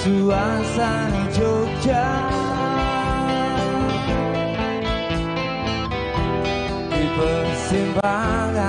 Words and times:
Suasana 0.00 1.28
Jogja. 1.28 2.08
Di 6.88 7.04
persimpangan 7.20 8.59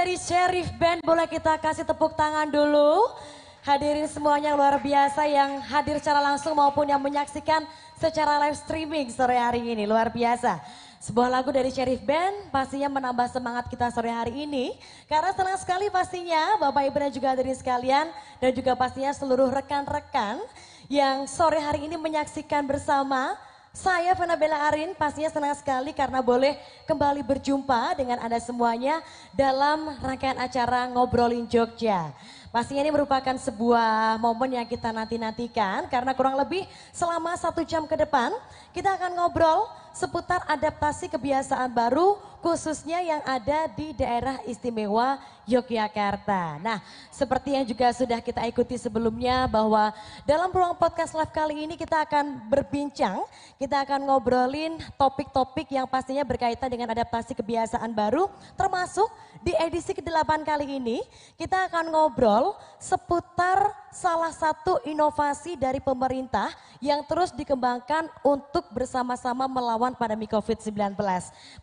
dari 0.00 0.16
Sheriff 0.16 0.72
Band 0.80 1.04
boleh 1.04 1.28
kita 1.28 1.60
kasih 1.60 1.84
tepuk 1.84 2.16
tangan 2.16 2.48
dulu. 2.48 3.12
Hadirin 3.60 4.08
semuanya 4.08 4.56
luar 4.56 4.80
biasa 4.80 5.28
yang 5.28 5.60
hadir 5.60 6.00
secara 6.00 6.24
langsung 6.24 6.56
maupun 6.56 6.88
yang 6.88 6.96
menyaksikan 6.96 7.68
secara 8.00 8.40
live 8.48 8.56
streaming 8.56 9.12
sore 9.12 9.36
hari 9.36 9.60
ini. 9.60 9.84
Luar 9.84 10.08
biasa. 10.08 10.56
Sebuah 11.04 11.28
lagu 11.28 11.52
dari 11.52 11.68
Sheriff 11.68 12.00
Band 12.00 12.48
pastinya 12.48 12.88
menambah 12.88 13.28
semangat 13.28 13.68
kita 13.68 13.92
sore 13.92 14.08
hari 14.08 14.48
ini. 14.48 14.72
Karena 15.04 15.36
senang 15.36 15.60
sekali 15.60 15.92
pastinya 15.92 16.56
Bapak 16.56 16.80
Ibu 16.88 16.96
dan 16.96 17.12
juga 17.12 17.28
hadirin 17.36 17.56
sekalian. 17.60 18.08
Dan 18.40 18.56
juga 18.56 18.72
pastinya 18.80 19.12
seluruh 19.12 19.52
rekan-rekan 19.52 20.40
yang 20.88 21.28
sore 21.28 21.60
hari 21.60 21.92
ini 21.92 22.00
menyaksikan 22.00 22.64
bersama 22.64 23.36
saya 23.70 24.18
Fana 24.18 24.34
Bella 24.34 24.66
Arin 24.66 24.98
pastinya 24.98 25.30
senang 25.30 25.54
sekali 25.54 25.94
karena 25.94 26.18
boleh 26.18 26.58
kembali 26.90 27.22
berjumpa 27.22 27.94
dengan 27.94 28.18
Anda 28.18 28.42
semuanya 28.42 28.98
dalam 29.30 29.94
rangkaian 30.02 30.34
acara 30.42 30.90
Ngobrolin 30.90 31.46
Jogja. 31.46 32.10
Pastinya 32.50 32.82
ini 32.82 32.90
merupakan 32.90 33.38
sebuah 33.38 34.18
momen 34.18 34.58
yang 34.58 34.66
kita 34.66 34.90
nanti-nantikan 34.90 35.86
karena 35.86 36.10
kurang 36.18 36.34
lebih 36.34 36.66
selama 36.90 37.38
satu 37.38 37.62
jam 37.62 37.86
ke 37.86 37.94
depan 37.94 38.34
kita 38.74 38.98
akan 38.98 39.14
ngobrol 39.14 39.70
seputar 39.92 40.42
adaptasi 40.46 41.10
kebiasaan 41.10 41.70
baru 41.70 42.18
khususnya 42.40 43.04
yang 43.04 43.20
ada 43.28 43.68
di 43.76 43.92
daerah 43.92 44.40
istimewa 44.48 45.20
Yogyakarta. 45.44 46.62
Nah 46.62 46.78
seperti 47.10 47.58
yang 47.58 47.66
juga 47.66 47.90
sudah 47.92 48.22
kita 48.22 48.46
ikuti 48.48 48.78
sebelumnya 48.78 49.50
bahwa 49.50 49.92
dalam 50.24 50.48
ruang 50.48 50.78
podcast 50.78 51.12
live 51.12 51.34
kali 51.34 51.66
ini 51.66 51.74
kita 51.74 52.06
akan 52.06 52.48
berbincang, 52.48 53.26
kita 53.58 53.82
akan 53.82 54.08
ngobrolin 54.08 54.78
topik-topik 54.94 55.68
yang 55.74 55.84
pastinya 55.90 56.22
berkaitan 56.22 56.70
dengan 56.70 56.94
adaptasi 56.94 57.34
kebiasaan 57.34 57.90
baru 57.92 58.30
termasuk 58.54 59.10
di 59.40 59.56
edisi 59.56 59.96
ke-8 59.96 60.44
kali 60.44 60.76
ini 60.76 61.00
kita 61.40 61.68
akan 61.72 61.88
ngobrol 61.88 62.52
seputar 62.76 63.72
salah 63.90 64.30
satu 64.30 64.78
inovasi 64.86 65.58
dari 65.58 65.82
pemerintah 65.82 66.54
yang 66.78 67.02
terus 67.04 67.34
dikembangkan 67.34 68.06
untuk 68.22 68.70
bersama-sama 68.70 69.50
melawan 69.50 69.92
pandemi 69.98 70.30
COVID-19. 70.30 70.94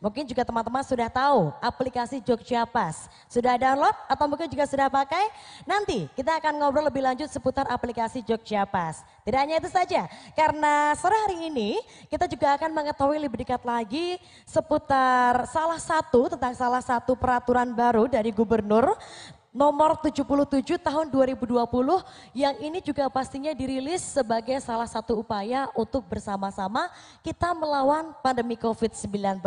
Mungkin 0.04 0.28
juga 0.28 0.44
teman-teman 0.44 0.84
sudah 0.84 1.08
tahu 1.08 1.56
aplikasi 1.64 2.20
Jogja 2.20 2.68
Pas. 2.68 3.08
Sudah 3.32 3.56
download 3.56 3.96
atau 4.12 4.26
mungkin 4.28 4.52
juga 4.52 4.68
sudah 4.68 4.92
pakai? 4.92 5.24
Nanti 5.64 6.12
kita 6.20 6.36
akan 6.38 6.60
ngobrol 6.60 6.92
lebih 6.92 7.02
lanjut 7.02 7.32
seputar 7.32 7.64
aplikasi 7.72 8.20
Jogja 8.22 8.68
Pas. 8.68 9.02
Tidak 9.24 9.40
hanya 9.40 9.60
itu 9.60 9.68
saja, 9.68 10.08
karena 10.40 10.96
sore 10.96 11.16
hari 11.28 11.52
ini 11.52 11.76
kita 12.08 12.32
juga 12.32 12.56
akan 12.56 12.72
mengetahui 12.72 13.20
lebih 13.20 13.44
dekat 13.44 13.60
lagi 13.68 14.16
seputar 14.48 15.44
salah 15.52 15.80
satu 15.80 16.32
tentang 16.32 16.56
salah 16.56 16.80
satu 16.80 17.12
peraturan 17.12 17.67
baru 17.74 18.08
dari 18.08 18.32
gubernur 18.32 18.94
nomor 19.58 19.98
77 19.98 20.78
tahun 20.78 21.10
2020 21.10 21.58
yang 22.38 22.54
ini 22.62 22.78
juga 22.78 23.10
pastinya 23.10 23.50
dirilis 23.58 24.06
sebagai 24.06 24.54
salah 24.62 24.86
satu 24.86 25.26
upaya 25.26 25.66
untuk 25.74 26.06
bersama-sama 26.06 26.86
kita 27.26 27.58
melawan 27.58 28.14
pandemi 28.22 28.54
COVID-19. 28.54 29.42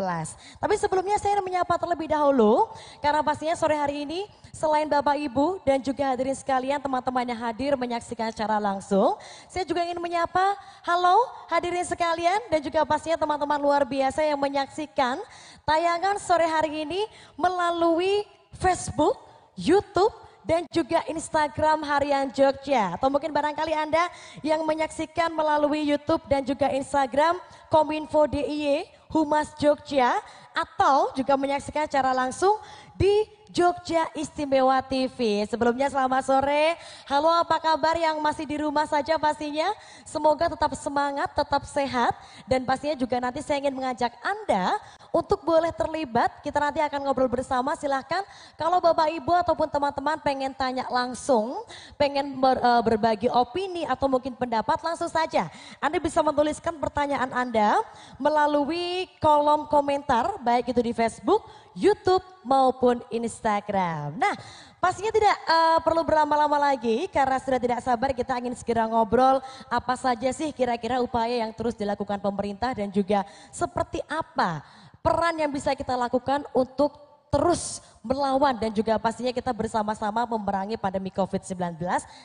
Tapi 0.59 0.75
sebelumnya 0.75 1.15
saya 1.23 1.39
ingin 1.39 1.47
menyapa 1.47 1.79
terlebih 1.79 2.11
dahulu 2.11 2.67
karena 2.99 3.23
pastinya 3.23 3.55
sore 3.55 3.79
hari 3.79 4.03
ini 4.03 4.27
selain 4.51 4.91
Bapak 4.91 5.15
Ibu 5.15 5.63
dan 5.63 5.79
juga 5.79 6.11
hadirin 6.11 6.35
sekalian 6.35 6.83
teman-teman 6.83 7.31
yang 7.31 7.39
hadir 7.39 7.79
menyaksikan 7.79 8.35
secara 8.35 8.59
langsung, 8.59 9.15
saya 9.47 9.63
juga 9.63 9.87
ingin 9.87 10.03
menyapa 10.03 10.59
halo 10.83 11.23
hadirin 11.47 11.87
sekalian 11.87 12.51
dan 12.51 12.59
juga 12.59 12.83
pastinya 12.83 13.15
teman-teman 13.15 13.63
luar 13.63 13.87
biasa 13.87 14.27
yang 14.27 14.43
menyaksikan 14.43 15.23
tayangan 15.63 16.19
sore 16.19 16.51
hari 16.51 16.83
ini 16.83 17.07
melalui 17.39 18.27
Facebook 18.59 19.30
YouTube 19.59 20.15
dan 20.45 20.65
juga 20.73 21.05
Instagram 21.07 21.85
Harian 21.85 22.33
Jogja. 22.33 22.97
Atau 22.97 23.13
mungkin 23.13 23.31
barangkali 23.31 23.77
Anda 23.77 24.09
yang 24.41 24.65
menyaksikan 24.65 25.31
melalui 25.33 25.85
YouTube 25.85 26.25
dan 26.27 26.43
juga 26.43 26.73
Instagram 26.73 27.39
Kominfo 27.69 28.27
DIY 28.27 28.89
Humas 29.11 29.53
Jogja 29.59 30.19
atau 30.55 31.11
juga 31.15 31.35
menyaksikan 31.35 31.87
secara 31.87 32.15
langsung 32.15 32.59
di 33.01 33.25
Jogja 33.51 34.07
Istimewa 34.15 34.79
TV. 34.79 35.43
Sebelumnya 35.51 35.91
selamat 35.91 36.23
sore. 36.23 36.79
Halo 37.11 37.27
apa 37.27 37.59
kabar 37.59 37.99
yang 37.99 38.23
masih 38.23 38.47
di 38.47 38.63
rumah 38.63 38.87
saja 38.87 39.19
pastinya. 39.19 39.67
Semoga 40.07 40.47
tetap 40.47 40.71
semangat, 40.79 41.35
tetap 41.35 41.67
sehat. 41.67 42.15
Dan 42.47 42.63
pastinya 42.63 42.95
juga 42.95 43.19
nanti 43.19 43.43
saya 43.43 43.59
ingin 43.59 43.75
mengajak 43.75 44.15
Anda 44.23 44.79
untuk 45.11 45.43
boleh 45.43 45.75
terlibat. 45.75 46.31
Kita 46.47 46.63
nanti 46.63 46.79
akan 46.79 47.03
ngobrol 47.03 47.27
bersama 47.27 47.75
silahkan. 47.75 48.23
Kalau 48.55 48.79
Bapak 48.79 49.11
Ibu 49.19 49.33
ataupun 49.43 49.67
teman-teman 49.67 50.23
pengen 50.23 50.55
tanya 50.55 50.87
langsung, 50.87 51.67
pengen 51.99 52.39
ber, 52.39 52.55
uh, 52.63 52.83
berbagi 52.87 53.27
opini 53.35 53.83
atau 53.83 54.07
mungkin 54.07 54.39
pendapat 54.39 54.79
langsung 54.79 55.11
saja. 55.11 55.51
Anda 55.83 55.99
bisa 55.99 56.23
menuliskan 56.23 56.79
pertanyaan 56.79 57.35
Anda 57.35 57.83
melalui 58.15 59.11
kolom 59.19 59.67
komentar 59.67 60.39
baik 60.39 60.71
itu 60.71 60.81
di 60.87 60.95
Facebook, 60.95 61.51
YouTube 61.75 62.25
maupun 62.43 62.99
Instagram. 63.13 64.17
Nah, 64.19 64.35
pastinya 64.83 65.13
tidak 65.13 65.37
uh, 65.47 65.79
perlu 65.85 66.03
berlama-lama 66.03 66.73
lagi 66.73 67.07
karena 67.13 67.37
sudah 67.39 67.61
tidak 67.61 67.81
sabar 67.85 68.11
kita 68.17 68.41
ingin 68.41 68.57
segera 68.57 68.89
ngobrol 68.89 69.39
apa 69.69 69.95
saja 69.95 70.33
sih 70.33 70.51
kira-kira 70.51 70.99
upaya 70.99 71.45
yang 71.47 71.53
terus 71.53 71.77
dilakukan 71.77 72.19
pemerintah 72.19 72.73
dan 72.73 72.89
juga 72.89 73.23
seperti 73.53 74.01
apa 74.09 74.65
peran 75.05 75.37
yang 75.37 75.53
bisa 75.53 75.77
kita 75.77 75.95
lakukan 75.97 76.49
untuk 76.57 76.97
terus 77.31 77.85
melawan 78.01 78.57
dan 78.57 78.73
juga 78.73 78.97
pastinya 78.97 79.29
kita 79.29 79.53
bersama-sama 79.53 80.25
memerangi 80.25 80.81
pandemi 80.81 81.13
COVID-19. 81.13 81.77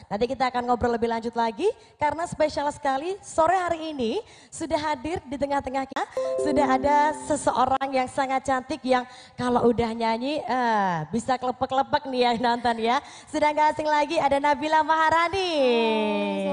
Nanti 0.08 0.26
kita 0.26 0.48
akan 0.48 0.64
ngobrol 0.72 0.96
lebih 0.96 1.12
lanjut 1.12 1.36
lagi 1.36 1.68
karena 2.00 2.24
spesial 2.24 2.72
sekali 2.72 3.20
sore 3.20 3.60
hari 3.60 3.92
ini 3.92 4.24
sudah 4.48 4.80
hadir 4.80 5.20
di 5.28 5.36
tengah-tengah 5.36 5.84
kita. 5.84 6.04
Sudah 6.48 6.66
ada 6.80 6.98
seseorang 7.28 7.90
yang 7.92 8.08
sangat 8.08 8.48
cantik 8.48 8.80
yang 8.88 9.04
kalau 9.36 9.68
udah 9.68 9.92
nyanyi 9.92 10.40
uh, 10.48 11.04
bisa 11.12 11.36
kelepek-kelepek 11.36 12.08
nih 12.08 12.22
yang 12.32 12.38
nonton 12.40 12.76
ya. 12.80 13.04
Sudah 13.28 13.52
gak 13.52 13.76
asing 13.76 13.88
lagi 13.88 14.16
ada 14.16 14.40
Nabila 14.40 14.80
Maharani. 14.80 15.52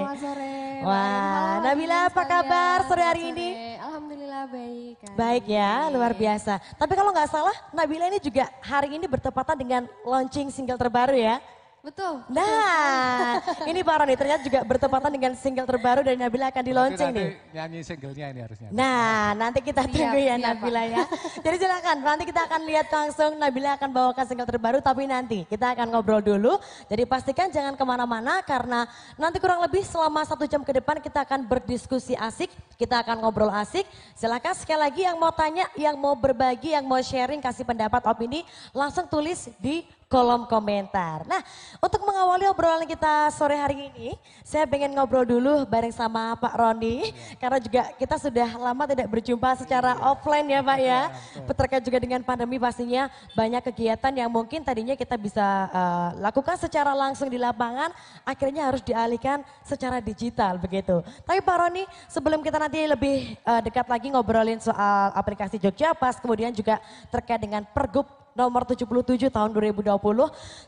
Oh, 0.02 0.10
selamat 0.10 0.18
sore. 0.18 0.52
Wah, 0.82 1.62
Nabila 1.62 2.10
apa 2.10 2.22
kabar 2.26 2.82
sore 2.90 3.06
hari 3.06 3.30
ini? 3.30 3.78
Alhamdulillah 3.78 4.50
baik. 4.50 4.94
Baik 5.14 5.44
ya, 5.46 5.86
luar 5.94 6.10
biasa. 6.10 6.58
Tapi 6.74 6.92
kalau 6.98 7.14
nggak 7.14 7.30
salah 7.30 7.54
Nabila 7.70 8.10
ini 8.10 8.18
juga 8.18 8.50
hari 8.58 8.98
ini 8.98 9.06
bertepatan 9.12 9.60
dengan 9.60 9.82
launching 10.08 10.48
single 10.48 10.80
terbaru 10.80 11.12
ya. 11.12 11.36
Betul. 11.82 12.22
Nah, 12.30 13.42
ini 13.70 13.82
Pak 13.82 13.94
Roni 13.98 14.14
ternyata 14.14 14.46
juga 14.46 14.62
bertepatan 14.62 15.10
dengan 15.10 15.34
single 15.34 15.66
terbaru 15.66 16.06
dari 16.06 16.14
Nabila 16.14 16.54
akan 16.54 16.62
di 16.62 16.70
launching 16.70 17.10
nih. 17.10 17.30
Nyanyi 17.50 17.78
singlenya 17.82 18.26
ini 18.30 18.40
harusnya. 18.46 18.68
Nah, 18.70 19.34
nanti 19.34 19.58
kita 19.66 19.90
tunggu 19.90 20.14
ya 20.14 20.38
Nabila 20.38 20.86
ya. 20.86 21.02
Jadi 21.42 21.56
silakan, 21.58 22.06
nanti 22.06 22.22
kita 22.30 22.46
akan 22.46 22.60
lihat 22.70 22.86
langsung 22.86 23.34
Nabila 23.34 23.74
akan 23.74 23.90
bawakan 23.90 24.24
single 24.30 24.46
terbaru, 24.46 24.78
tapi 24.78 25.10
nanti 25.10 25.42
kita 25.50 25.74
akan 25.74 25.90
ngobrol 25.90 26.22
dulu. 26.22 26.54
Jadi 26.86 27.02
pastikan 27.02 27.50
jangan 27.50 27.74
ke 27.74 27.82
mana-mana 27.82 28.46
karena 28.46 28.86
nanti 29.18 29.42
kurang 29.42 29.58
lebih 29.66 29.82
selama 29.82 30.22
satu 30.22 30.46
jam 30.46 30.62
ke 30.62 30.78
depan 30.78 31.02
kita 31.02 31.26
akan 31.26 31.50
berdiskusi 31.50 32.14
asik, 32.14 32.54
kita 32.78 33.02
akan 33.02 33.26
ngobrol 33.26 33.50
asik. 33.50 33.90
Silakan 34.14 34.54
sekali 34.54 34.86
lagi 34.86 35.02
yang 35.02 35.18
mau 35.18 35.34
tanya, 35.34 35.66
yang 35.74 35.98
mau 35.98 36.14
berbagi, 36.14 36.78
yang 36.78 36.86
mau 36.86 37.02
sharing, 37.02 37.42
kasih 37.42 37.66
pendapat, 37.66 38.06
opini, 38.06 38.46
langsung 38.70 39.10
tulis 39.10 39.50
di 39.58 39.82
kolom 40.12 40.44
komentar. 40.44 41.24
Nah, 41.24 41.40
untuk 41.80 42.04
mengawali 42.04 42.44
obrolan 42.44 42.84
kita 42.84 43.32
sore 43.32 43.56
hari 43.56 43.88
ini, 43.88 44.12
saya 44.44 44.68
pengen 44.68 44.92
ngobrol 44.92 45.24
dulu 45.24 45.64
bareng 45.64 45.88
sama 45.88 46.36
Pak 46.36 46.52
Roni, 46.52 47.08
ya. 47.08 47.40
karena 47.40 47.56
juga 47.56 47.82
kita 47.96 48.20
sudah 48.20 48.48
lama 48.60 48.84
tidak 48.84 49.08
berjumpa 49.08 49.64
secara 49.64 49.96
ya. 49.96 50.04
offline 50.12 50.46
ya 50.52 50.60
Pak 50.60 50.78
ya. 50.84 51.00
ya 51.40 51.54
Terkait 51.56 51.80
juga 51.80 51.96
dengan 51.96 52.20
pandemi 52.20 52.60
pastinya 52.60 53.08
banyak 53.32 53.64
kegiatan 53.72 54.12
yang 54.12 54.28
mungkin 54.28 54.60
tadinya 54.60 54.92
kita 54.92 55.16
bisa 55.16 55.72
uh, 55.72 56.08
lakukan 56.20 56.60
secara 56.60 56.92
langsung 56.92 57.32
di 57.32 57.40
lapangan, 57.40 57.88
akhirnya 58.28 58.68
harus 58.68 58.84
dialihkan 58.84 59.40
secara 59.64 60.04
digital 60.04 60.60
begitu. 60.60 61.00
Tapi 61.24 61.40
Pak 61.40 61.56
Roni, 61.56 61.88
sebelum 62.12 62.44
kita 62.44 62.60
nanti 62.60 62.84
lebih 62.84 63.40
uh, 63.48 63.64
dekat 63.64 63.88
lagi 63.88 64.12
ngobrolin 64.12 64.60
soal 64.60 65.16
aplikasi 65.16 65.56
Jogja 65.56 65.96
Pas, 65.96 66.20
kemudian 66.20 66.52
juga 66.52 66.76
terkait 67.08 67.40
dengan 67.40 67.64
pergub 67.64 68.21
nomor 68.32 68.64
77 68.64 69.28
tahun 69.28 69.50
2020. 69.52 69.92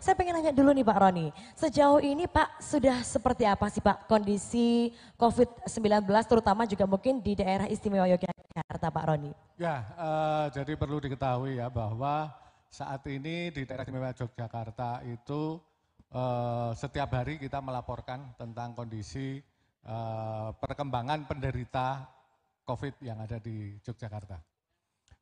Saya 0.00 0.14
pengen 0.16 0.40
nanya 0.40 0.52
dulu 0.52 0.70
nih 0.72 0.84
Pak 0.84 0.98
Roni, 1.00 1.26
sejauh 1.56 2.00
ini 2.00 2.28
Pak 2.28 2.60
sudah 2.60 3.00
seperti 3.04 3.44
apa 3.48 3.66
sih 3.72 3.80
Pak 3.80 4.08
kondisi 4.08 4.92
COVID-19 5.16 6.04
terutama 6.28 6.68
juga 6.68 6.84
mungkin 6.84 7.20
di 7.20 7.36
daerah 7.36 7.68
istimewa 7.68 8.08
Yogyakarta 8.08 8.88
Pak 8.92 9.04
Roni? 9.08 9.32
Ya, 9.56 9.84
uh, 9.96 10.46
jadi 10.52 10.76
perlu 10.76 11.00
diketahui 11.00 11.58
ya 11.58 11.72
bahwa 11.72 12.32
saat 12.68 13.02
ini 13.08 13.54
di 13.54 13.62
daerah 13.64 13.86
istimewa 13.86 14.12
Yogyakarta 14.12 15.02
itu 15.08 15.58
uh, 16.12 16.70
setiap 16.76 17.10
hari 17.16 17.40
kita 17.40 17.62
melaporkan 17.64 18.34
tentang 18.36 18.76
kondisi 18.76 19.40
uh, 19.88 20.52
perkembangan 20.58 21.24
penderita 21.24 22.04
COVID 22.64 23.00
yang 23.04 23.20
ada 23.20 23.36
di 23.40 23.76
Yogyakarta. 23.84 24.40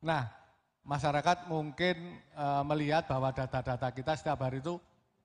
Nah, 0.03 0.42
masyarakat 0.83 1.47
mungkin 1.47 2.19
eh, 2.19 2.63
melihat 2.67 3.07
bahwa 3.07 3.31
data-data 3.31 3.87
kita 3.91 4.13
setiap 4.19 4.43
hari 4.43 4.59
itu 4.59 4.79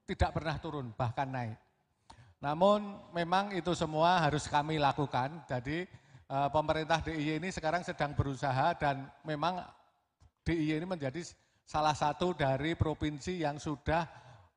tidak 0.08 0.32
pernah 0.32 0.56
turun, 0.56 0.88
bahkan 0.96 1.28
naik. 1.28 1.58
Namun 2.38 2.94
memang 3.10 3.50
itu 3.50 3.74
semua 3.74 4.22
harus 4.22 4.46
kami 4.46 4.78
lakukan. 4.78 5.42
Jadi 5.50 5.84
eh, 6.30 6.48
pemerintah 6.54 7.02
DIY 7.02 7.42
ini 7.42 7.48
sekarang 7.50 7.82
sedang 7.82 8.14
berusaha 8.14 8.78
dan 8.78 9.10
memang 9.26 9.60
DIY 10.46 10.80
ini 10.80 10.86
menjadi 10.86 11.20
salah 11.68 11.92
satu 11.92 12.32
dari 12.32 12.72
provinsi 12.78 13.44
yang 13.44 13.60
sudah 13.60 14.06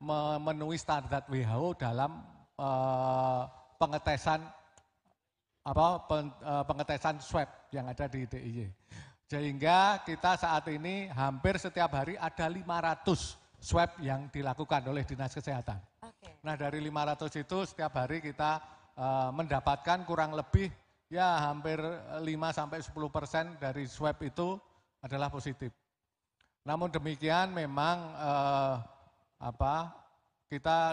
memenuhi 0.00 0.78
standar 0.78 1.26
WHO 1.26 1.74
dalam 1.76 2.22
eh, 2.56 3.42
pengetesan 3.76 4.40
apa 5.62 5.86
eh, 6.10 6.64
pengetesan 6.66 7.18
swab 7.18 7.50
yang 7.74 7.90
ada 7.90 8.06
di 8.06 8.26
DIY. 8.30 8.70
Sehingga 9.32 10.04
kita 10.04 10.36
saat 10.36 10.68
ini 10.68 11.08
hampir 11.08 11.56
setiap 11.56 11.96
hari 11.96 12.20
ada 12.20 12.44
500 12.44 13.40
swab 13.64 13.96
yang 14.04 14.28
dilakukan 14.28 14.84
oleh 14.84 15.08
Dinas 15.08 15.32
Kesehatan. 15.32 15.80
Oke. 16.04 16.36
Nah 16.44 16.52
dari 16.52 16.84
500 16.84 17.40
itu 17.40 17.64
setiap 17.64 17.96
hari 17.96 18.20
kita 18.20 18.60
eh, 18.92 19.30
mendapatkan 19.32 20.04
kurang 20.04 20.36
lebih 20.36 20.68
ya 21.08 21.48
hampir 21.48 21.80
5 21.80 22.28
sampai 22.52 22.84
10 22.84 22.92
persen 23.08 23.56
dari 23.56 23.88
swab 23.88 24.20
itu 24.20 24.52
adalah 25.00 25.32
positif. 25.32 25.72
Namun 26.68 26.92
demikian 26.92 27.56
memang 27.56 28.12
eh, 28.12 28.74
apa 29.40 29.96
kita 30.52 30.92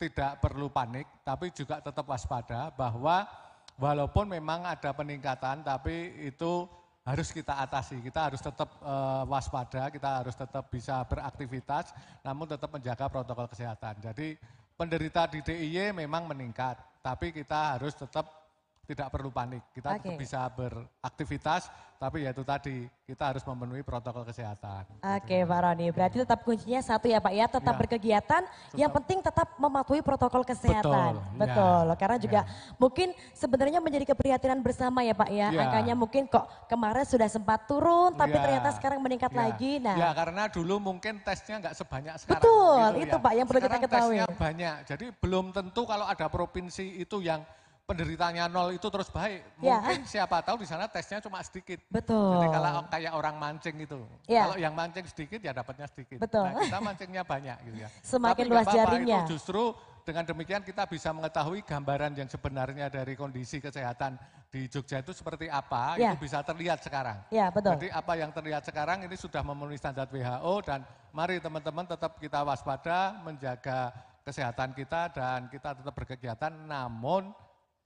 tidak 0.00 0.40
perlu 0.40 0.72
panik, 0.72 1.20
tapi 1.20 1.52
juga 1.52 1.84
tetap 1.84 2.08
waspada 2.08 2.72
bahwa 2.72 3.28
walaupun 3.76 4.24
memang 4.24 4.64
ada 4.64 4.88
peningkatan, 4.96 5.60
tapi 5.60 6.32
itu 6.32 6.64
harus 7.04 7.28
kita 7.30 7.52
atasi. 7.60 8.00
Kita 8.00 8.32
harus 8.32 8.40
tetap 8.40 8.68
eh, 8.80 9.22
waspada, 9.28 9.92
kita 9.92 10.24
harus 10.24 10.34
tetap 10.34 10.64
bisa 10.72 11.04
beraktivitas, 11.04 11.92
namun 12.24 12.48
tetap 12.48 12.72
menjaga 12.72 13.06
protokol 13.12 13.46
kesehatan. 13.48 14.00
Jadi 14.00 14.40
penderita 14.74 15.28
di 15.28 15.44
DIY 15.44 15.94
memang 15.94 16.26
meningkat, 16.26 16.80
tapi 17.04 17.30
kita 17.30 17.78
harus 17.78 17.92
tetap 17.94 18.43
tidak 18.84 19.08
perlu 19.08 19.32
panik. 19.32 19.64
Kita 19.72 19.96
tetap 19.96 20.12
Oke. 20.12 20.20
bisa 20.20 20.40
beraktivitas, 20.48 21.68
tapi 21.96 22.24
ya 22.24 22.30
itu 22.30 22.44
tadi 22.44 22.84
kita 23.04 23.32
harus 23.32 23.40
memenuhi 23.42 23.80
protokol 23.80 24.24
kesehatan. 24.24 24.84
Oke 25.00 25.40
Pak 25.40 25.58
Roni, 25.60 25.88
berarti 25.88 26.16
tetap 26.20 26.40
kuncinya 26.40 26.80
satu 26.80 27.08
ya 27.08 27.20
Pak 27.20 27.32
ya, 27.32 27.46
tetap 27.48 27.74
Ya. 27.74 27.80
berkegiatan, 27.80 28.42
yang 28.76 28.92
penting 28.92 29.20
tetap 29.20 29.56
mematuhi 29.56 30.00
protokol 30.00 30.44
kesehatan. 30.44 30.84
Betul, 30.84 31.16
ya. 31.16 31.40
Betul, 31.40 31.86
karena 31.96 32.16
juga 32.20 32.40
mungkin 32.76 33.08
sebenarnya 33.32 33.80
menjadi 33.80 34.04
keprihatinan 34.12 34.60
bersama 34.60 35.00
ya 35.00 35.16
Pak 35.16 35.30
ya, 35.32 35.48
Ya. 35.48 35.60
angkanya 35.64 35.94
mungkin 35.96 36.28
kok 36.28 36.44
kemarin 36.68 37.04
sudah 37.04 37.28
sempat 37.28 37.64
turun, 37.64 38.12
tapi 38.14 38.36
Ya, 38.36 38.42
ternyata 38.44 38.68
sekarang 38.76 39.00
meningkat 39.00 39.32
ya. 39.32 39.38
lagi. 39.48 39.72
Nah, 39.80 39.96
Ya 39.96 40.08
karena 40.12 40.42
dulu 40.48 40.76
mungkin 40.76 41.24
tesnya 41.24 41.56
nggak 41.60 41.74
sebanyak 41.76 42.14
sekarang. 42.20 42.40
gitu 42.40 42.52
Betul, 42.52 42.90
itu, 43.00 43.16
Pak, 43.16 43.32
yang 43.32 43.46
perlu 43.48 43.60
kita 43.60 43.68
Sekarang 43.68 43.84
ketahui. 43.88 44.16
tesnya 44.20 44.26
banyak, 44.36 44.76
jadi 44.84 45.06
belum 45.16 45.46
tentu 45.52 45.80
kalau 45.84 46.04
ada 46.04 46.26
provinsi 46.28 47.00
itu 47.00 47.24
yang 47.24 47.40
penderitanya 47.84 48.48
nol 48.48 48.72
itu 48.72 48.88
terus 48.88 49.12
baik. 49.12 49.44
Ya. 49.60 49.76
Mungkin 49.80 50.08
siapa 50.08 50.40
tahu 50.40 50.64
di 50.64 50.68
sana 50.68 50.88
tesnya 50.88 51.20
cuma 51.20 51.44
sedikit. 51.44 51.84
betul. 51.92 52.40
Jadi 52.40 52.48
kalau 52.48 52.70
kayak 52.88 53.12
orang 53.12 53.36
mancing 53.36 53.76
itu, 53.76 54.00
Ya. 54.24 54.48
kalau 54.48 54.56
yang 54.56 54.72
mancing 54.72 55.04
sedikit 55.04 55.40
ya 55.44 55.52
dapatnya 55.52 55.84
sedikit. 55.92 56.16
Betul. 56.16 56.48
Nah 56.48 56.64
kita 56.64 56.80
mancingnya 56.80 57.22
banyak 57.22 57.56
gitu 57.68 57.76
ya. 57.84 57.88
Semakin 58.00 58.44
Tapi 58.48 58.52
luas 58.52 58.66
jaringnya. 58.72 59.20
Itu 59.28 59.36
justru 59.36 59.76
dengan 60.04 60.24
demikian 60.24 60.64
kita 60.64 60.88
bisa 60.88 61.12
mengetahui 61.12 61.60
gambaran 61.64 62.12
yang 62.16 62.28
sebenarnya 62.28 62.88
dari 62.88 63.16
kondisi 63.16 63.60
kesehatan 63.60 64.16
di 64.48 64.64
Jogja 64.68 65.04
itu 65.04 65.12
seperti 65.12 65.48
apa, 65.52 66.00
Ya. 66.00 66.12
itu 66.16 66.24
bisa 66.24 66.40
terlihat 66.40 66.80
sekarang. 66.80 67.20
Ya 67.28 67.52
betul. 67.52 67.76
Jadi 67.76 67.88
apa 67.92 68.12
yang 68.16 68.32
terlihat 68.32 68.64
sekarang 68.64 69.04
ini 69.04 69.16
sudah 69.16 69.44
memenuhi 69.44 69.76
standar 69.76 70.08
WHO 70.08 70.54
dan 70.64 70.80
mari 71.12 71.36
teman-teman 71.36 71.84
tetap 71.84 72.16
kita 72.16 72.40
waspada, 72.48 73.12
menjaga 73.20 73.92
kesehatan 74.24 74.72
kita 74.72 75.12
dan 75.12 75.52
kita 75.52 75.76
tetap 75.76 75.92
berkegiatan 75.92 76.48
namun 76.64 77.28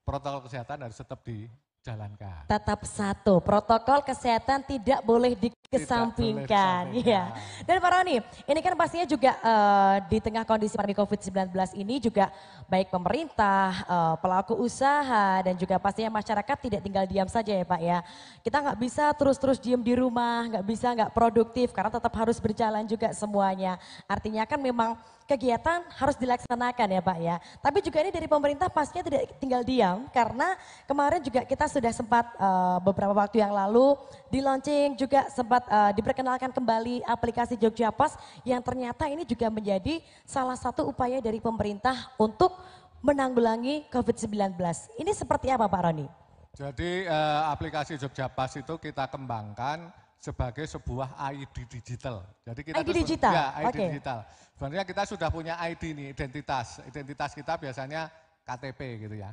protokol 0.09 0.41
kesehatan 0.49 0.89
harus 0.89 0.97
tetap 0.97 1.21
dijalankan. 1.21 2.49
Tetap 2.49 2.81
satu, 2.89 3.45
protokol 3.45 4.01
kesehatan 4.01 4.65
tidak 4.65 5.05
boleh 5.05 5.37
dikesampingkan. 5.37 6.97
boleh 6.97 7.05
Iya. 7.05 7.29
dikesampingkan. 7.29 7.65
Dan 7.69 7.77
Pak 7.77 7.91
Roni, 7.93 8.17
ini 8.25 8.61
kan 8.65 8.73
pastinya 8.73 9.05
juga 9.05 9.37
eh, 9.37 9.97
di 10.09 10.19
tengah 10.25 10.49
kondisi 10.49 10.81
pandemi 10.81 10.97
COVID-19 10.97 11.53
ini 11.77 12.01
juga 12.01 12.33
baik 12.73 12.89
pemerintah, 12.89 13.85
eh, 13.85 14.15
pelaku 14.25 14.57
usaha, 14.65 15.45
dan 15.45 15.53
juga 15.61 15.77
pastinya 15.77 16.17
masyarakat 16.17 16.57
tidak 16.57 16.81
tinggal 16.81 17.05
diam 17.05 17.29
saja 17.29 17.53
ya 17.53 17.69
Pak 17.69 17.81
ya. 17.85 18.01
Kita 18.41 18.65
nggak 18.65 18.79
bisa 18.81 19.13
terus-terus 19.13 19.61
diem 19.61 19.85
di 19.85 19.93
rumah, 19.93 20.49
nggak 20.49 20.65
bisa 20.65 20.89
nggak 20.97 21.13
produktif 21.13 21.77
karena 21.77 21.93
tetap 21.93 22.17
harus 22.17 22.41
berjalan 22.41 22.89
juga 22.89 23.13
semuanya. 23.13 23.77
Artinya 24.09 24.49
kan 24.49 24.57
memang 24.57 24.97
kegiatan 25.29 25.85
harus 25.93 26.17
dilaksanakan 26.17 26.89
ya 26.89 27.01
Pak 27.05 27.19
ya. 27.21 27.37
Tapi 27.61 27.85
juga 27.85 28.01
ini 28.01 28.09
dari 28.09 28.25
pemerintah 28.25 28.73
pastinya 28.73 29.05
tidak 29.05 29.37
tinggal 29.37 29.61
diam 29.61 30.09
karena 30.09 30.57
kemarin 30.89 31.21
juga 31.21 31.45
kita 31.45 31.69
sudah 31.69 31.93
sempat 31.93 32.33
eh, 32.33 32.79
beberapa 32.81 33.13
waktu 33.13 33.45
yang 33.45 33.53
lalu 33.53 33.93
di 34.33 34.41
launching 34.41 34.97
juga 34.97 35.29
sempat 35.29 35.69
eh, 35.69 35.93
diperkenalkan 36.01 36.49
kembali 36.49 37.05
aplikasi 37.05 37.61
Jogja 37.61 37.93
Pas 37.93 38.17
yang 38.41 38.65
ternyata 38.65 39.05
ini 39.13 39.29
juga 39.29 39.53
menjadi 39.53 40.01
salah 40.25 40.57
satu 40.57 40.89
upaya 40.89 41.21
dari 41.21 41.45
pemerintah 41.45 42.09
untuk 42.17 42.57
menanggulangi 43.05 43.87
COVID-19. 43.93 44.57
Ini 44.97 45.13
seperti 45.13 45.53
apa 45.53 45.69
Pak 45.69 45.81
Roni? 45.85 46.09
Jadi 46.57 47.05
eh, 47.05 47.43
aplikasi 47.53 48.01
Jogja 48.01 48.33
Pas 48.33 48.51
itu 48.57 48.75
kita 48.81 49.05
kembangkan 49.13 49.93
sebagai 50.19 50.67
sebuah 50.67 51.15
ID 51.31 51.57
digital. 51.71 52.27
Jadi 52.43 52.61
kita 52.67 52.83
ID 52.83 52.91
digital, 53.07 53.33
Ya, 53.33 53.47
ID 53.63 53.67
oke. 53.71 53.79
digital. 53.87 54.19
Sebenarnya 54.59 54.85
kita 54.85 55.03
sudah 55.07 55.29
punya 55.31 55.55
ID 55.63 55.83
nih, 55.95 56.07
identitas. 56.11 56.83
Identitas 56.83 57.31
kita 57.33 57.55
biasanya 57.55 58.11
KTP 58.43 59.07
gitu 59.07 59.15
ya. 59.15 59.31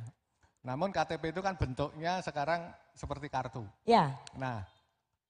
Namun 0.62 0.94
KTP 0.94 1.34
itu 1.34 1.42
kan 1.42 1.58
bentuknya 1.58 2.22
sekarang 2.22 2.70
seperti 2.94 3.26
kartu. 3.26 3.66
Ya, 3.82 4.14
Nah, 4.38 4.62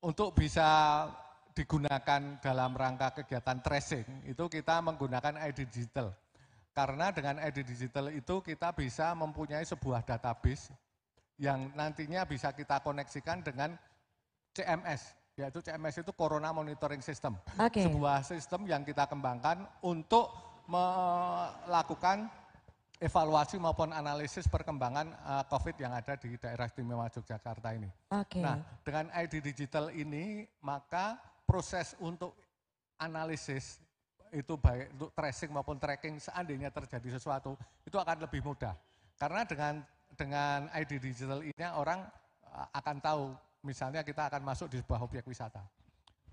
untuk 0.05 0.37
bisa 0.37 1.09
digunakan 1.57 2.37
dalam 2.45 2.77
rangka 2.77 3.25
kegiatan 3.25 3.65
tracing 3.65 4.29
itu 4.29 4.45
kita 4.53 4.85
menggunakan 4.85 5.41
ID 5.41 5.65
digital. 5.73 6.13
Karena 6.77 7.09
dengan 7.09 7.41
ID 7.41 7.65
digital 7.65 8.13
itu 8.13 8.45
kita 8.45 8.77
bisa 8.77 9.17
mempunyai 9.17 9.65
sebuah 9.65 10.05
database 10.05 10.69
yang 11.41 11.73
nantinya 11.73 12.29
bisa 12.29 12.53
kita 12.53 12.85
koneksikan 12.85 13.41
dengan 13.41 13.73
CMS, 14.53 15.17
yaitu 15.37 15.61
CMS 15.61 16.01
itu 16.01 16.13
Corona 16.17 16.49
Monitoring 16.49 17.05
System. 17.05 17.37
Oke. 17.61 17.85
Sebuah 17.85 18.25
sistem 18.25 18.65
yang 18.65 18.81
kita 18.81 19.05
kembangkan 19.05 19.69
untuk 19.85 20.33
melakukan 20.65 22.33
evaluasi 22.97 23.61
maupun 23.61 23.93
analisis 23.93 24.49
perkembangan 24.49 25.13
eh, 25.13 25.45
COVID 25.53 25.77
yang 25.77 25.93
ada 25.93 26.17
di 26.17 26.41
daerah 26.41 26.65
istimewa 26.65 27.13
Yogyakarta 27.13 27.69
ini. 27.77 27.93
oke. 28.09 28.41
Nah, 28.41 28.65
dengan 28.81 29.13
ID 29.13 29.45
digital 29.45 29.93
ini, 29.93 30.49
maka 30.65 31.21
proses 31.45 31.93
untuk 32.01 32.33
analisis 32.97 33.85
itu 34.33 34.57
baik 34.57 34.91
untuk 34.97 35.13
tracing 35.13 35.53
maupun 35.53 35.77
tracking 35.77 36.17
seandainya 36.17 36.73
terjadi 36.73 37.21
sesuatu 37.21 37.55
itu 37.85 37.95
akan 37.95 38.25
lebih 38.25 38.41
mudah. 38.41 38.73
Karena 39.21 39.45
dengan 39.45 39.85
dengan 40.17 40.73
ID 40.73 40.97
digital 40.99 41.45
ini 41.45 41.65
orang 41.77 42.01
uh, 42.49 42.69
akan 42.73 42.97
tahu 43.05 43.25
misalnya 43.67 44.07
kita 44.07 44.31
akan 44.31 44.47
masuk 44.47 44.71
di 44.71 44.79
sebuah 44.79 45.03
objek 45.03 45.27
wisata. 45.27 45.67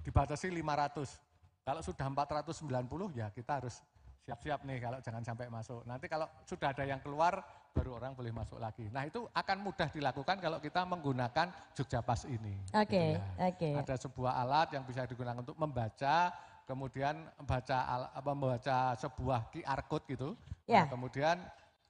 Dibatasi 0.06 0.54
500. 0.54 1.65
Kalau 1.65 1.82
sudah 1.82 2.06
490 2.06 3.17
ya 3.17 3.34
kita 3.34 3.58
harus 3.58 3.82
siap-siap 4.24 4.63
nih 4.63 4.78
kalau 4.80 5.00
jangan 5.02 5.24
sampai 5.26 5.50
masuk. 5.50 5.82
Nanti 5.84 6.06
kalau 6.06 6.30
sudah 6.46 6.72
ada 6.72 6.86
yang 6.86 7.02
keluar 7.02 7.41
baru 7.74 8.00
orang 8.00 8.13
boleh 8.13 8.32
masuk 8.32 8.62
lagi. 8.62 8.88
Nah 8.93 9.04
itu 9.04 9.26
akan 9.34 9.58
mudah 9.60 9.89
dilakukan 9.89 10.38
kalau 10.39 10.62
kita 10.62 10.86
menggunakan 10.86 11.50
Jogja 11.76 12.00
Pas 12.00 12.24
ini. 12.30 12.56
Oke, 12.72 12.93
gitu 12.93 13.19
ya. 13.19 13.24
oke. 13.50 13.69
Ada 13.84 13.96
sebuah 14.08 14.34
alat 14.46 14.67
yang 14.78 14.84
bisa 14.86 15.04
digunakan 15.10 15.41
untuk 15.41 15.58
membaca, 15.58 16.32
kemudian 16.63 17.15
membaca 17.36 17.78
apa, 18.13 18.32
membaca 18.32 18.78
sebuah 18.96 19.52
QR 19.52 19.82
code 19.89 20.06
gitu. 20.08 20.30
Ya. 20.69 20.88
Nah, 20.88 20.96
kemudian 20.96 21.36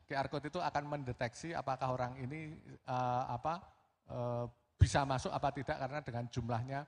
QR 0.10 0.25
code 0.32 0.49
itu 0.49 0.58
akan 0.58 0.84
mendeteksi 0.89 1.53
apakah 1.53 1.93
orang 1.93 2.17
ini 2.17 2.58
eh, 2.89 3.23
apa 3.29 3.62
eh, 4.10 4.45
bisa 4.84 5.08
masuk 5.08 5.32
apa 5.32 5.48
tidak 5.56 5.80
karena 5.80 6.00
dengan 6.04 6.24
jumlahnya 6.28 6.80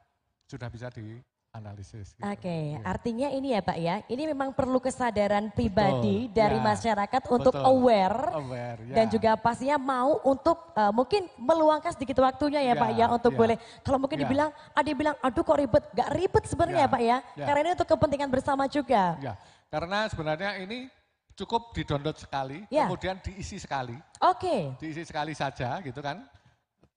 sudah 0.44 0.68
bisa 0.68 0.92
dianalisis. 0.92 2.12
gitu. 2.12 2.28
Oke, 2.28 2.76
Iya. 2.76 2.84
artinya 2.84 3.32
ini 3.32 3.56
ya 3.56 3.64
Pak 3.64 3.78
ya, 3.80 3.96
ini 4.12 4.24
memang 4.28 4.52
perlu 4.52 4.84
kesadaran 4.84 5.48
pribadi 5.56 6.28
Betul, 6.28 6.36
dari 6.36 6.60
ya. 6.60 6.66
masyarakat 6.68 7.24
untuk 7.32 7.56
Betul. 7.56 7.64
aware, 7.64 8.20
Aware, 8.36 8.80
ya. 8.84 8.96
dan 9.00 9.06
juga 9.08 9.40
pastinya 9.40 9.80
mau 9.80 10.20
untuk 10.28 10.76
eh, 10.76 10.92
mungkin 10.92 11.32
meluangkan 11.40 11.96
sedikit 11.96 12.20
waktunya 12.20 12.60
ya, 12.60 12.76
Ya, 12.76 12.82
Pak 12.84 12.90
ya 12.92 13.06
untuk 13.08 13.32
ya. 13.32 13.40
boleh. 13.40 13.58
Kalau 13.80 13.98
mungkin 13.98 14.20
Ya. 14.20 14.24
dibilang, 14.28 14.50
ada 14.52 14.88
yang 14.92 15.00
bilang, 15.00 15.16
aduh 15.24 15.44
kok 15.48 15.56
ribet, 15.56 15.84
gak 15.96 16.10
ribet 16.12 16.44
sebenarnya 16.52 16.76
Ya, 16.76 16.84
ya 16.84 16.92
Pak 16.92 17.02
ya, 17.02 17.18
ya. 17.40 17.46
karena 17.48 17.60
ini 17.64 17.72
untuk 17.80 17.88
kepentingan 17.88 18.28
bersama 18.30 18.64
juga. 18.68 19.04
Ya, 19.24 19.34
karena 19.72 20.12
sebenarnya 20.12 20.52
ini 20.60 20.92
cukup 21.36 21.72
di-download 21.72 22.20
sekali, 22.20 22.68
Ya. 22.68 22.86
kemudian 22.92 23.24
diisi 23.24 23.56
sekali. 23.56 23.96
Oke, 24.20 24.76
diisi 24.84 25.08
sekali 25.08 25.32
saja 25.32 25.80
gitu 25.80 26.04
kan. 26.04 26.28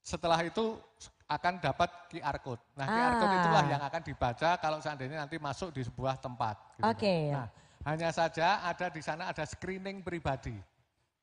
Setelah 0.09 0.40
itu 0.40 0.81
akan 1.29 1.61
dapat 1.61 1.92
QR 2.09 2.40
code. 2.40 2.62
Nah, 2.73 2.88
QR 2.88 3.12
code 3.21 3.35
itulah 3.37 3.61
Ah. 3.61 3.73
yang 3.77 3.83
akan 3.85 4.01
dibaca 4.01 4.51
kalau 4.57 4.81
seandainya 4.81 5.21
nanti 5.21 5.37
masuk 5.37 5.68
di 5.77 5.85
sebuah 5.85 6.16
tempat. 6.16 6.57
gitu. 6.81 6.88
Oke. 6.88 7.37
Nah, 7.37 7.53
hanya 7.85 8.09
saja 8.09 8.64
ada 8.64 8.88
di 8.88 9.05
sana 9.05 9.29
ada 9.29 9.44
screening 9.44 10.01
pribadi. 10.01 10.57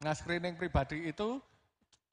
Nah, 0.06 0.14
screening 0.14 0.54
pribadi 0.54 1.10
itu 1.10 1.42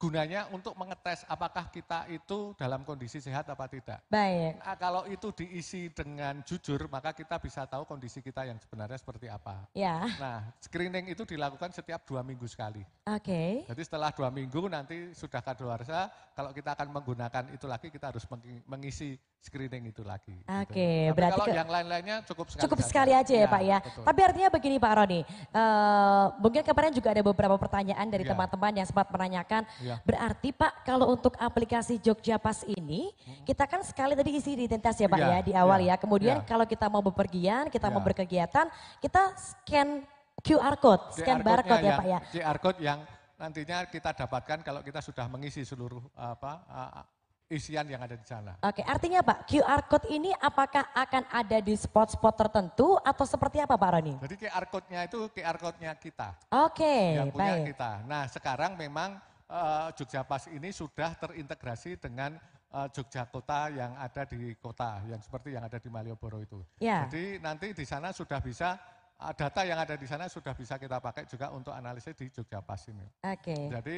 gunanya 0.03 0.51
untuk 0.51 0.75
mengetes 0.75 1.23
apakah 1.31 1.71
kita 1.71 2.11
itu 2.11 2.51
dalam 2.59 2.83
kondisi 2.83 3.23
sehat 3.23 3.47
apa 3.47 3.71
tidak. 3.71 4.03
Baik. 4.11 4.59
Nah, 4.59 4.75
kalau 4.75 5.07
itu 5.07 5.31
diisi 5.31 5.87
dengan 5.95 6.43
jujur, 6.43 6.91
maka 6.91 7.15
kita 7.15 7.39
bisa 7.39 7.63
tahu 7.63 7.87
kondisi 7.87 8.19
kita 8.19 8.43
yang 8.43 8.59
sebenarnya 8.59 8.99
seperti 8.99 9.31
apa. 9.31 9.63
Ya. 9.71 10.03
Nah, 10.19 10.43
screening 10.59 11.07
itu 11.07 11.23
dilakukan 11.23 11.71
setiap 11.71 12.03
dua 12.03 12.19
minggu 12.19 12.43
sekali. 12.51 12.83
Oke. 13.07 13.63
Jadi 13.63 13.81
setelah 13.87 14.11
dua 14.11 14.27
minggu 14.27 14.67
nanti 14.67 15.15
sudah 15.15 15.39
kadaluarsa, 15.39 16.11
kalau 16.35 16.51
kita 16.51 16.75
akan 16.75 16.91
menggunakan 16.91 17.55
itu 17.55 17.63
lagi, 17.63 17.87
kita 17.87 18.11
harus 18.11 18.27
mengi- 18.27 18.63
mengisi 18.67 19.15
screening 19.43 19.91
itu 19.91 20.01
lagi. 20.01 20.31
gitu. 20.31 20.47
Oke, 20.47 20.87
Tapi 21.11 21.15
berarti 21.19 21.35
kalau 21.35 21.47
ke- 21.51 21.59
yang 21.59 21.67
lain-lainnya 21.69 22.17
cukup 22.23 22.45
sekali 22.47 22.63
Cukup 22.63 22.79
saja. 22.79 22.87
sekali 22.87 23.11
aja 23.11 23.33
ya, 23.33 23.39
Iya, 23.43 23.51
Pak 23.51 23.61
ya. 23.61 23.77
betul. 23.83 24.03
Tapi 24.07 24.19
artinya 24.23 24.49
begini 24.49 24.75
Pak 24.79 24.93
Roni, 24.95 25.19
eh, 25.21 26.25
mungkin 26.39 26.61
kemarin 26.63 26.91
juga 26.95 27.09
ada 27.11 27.21
beberapa 27.21 27.55
pertanyaan 27.59 28.07
dari 28.07 28.23
Iya. 28.23 28.31
teman-teman 28.31 28.71
yang 28.73 28.87
sempat 28.87 29.07
menanyakan. 29.11 29.61
Iya. 29.83 29.95
Berarti 30.01 30.49
Pak 30.49 30.73
kalau 30.83 31.11
untuk 31.11 31.35
aplikasi 31.35 31.99
Jogja 31.99 32.39
Pas 32.39 32.63
ini, 32.63 33.11
kita 33.43 33.67
kan 33.67 33.83
sekali 33.83 34.15
tadi 34.15 34.31
isi 34.33 34.55
identitas 34.55 34.95
ya 34.95 35.05
Pak 35.05 35.19
Iya, 35.19 35.27
ya 35.29 35.39
di 35.43 35.53
awal 35.53 35.79
iya, 35.83 35.93
ya. 35.93 35.95
Kemudian 35.99 36.37
iya. 36.39 36.47
kalau 36.47 36.63
kita 36.63 36.87
mau 36.87 37.03
bepergian, 37.03 37.67
kita 37.67 37.91
mau 37.91 37.99
Iya. 37.99 38.07
berkegiatan, 38.07 38.65
kita 39.03 39.21
scan 39.35 40.07
QR 40.39 40.75
code, 40.77 41.03
scan 41.13 41.39
QR 41.39 41.45
barcode 41.45 41.67
code-nya 41.77 41.91
ya 41.91 41.99
Pak 41.99 42.07
ya. 42.07 42.19
QR 42.31 42.57
code 42.59 42.79
yang 42.79 42.99
nantinya 43.35 43.83
kita 43.85 44.15
dapatkan 44.15 44.59
kalau 44.61 44.79
kita 44.79 44.99
sudah 44.99 45.27
mengisi 45.27 45.61
seluruh 45.61 45.99
apa 46.13 46.63
uh, 46.63 47.03
isian 47.51 47.85
yang 47.85 48.01
ada 48.01 48.15
di 48.15 48.25
sana. 48.25 48.55
Oke, 48.63 48.81
artinya 48.83 49.19
Pak, 49.21 49.45
QR 49.45 49.81
code 49.85 50.07
ini 50.09 50.31
apakah 50.39 50.89
akan 50.95 51.23
ada 51.29 51.57
di 51.59 51.75
spot-spot 51.75 52.35
tertentu 52.39 52.95
atau 53.03 53.25
seperti 53.27 53.59
apa 53.59 53.75
Pak 53.75 53.89
Roni? 53.99 54.15
Jadi 54.23 54.35
QR 54.39 54.65
code-nya 54.71 54.99
itu 55.05 55.19
QR 55.29 55.57
code-nya 55.59 55.91
kita. 55.99 56.29
Oke, 56.63 57.19
yang 57.19 57.29
punya 57.29 57.59
baik. 57.59 57.75
kita. 57.75 57.91
Nah 58.07 58.23
sekarang 58.31 58.79
memang 58.79 59.19
eh, 59.47 59.87
Jogja 59.99 60.23
Pas 60.23 60.47
ini 60.49 60.73
sudah 60.73 61.13
terintegrasi 61.19 61.99
dengan 61.99 62.39
eh, 62.73 62.87
Jogja 62.95 63.27
Kota 63.27 63.69
yang 63.69 63.93
ada 63.99 64.23
di 64.25 64.55
kota, 64.57 65.03
yang 65.05 65.21
seperti 65.21 65.53
yang 65.53 65.63
ada 65.67 65.77
di 65.77 65.89
Malioboro 65.91 66.41
itu. 66.41 66.59
Ya. 66.81 67.05
Jadi 67.05 67.37
nanti 67.43 67.75
di 67.75 67.85
sana 67.85 68.09
sudah 68.15 68.39
bisa, 68.41 68.79
eh, 69.19 69.33
data 69.35 69.61
yang 69.67 69.77
ada 69.77 69.93
di 69.99 70.07
sana 70.09 70.25
sudah 70.25 70.55
bisa 70.57 70.79
kita 70.79 70.97
pakai 70.97 71.29
juga 71.29 71.51
untuk 71.53 71.75
analisis 71.75 72.15
di 72.17 72.31
Jogja 72.33 72.63
Pas 72.63 72.81
ini. 72.89 73.05
Oke, 73.29 73.69
Jadi 73.69 73.95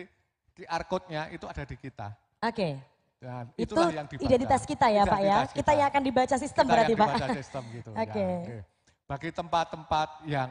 QR 0.56 0.84
code-nya 0.88 1.32
itu 1.32 1.46
ada 1.48 1.64
di 1.64 1.76
kita. 1.80 2.10
oke. 2.44 2.95
Dan 3.16 3.48
Itu 3.56 3.74
yang 3.90 4.06
dibaca. 4.06 4.26
identitas 4.28 4.62
kita 4.64 4.88
ya 4.88 5.04
Pak 5.04 5.20
ya. 5.20 5.38
Identitas 5.40 5.56
Kita 5.56 5.72
yang 5.74 5.88
akan 5.88 6.04
dibaca 6.04 6.36
sistem 6.36 6.64
Kita 6.64 6.72
berarti 6.72 6.92
yang 6.92 7.00
Pak. 7.00 7.10
dibaca 7.10 7.28
sistem 7.34 7.64
gitu. 7.72 7.90
ya. 7.90 8.02
Oke. 8.04 8.28
Oke. 8.44 8.58
Bagi 9.06 9.30
tempat-tempat 9.32 10.10
yang 10.26 10.50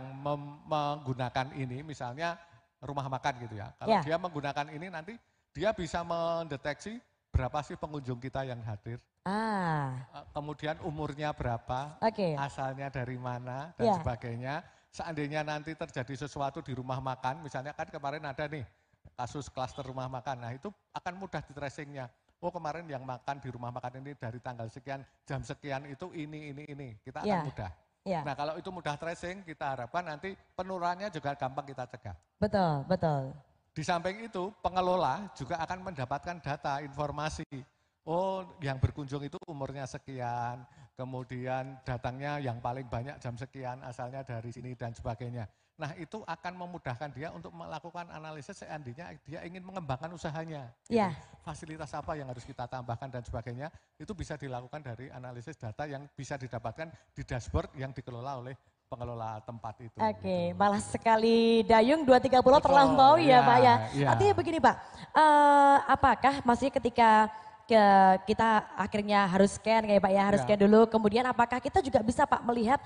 menggunakan 0.64 1.46
ini, 1.54 1.82
misalnya 1.82 2.38
rumah 2.80 3.06
makan 3.08 3.34
gitu 3.42 3.54
ya. 3.56 3.68
Kalau 3.74 3.90
Ya. 3.90 4.00
dia 4.00 4.16
menggunakan 4.16 4.66
ini 4.70 4.86
nanti 4.88 5.12
dia 5.50 5.70
bisa 5.72 6.02
mendeteksi 6.02 6.98
berapa 7.30 7.58
sih 7.60 7.74
pengunjung 7.74 8.18
kita 8.18 8.46
yang 8.46 8.62
hadir. 8.62 9.02
Ah, 9.26 10.06
Eh, 10.14 10.24
Kemudian 10.30 10.78
umurnya 10.82 11.32
berapa, 11.32 11.98
oke. 11.98 12.28
asalnya 12.36 12.86
dari 12.88 13.18
mana 13.18 13.74
dan 13.74 13.90
Ya. 13.90 13.94
sebagainya. 13.98 14.54
Seandainya 14.88 15.42
nanti 15.42 15.74
terjadi 15.74 16.14
sesuatu 16.16 16.62
di 16.62 16.70
rumah 16.70 17.02
makan, 17.02 17.42
misalnya 17.42 17.74
kan 17.74 17.90
kemarin 17.90 18.22
ada 18.22 18.46
nih 18.46 18.62
kasus 19.18 19.50
klaster 19.50 19.82
rumah 19.82 20.06
makan. 20.06 20.38
Nah 20.38 20.52
itu 20.54 20.70
akan 20.92 21.14
mudah 21.18 21.42
di 21.42 21.50
tracingnya. 21.50 22.06
Oh 22.44 22.52
kemarin 22.52 22.84
yang 22.84 23.00
makan 23.08 23.40
di 23.40 23.48
rumah 23.48 23.72
makan 23.72 24.04
ini 24.04 24.12
dari 24.20 24.36
tanggal 24.36 24.68
sekian, 24.68 25.00
jam 25.24 25.40
sekian 25.40 25.88
itu 25.88 26.12
ini, 26.12 26.52
ini, 26.52 26.68
ini. 26.68 26.88
Kita 27.00 27.24
akan 27.24 27.32
Ya. 27.32 27.40
mudah. 27.40 27.72
Ya, 28.04 28.20
Nah 28.20 28.36
kalau 28.36 28.60
itu 28.60 28.68
mudah 28.68 29.00
tracing, 29.00 29.40
kita 29.48 29.64
harapkan 29.72 30.04
nanti 30.04 30.36
penularannya 30.52 31.08
juga 31.08 31.32
gampang 31.32 31.64
kita 31.64 31.88
cegah. 31.88 32.12
betul, 32.36 32.84
betul. 32.84 33.32
Di 33.72 33.80
samping 33.80 34.28
itu, 34.28 34.52
pengelola 34.60 35.24
juga 35.32 35.56
akan 35.64 35.88
mendapatkan 35.88 36.36
data, 36.36 36.84
informasi. 36.84 37.48
Oh, 38.04 38.44
yang 38.60 38.76
berkunjung 38.76 39.24
itu 39.24 39.40
umurnya 39.48 39.88
sekian, 39.88 40.68
kemudian 41.00 41.80
datangnya 41.80 42.36
yang 42.44 42.60
paling 42.60 42.84
banyak 42.84 43.16
jam 43.24 43.32
sekian, 43.40 43.80
asalnya 43.80 44.20
dari 44.20 44.52
sini 44.52 44.76
dan 44.76 44.92
sebagainya. 44.92 45.48
Nah, 45.74 45.90
itu 45.98 46.22
akan 46.22 46.52
memudahkan 46.54 47.10
dia 47.10 47.34
untuk 47.34 47.50
melakukan 47.50 48.06
analisis 48.14 48.62
seandainya 48.62 49.10
dia 49.26 49.42
ingin 49.42 49.58
mengembangkan 49.66 50.06
usahanya. 50.14 50.70
gitu. 50.86 51.02
Ya. 51.02 51.10
Fasilitas 51.42 51.90
apa 51.98 52.14
yang 52.14 52.30
harus 52.30 52.46
kita 52.46 52.70
tambahkan 52.70 53.10
dan 53.10 53.26
sebagainya, 53.26 53.74
itu 53.98 54.14
bisa 54.14 54.38
dilakukan 54.38 54.78
dari 54.86 55.10
analisis 55.10 55.58
data 55.58 55.82
yang 55.90 56.06
bisa 56.14 56.38
didapatkan 56.38 56.94
di 57.10 57.26
dashboard 57.26 57.74
yang 57.74 57.90
dikelola 57.90 58.38
oleh 58.38 58.54
pengelola 58.86 59.42
tempat 59.42 59.74
itu. 59.82 59.98
Oke, 59.98 60.22
gitu. 60.22 60.54
malah 60.54 60.78
sekali 60.78 61.66
dayung 61.66 62.06
230 62.06 62.38
Betul, 62.38 62.62
terlampau 62.62 63.18
ya, 63.18 63.26
ya, 63.26 63.38
Pak 63.42 63.58
ya. 63.58 63.74
ya. 63.98 64.08
Artinya 64.14 64.34
begini 64.38 64.58
Pak, 64.62 64.76
eh, 65.10 65.78
apakah 65.90 66.34
maksudnya 66.46 66.72
ketika 66.78 67.10
ke 67.64 67.84
kita 68.28 68.68
akhirnya 68.76 69.24
harus 69.24 69.56
scan 69.56 69.88
kayak 69.88 70.04
Pak 70.04 70.12
ya, 70.12 70.22
harus 70.28 70.40
Ya. 70.40 70.46
scan 70.46 70.60
dulu. 70.60 70.80
Kemudian 70.84 71.24
apakah 71.24 71.56
kita 71.58 71.80
juga 71.80 72.04
bisa 72.04 72.28
Pak 72.28 72.44
melihat, 72.44 72.76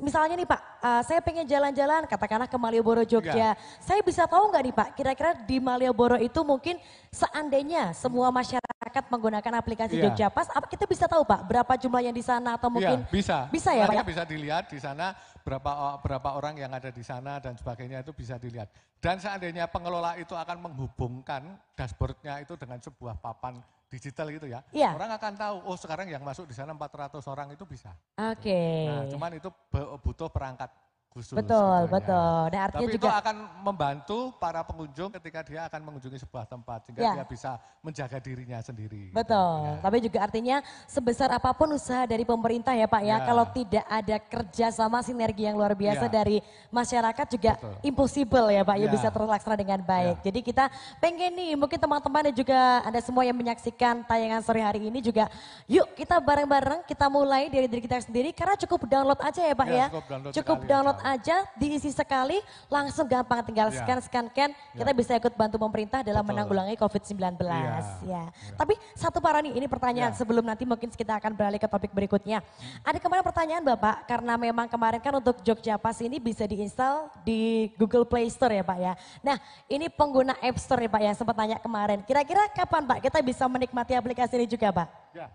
misalnya 0.00 0.34
nih 0.34 0.48
Pak, 0.48 0.60
eh, 0.80 1.02
saya 1.04 1.20
pengen 1.20 1.44
jalan-jalan 1.44 2.08
katakanlah 2.08 2.48
ke 2.48 2.56
Malioboro 2.56 3.04
Jogja. 3.04 3.32
Ya. 3.36 3.50
Saya 3.78 4.00
bisa 4.00 4.24
tahu 4.24 4.48
nggak 4.48 4.62
nih 4.64 4.74
Pak, 4.74 4.88
kira-kira 4.96 5.30
di 5.44 5.60
Malioboro 5.60 6.16
itu 6.16 6.40
mungkin 6.40 6.80
seandainya 7.12 7.92
semua 7.92 8.32
masyarakat 8.32 9.04
menggunakan 9.12 9.52
aplikasi 9.60 10.00
Ya. 10.00 10.08
Jogja 10.08 10.26
Pas, 10.32 10.48
apa 10.48 10.64
kita 10.64 10.88
bisa 10.88 11.04
tahu 11.04 11.28
Pak 11.28 11.44
berapa 11.44 11.72
jumlahnya 11.76 12.12
di 12.16 12.24
sana 12.24 12.56
atau 12.56 12.72
mungkin 12.72 13.04
Iya, 13.04 13.12
bisa. 13.12 13.36
bisa 13.52 13.70
ya 13.76 13.84
Pak? 13.84 13.94
Ya? 14.00 14.02
bisa 14.02 14.24
dilihat 14.24 14.64
di 14.72 14.80
sana 14.80 15.12
berapa 15.44 16.00
berapa 16.00 16.28
orang 16.38 16.56
yang 16.56 16.72
ada 16.72 16.88
di 16.88 17.04
sana 17.04 17.36
dan 17.36 17.52
sebagainya 17.58 18.00
itu 18.00 18.16
bisa 18.16 18.40
dilihat. 18.40 18.72
Dan 19.02 19.18
seandainya 19.18 19.66
pengelola 19.68 20.14
itu 20.16 20.32
akan 20.32 20.62
menghubungkan 20.70 21.42
dashboardnya 21.74 22.40
itu 22.40 22.54
dengan 22.54 22.78
sebuah 22.78 23.18
papan 23.18 23.58
digital 23.92 24.32
gitu 24.32 24.48
ya, 24.48 24.64
Iya. 24.72 24.96
orang 24.96 25.12
akan 25.20 25.32
tahu 25.36 25.56
oh 25.68 25.76
sekarang 25.76 26.08
yang 26.08 26.24
masuk 26.24 26.48
di 26.48 26.56
sana 26.56 26.72
400 26.72 27.20
orang 27.28 27.52
itu 27.52 27.68
bisa. 27.68 27.92
Oke. 28.16 28.88
Nah, 28.88 29.04
cuman 29.12 29.36
itu 29.36 29.52
butuh 30.00 30.32
perangkat 30.32 30.72
khusus. 31.12 31.36
Betul, 31.36 31.78
ya. 31.84 31.92
betul. 31.92 32.40
Dan 32.48 32.60
artinya 32.64 32.80
Tapi 32.88 32.96
itu 32.96 32.96
juga 32.96 33.12
akan 33.20 33.36
membantu 33.60 34.18
para 34.40 34.60
pengunjung 34.64 35.12
ketika 35.12 35.40
dia 35.44 35.60
akan 35.68 35.80
mengunjungi 35.84 36.18
sebuah 36.24 36.48
tempat 36.48 36.88
sehingga 36.88 37.04
Ya. 37.04 37.12
dia 37.20 37.26
bisa 37.28 37.60
menjaga 37.84 38.16
dirinya 38.16 38.58
sendiri. 38.64 39.12
Betul, 39.12 39.56
Ya. 39.68 39.74
tapi 39.84 39.96
juga 40.00 40.18
artinya 40.24 40.56
sebesar 40.88 41.28
apa 41.28 41.52
pun 41.52 41.68
usaha 41.76 42.08
dari 42.08 42.24
pemerintah 42.24 42.72
ya 42.72 42.88
Pak 42.88 43.02
ya, 43.04 43.20
Ya. 43.20 43.26
kalau 43.28 43.44
tidak 43.52 43.84
ada 43.84 44.16
kerja 44.16 44.66
sama 44.72 45.04
sinergi 45.04 45.44
yang 45.44 45.60
luar 45.60 45.76
biasa 45.76 46.08
Ya. 46.08 46.12
dari 46.12 46.40
masyarakat 46.72 47.26
juga 47.28 47.52
Betul. 47.60 47.74
impossible 47.84 48.46
ya 48.48 48.62
Pak 48.64 48.76
ya, 48.80 48.86
Ya. 48.88 48.92
bisa 48.94 49.08
terlaksana 49.12 49.56
dengan 49.60 49.84
baik. 49.84 50.24
Jadi 50.24 50.40
kita 50.40 50.64
pengen 50.96 51.36
nih, 51.36 51.52
mungkin 51.58 51.76
teman-teman 51.76 52.32
dan 52.32 52.34
juga 52.34 52.58
Anda 52.88 53.00
semua 53.04 53.26
yang 53.28 53.36
menyaksikan 53.36 54.06
tayangan 54.08 54.40
sore 54.40 54.64
hari 54.64 54.88
ini 54.88 55.04
juga, 55.04 55.28
yuk 55.68 55.92
kita 55.92 56.16
bareng-bareng 56.22 56.86
kita 56.88 57.10
mulai 57.12 57.50
dari 57.52 57.66
diri 57.68 57.82
kita 57.82 58.00
sendiri 58.00 58.30
karena 58.32 58.54
cukup 58.56 58.86
download 58.88 59.20
aja 59.20 59.42
ya 59.42 59.52
Pak 59.52 59.66
Ya, 59.68 59.74
ya. 59.74 59.86
cukup 59.90 60.06
download 60.08 60.32
Cukup 60.32 60.58
download 60.64 60.98
aja. 61.02 61.36
diisi 61.54 61.90
sekali, 61.90 62.40
langsung 62.66 63.06
gampang 63.06 63.44
tinggal 63.44 63.68
Ya. 63.70 63.82
scan, 63.84 63.98
scan, 64.02 64.26
scan, 64.32 64.50
kita 64.74 64.90
bisa 64.92 65.12
ikut 65.14 65.34
bantu 65.34 65.60
pemerintah 65.60 66.00
dalam 66.02 66.22
Betul. 66.22 66.34
menanggulangi 66.34 66.74
COVID-19. 66.74 67.38
Iya. 67.44 67.78
Ya. 68.02 68.24
Tapi 68.56 68.74
satu 68.94 69.18
Pak 69.18 69.32
Rani, 69.38 69.50
ini 69.54 69.66
pertanyaan 69.68 70.10
Ya. 70.10 70.18
sebelum 70.18 70.42
nanti 70.42 70.66
mungkin 70.66 70.90
kita 70.90 71.18
akan 71.18 71.34
beralih 71.34 71.60
ke 71.60 71.68
topik 71.68 71.92
berikutnya. 71.92 72.40
Ada 72.82 72.98
kemarin 72.98 73.22
pertanyaan 73.22 73.62
Bapak, 73.62 74.06
karena 74.06 74.34
memang 74.34 74.66
kemarin 74.66 74.98
kan 74.98 75.14
untuk 75.18 75.38
Jogja 75.42 75.76
Pas 75.78 75.98
ini 76.00 76.18
bisa 76.18 76.46
diinstal 76.46 77.10
di 77.22 77.70
Google 77.78 78.06
Play 78.06 78.26
Store 78.30 78.54
ya 78.54 78.64
Pak 78.64 78.78
ya. 78.78 78.92
Nah 79.22 79.36
ini 79.66 79.86
pengguna 79.90 80.34
App 80.40 80.56
Store 80.58 80.82
ya 80.82 80.90
Pak 80.90 81.02
ya, 81.02 81.12
sempat 81.14 81.36
tanya 81.36 81.56
kemarin. 81.58 82.02
Kira-kira 82.02 82.46
kapan 82.50 82.82
Pak 82.86 82.98
kita 83.02 83.18
bisa 83.22 83.44
menikmati 83.46 83.92
aplikasi 83.94 84.34
ini 84.38 84.46
juga 84.46 84.70
Pak? 84.72 84.88
Ya, 85.12 85.28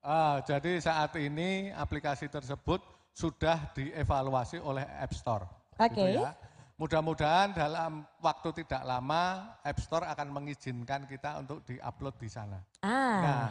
Ah, 0.00 0.40
jadi 0.40 0.80
saat 0.80 1.12
ini 1.20 1.68
aplikasi 1.76 2.24
tersebut 2.24 2.80
sudah 3.12 3.72
dievaluasi 3.74 4.62
oleh 4.62 4.86
App 4.86 5.12
Store. 5.12 5.44
Oke. 5.76 5.94
Gitu 5.94 6.22
ya. 6.22 6.32
Mudah-mudahan 6.80 7.52
dalam 7.52 8.08
waktu 8.24 8.64
tidak 8.64 8.88
lama 8.88 9.52
App 9.60 9.78
Store 9.84 10.08
akan 10.08 10.32
mengizinkan 10.32 11.04
kita 11.04 11.44
untuk 11.44 11.60
diupload 11.68 12.16
di 12.16 12.28
sana. 12.32 12.56
Ah, 12.80 13.20
Nah, 13.20 13.48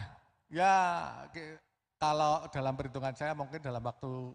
ya 0.49 0.75
kalau 2.01 2.49
dalam 2.49 2.73
perhitungan 2.73 3.13
saya 3.13 3.37
mungkin 3.37 3.61
dalam 3.61 3.85
waktu 3.85 4.33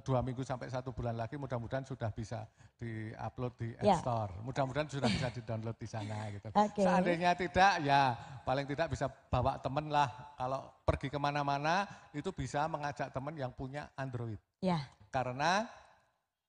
dua 0.00 0.22
minggu 0.22 0.40
sampai 0.40 0.70
satu 0.70 0.94
bulan 0.94 1.12
lagi 1.12 1.34
mudah-mudahan 1.34 1.82
sudah 1.82 2.08
bisa 2.08 2.46
diupload 2.78 3.52
di 3.58 3.68
App 3.76 3.84
Ya. 3.84 3.96
Store. 3.98 4.32
Mudah-mudahan 4.40 4.88
sudah 4.88 5.10
bisa 5.10 5.28
di-download 5.28 5.76
di 5.76 5.84
sana 5.84 6.30
gitu. 6.30 6.48
Oke. 6.64 6.80
Seandainya 6.80 7.34
tidak 7.34 7.72
ya 7.82 8.14
paling 8.46 8.64
tidak 8.64 8.88
bisa 8.88 9.10
bawa 9.28 9.58
temen 9.60 9.90
lah. 9.90 10.08
Kalau 10.38 10.70
pergi 10.82 11.10
ke 11.10 11.18
mana-mana 11.18 11.84
itu 12.10 12.30
bisa 12.30 12.64
mengajak 12.66 13.10
teman 13.10 13.34
yang 13.34 13.52
punya 13.52 13.90
Android. 13.94 14.38
ya. 14.62 14.80
Karena 15.12 15.68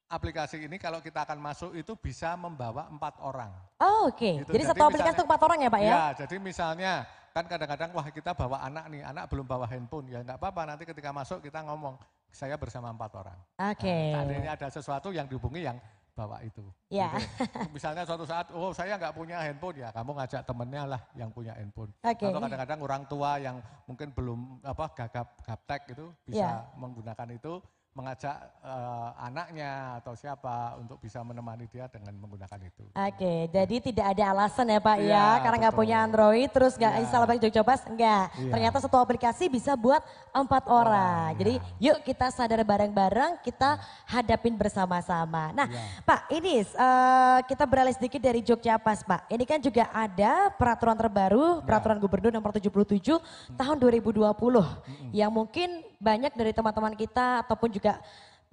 aplikasi 0.07 0.63
ini 0.63 0.77
kalau 0.77 1.01
kita 1.01 1.25
akan 1.25 1.41
masuk 1.41 1.73
itu 1.75 1.97
bisa 1.97 2.37
membawa 2.37 2.87
empat 2.87 3.17
orang. 3.19 3.51
Oh, 3.81 4.07
Oke, 4.07 4.39
Gitu. 4.39 4.53
jadi 4.53 4.61
Jadi 4.61 4.69
satu 4.71 4.83
aplikasi 4.87 5.11
untuk 5.17 5.27
empat 5.27 5.41
orang 5.43 5.59
ya 5.59 5.69
Pak 5.73 5.81
ya? 5.81 5.91
Ya, 5.91 6.05
jadi 6.23 6.35
misalnya 6.39 6.93
kan 7.33 7.43
kadang-kadang 7.49 7.89
wah 7.91 8.07
kita 8.07 8.31
bawa 8.31 8.61
anak 8.61 8.87
nih, 8.87 9.01
anak 9.01 9.25
belum 9.25 9.43
bawa 9.43 9.65
handphone 9.65 10.05
ya 10.05 10.21
nggak 10.21 10.37
apa-apa 10.37 10.61
nanti 10.69 10.83
ketika 10.85 11.09
masuk 11.09 11.41
kita 11.41 11.65
ngomong 11.65 11.97
saya 12.33 12.57
bersama 12.57 12.89
empat 12.89 13.13
orang. 13.13 13.37
Oke. 13.69 13.85
Nah, 14.09 14.25
seandainya 14.25 14.51
ada 14.57 14.67
sesuatu 14.73 15.13
yang 15.13 15.29
dihubungi 15.29 15.61
yang 15.61 15.77
bawa 16.13 16.41
itu. 16.41 16.65
Ya. 16.89 17.13
Gitu. 17.13 17.69
Misalnya 17.77 18.05
suatu 18.05 18.25
saat, 18.25 18.49
oh 18.53 18.73
saya 18.73 18.97
nggak 18.97 19.13
punya 19.13 19.37
handphone 19.41 19.77
ya, 19.81 19.89
kamu 19.93 20.17
ngajak 20.17 20.41
temennya 20.45 20.83
lah 20.97 21.01
yang 21.13 21.29
punya 21.29 21.53
handphone. 21.53 21.93
Oke. 22.01 22.25
Atau 22.25 22.41
kadang-kadang 22.41 22.79
orang 22.81 23.03
tua 23.05 23.31
yang 23.37 23.57
mungkin 23.85 24.09
belum 24.13 24.39
apa 24.65 24.85
gagap 24.97 25.27
gaptek 25.45 25.81
gitu 25.93 26.09
bisa 26.25 26.41
Ya. 26.41 26.65
menggunakan 26.77 27.29
itu 27.33 27.61
mengajak 27.93 28.33
eh, 28.59 29.09
anaknya 29.21 30.01
atau 30.01 30.17
siapa 30.17 30.81
untuk 30.81 30.97
bisa 30.97 31.21
menemani 31.21 31.69
dia 31.69 31.85
dengan 31.85 32.17
menggunakan 32.17 32.57
itu. 32.65 32.89
Oke, 32.89 33.33
jadi 33.47 33.75
tidak 33.79 34.05
ada 34.17 34.23
alasan 34.33 34.65
ya 34.65 34.81
Pak 34.81 34.97
Iya, 34.97 35.13
ya, 35.13 35.27
karena 35.45 35.57
nggak 35.61 35.77
punya 35.77 35.97
Android 36.01 36.49
terus 36.49 36.73
nggak 36.73 36.89
Iya. 36.89 37.01
install 37.05 37.23
pakai 37.23 37.41
Jogja 37.45 37.61
Pass, 37.61 37.85
enggak. 37.85 38.25
Iya. 38.33 38.49
Ternyata 38.49 38.77
satu 38.81 38.97
aplikasi 38.97 39.45
bisa 39.45 39.77
buat 39.77 40.01
empat 40.33 40.65
orang. 40.65 40.81
Orang, 40.83 41.37
Jadi 41.37 41.53
yuk 41.79 42.01
kita 42.01 42.27
sadar 42.27 42.59
bareng-bareng, 42.65 43.39
kita 43.39 43.77
hadapin 44.03 44.57
bersama-sama. 44.57 45.53
Nah 45.53 45.69
Iya. 45.69 46.01
Pak, 46.01 46.19
ini 46.33 46.65
eh, 46.65 47.37
kita 47.45 47.63
beralih 47.63 47.93
sedikit 47.93 48.19
dari 48.19 48.41
Jogja 48.41 48.81
Pass 48.81 49.05
Pak. 49.05 49.29
Ini 49.29 49.43
kan 49.45 49.59
juga 49.61 49.85
ada 49.93 50.49
peraturan 50.49 50.97
terbaru, 50.97 51.61
Iya. 51.61 51.63
peraturan 51.63 52.01
Gubernur 52.01 52.33
nomor 52.33 52.49
77 52.51 53.21
Hmm. 53.21 53.53
tahun 53.53 53.77
2020 53.77 54.65
yang 55.13 55.29
mungkin 55.29 55.69
banyak 55.99 56.35
dari 56.35 56.51
teman-teman 56.51 56.95
kita 56.95 57.47
ataupun 57.47 57.71
juga 57.71 57.82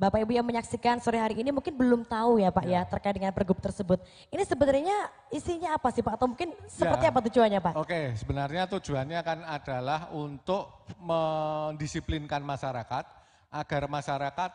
Bapak 0.00 0.24
Ibu 0.24 0.32
yang 0.32 0.48
menyaksikan 0.48 0.96
sore 0.96 1.20
hari 1.20 1.36
ini 1.44 1.52
mungkin 1.52 1.76
belum 1.76 2.08
tahu 2.08 2.40
ya 2.40 2.48
Pak 2.48 2.64
ya, 2.64 2.88
terkait 2.88 3.12
dengan 3.20 3.36
pergub 3.36 3.60
tersebut. 3.60 4.00
Ini 4.32 4.48
sebenarnya 4.48 4.96
isinya 5.28 5.76
apa 5.76 5.92
sih 5.92 6.00
Pak 6.00 6.16
atau 6.16 6.24
mungkin 6.24 6.56
seperti 6.64 7.04
Ya. 7.04 7.10
apa 7.12 7.20
tujuannya 7.20 7.60
Pak? 7.60 7.74
Oke, 7.76 8.16
sebenarnya 8.16 8.64
tujuannya 8.64 9.20
kan 9.20 9.44
adalah 9.44 10.08
untuk 10.16 10.88
mendisiplinkan 11.04 12.40
masyarakat 12.40 13.04
agar 13.52 13.82
masyarakat 13.92 14.50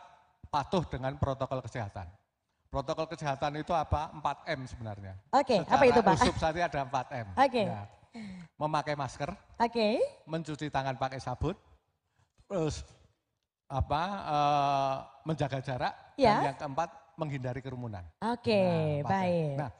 patuh 0.50 0.82
dengan 0.90 1.14
protokol 1.14 1.62
kesehatan. 1.62 2.10
Protokol 2.66 3.06
kesehatan 3.06 3.62
itu 3.62 3.70
apa? 3.70 4.10
4M 4.18 4.66
sebenarnya. 4.66 5.14
Oke, 5.30 5.62
Secara 5.62 5.78
apa 5.78 5.84
itu, 5.86 6.00
Pak? 6.02 6.14
usub 6.18 6.36
tadi 6.42 6.58
ada 6.58 6.82
4M. 6.82 7.26
Oke. 7.38 7.62
Ya. 7.70 7.86
Memakai 8.58 8.96
masker, 8.96 9.30
Oke, 9.60 10.00
mencuci 10.24 10.72
tangan 10.72 10.96
pakai 10.96 11.20
sabun, 11.20 11.52
terus 12.48 12.80
apa? 13.68 14.02
eh, 14.24 14.94
menjaga 15.26 15.58
jarak, 15.58 15.94
Ya. 16.14 16.38
dan 16.38 16.44
yang 16.44 16.56
keempat 16.56 16.88
menghindari 17.16 17.58
kerumunan. 17.58 18.04
oke 18.20 18.46
Nah, 18.46 19.02
4M. 19.02 19.08
baik. 19.08 19.54
Nah, 19.58 19.70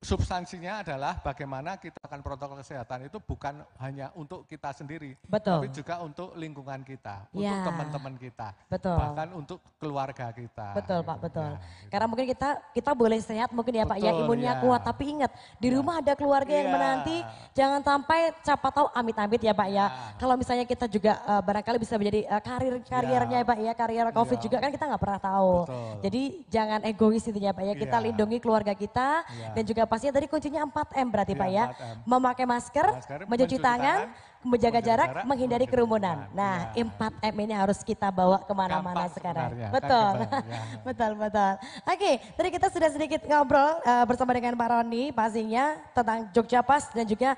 substansinya 0.00 0.80
adalah 0.80 1.20
bagaimana 1.20 1.76
kita 1.76 2.00
akan 2.00 2.24
protokol 2.24 2.56
kesehatan 2.64 3.04
itu 3.04 3.20
bukan 3.20 3.60
hanya 3.76 4.08
untuk 4.16 4.48
kita 4.48 4.72
sendiri, 4.72 5.12
Betul. 5.28 5.60
tapi 5.60 5.68
juga 5.76 6.00
untuk 6.00 6.32
lingkungan 6.40 6.80
kita, 6.80 7.28
Ya. 7.36 7.52
untuk 7.52 7.68
teman-teman 7.68 8.14
kita, 8.16 8.48
Betul. 8.72 8.96
bahkan 8.96 9.28
untuk 9.36 9.60
keluarga 9.76 10.32
kita. 10.32 10.72
Betul 10.72 11.04
Pak, 11.04 11.18
betul. 11.20 11.52
Ya, 11.52 11.60
gitu. 11.60 11.88
Karena 11.92 12.06
mungkin 12.08 12.26
kita 12.32 12.48
kita 12.72 12.90
boleh 12.96 13.20
sehat 13.20 13.52
mungkin 13.52 13.76
ya 13.76 13.84
Pak 13.84 13.98
ya 14.00 14.10
imunnya 14.16 14.52
ya. 14.56 14.60
kuat 14.64 14.80
tapi 14.80 15.04
ingat 15.12 15.30
di 15.60 15.68
Ya. 15.68 15.76
rumah 15.76 16.00
ada 16.00 16.16
keluarga 16.16 16.48
yang 16.48 16.72
Ya. 16.72 16.74
menanti 16.74 17.16
jangan 17.52 17.80
sampai 17.84 18.32
siapa 18.40 18.68
tahu 18.72 18.88
amit-amit 18.96 19.40
ya 19.44 19.52
Pak 19.52 19.68
ya. 19.68 19.76
Ya. 19.80 19.86
Kalau 20.16 20.34
misalnya 20.40 20.64
kita 20.64 20.88
juga 20.88 21.20
eh, 21.20 21.42
barangkali 21.44 21.76
bisa 21.76 22.00
menjadi 22.00 22.24
eh, 22.24 22.40
karir 22.40 22.74
karirnya 22.88 23.38
ya 23.40 23.44
Pak 23.44 23.58
ya 23.60 23.72
karir 23.76 24.06
Covid 24.16 24.38
Ya. 24.40 24.44
juga 24.48 24.56
kan 24.64 24.70
kita 24.72 24.84
nggak 24.88 25.02
pernah 25.04 25.20
tahu. 25.20 25.52
Betul. 25.68 25.92
Jadi 26.08 26.22
jangan 26.48 26.80
egois 26.88 27.24
intinya 27.28 27.52
Pak 27.52 27.64
ya 27.68 27.74
kita 27.76 27.96
Ya. 28.00 28.04
lindungi 28.08 28.38
keluarga 28.40 28.72
kita 28.72 29.28
Ya. 29.28 29.52
dan 29.52 29.64
juga 29.68 29.84
pastinya 29.90 30.14
tadi 30.14 30.26
kuncinya 30.30 30.62
4M 30.62 31.06
berarti 31.10 31.34
Ya, 31.34 31.40
Pak 31.42 31.48
ya. 31.50 31.64
4M. 31.74 31.96
Memakai 32.06 32.46
masker, 32.46 32.86
Masker, 32.86 33.18
mencuci 33.26 33.30
mencuci 33.30 33.56
tangan, 33.58 33.98
menjaga 34.06 34.46
menjaga 34.46 34.80
jarak, 34.80 35.08
jarak, 35.10 35.24
menghindari 35.26 35.66
kerumunan. 35.66 36.16
Nah, 36.30 36.70
Ya. 36.70 36.86
4M 36.86 37.34
ini 37.42 37.54
harus 37.58 37.82
kita 37.82 38.08
bawa 38.14 38.38
ke 38.46 38.52
mana-mana 38.54 39.10
sekarang. 39.10 39.50
sebenarnya, 39.50 39.66
kan 39.66 39.74
Betul. 39.74 40.12
ya. 40.14 40.60
betul, 40.86 41.10
betul. 41.18 41.52
Oke, 41.90 42.10
tadi 42.38 42.48
kita 42.54 42.66
sudah 42.70 42.88
sedikit 42.94 43.20
ngobrol 43.26 43.82
eh, 43.82 44.04
bersama 44.06 44.30
dengan 44.30 44.54
Pak 44.54 44.68
Roni 44.70 45.10
pastinya 45.10 45.74
tentang 45.90 46.30
Jogja 46.30 46.62
Pas 46.62 46.86
dan 46.94 47.04
juga 47.04 47.34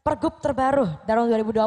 Pergub 0.00 0.40
terbaru 0.40 0.88
tahun 1.04 1.28
2020. 1.28 1.60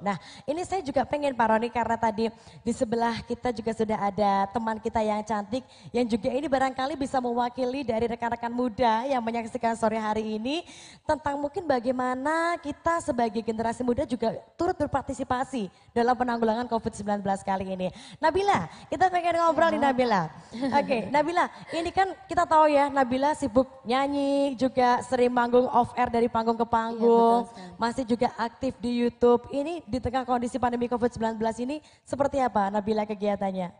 Nah 0.00 0.16
ini 0.48 0.64
saya 0.64 0.80
juga 0.80 1.04
pengen 1.04 1.36
Pak 1.36 1.44
Roni 1.44 1.68
karena 1.68 2.00
tadi 2.00 2.32
di 2.64 2.72
sebelah 2.72 3.20
kita 3.20 3.52
juga 3.52 3.76
sudah 3.76 4.00
ada 4.00 4.48
teman 4.48 4.80
kita 4.80 5.04
yang 5.04 5.20
cantik 5.20 5.60
yang 5.92 6.08
juga 6.08 6.32
ini 6.32 6.48
barangkali 6.48 6.96
bisa 6.96 7.20
mewakili 7.20 7.84
dari 7.84 8.08
rekan-rekan 8.08 8.48
muda 8.48 9.04
yang 9.04 9.20
menyaksikan 9.20 9.76
sore 9.76 10.00
hari 10.00 10.40
ini 10.40 10.64
tentang 11.04 11.36
mungkin 11.36 11.68
bagaimana 11.68 12.56
kita 12.64 13.04
sebagai 13.04 13.44
generasi 13.44 13.84
muda 13.84 14.08
juga 14.08 14.40
turut 14.56 14.72
berpartisipasi 14.80 15.68
dalam 15.92 16.16
penanggulangan 16.16 16.64
COVID-19 16.72 17.20
kali 17.44 17.76
ini. 17.76 17.92
Nabila, 18.16 18.72
kita 18.88 19.12
pengen 19.12 19.36
ngobrol 19.36 19.76
nih 19.76 19.84
Nabila. 19.84 20.32
Oke, 20.80 21.08
Nabila, 21.12 21.52
ini 21.76 21.92
kan 21.92 22.08
kita 22.24 22.48
tahu 22.48 22.72
ya 22.72 22.88
Nabila 22.88 23.36
sibuk 23.36 23.68
nyanyi 23.84 24.56
juga 24.56 25.04
sering 25.04 25.28
manggung 25.28 25.68
off 25.68 25.92
air 25.92 26.08
dari 26.08 26.32
panggung 26.32 26.56
ke 26.56 26.64
panggung. 26.64 27.44
betul 27.44 27.65
sekali. 27.65 27.65
Masih 27.74 28.06
juga 28.06 28.30
aktif 28.38 28.78
di 28.78 29.02
YouTube. 29.02 29.50
Ini 29.50 29.82
di 29.82 29.98
tengah 29.98 30.22
kondisi 30.22 30.56
pandemi 30.62 30.86
COVID-19 30.86 31.42
ini 31.66 31.82
seperti 32.06 32.38
apa 32.38 32.70
Nabila 32.70 33.02
kegiatannya? 33.02 33.74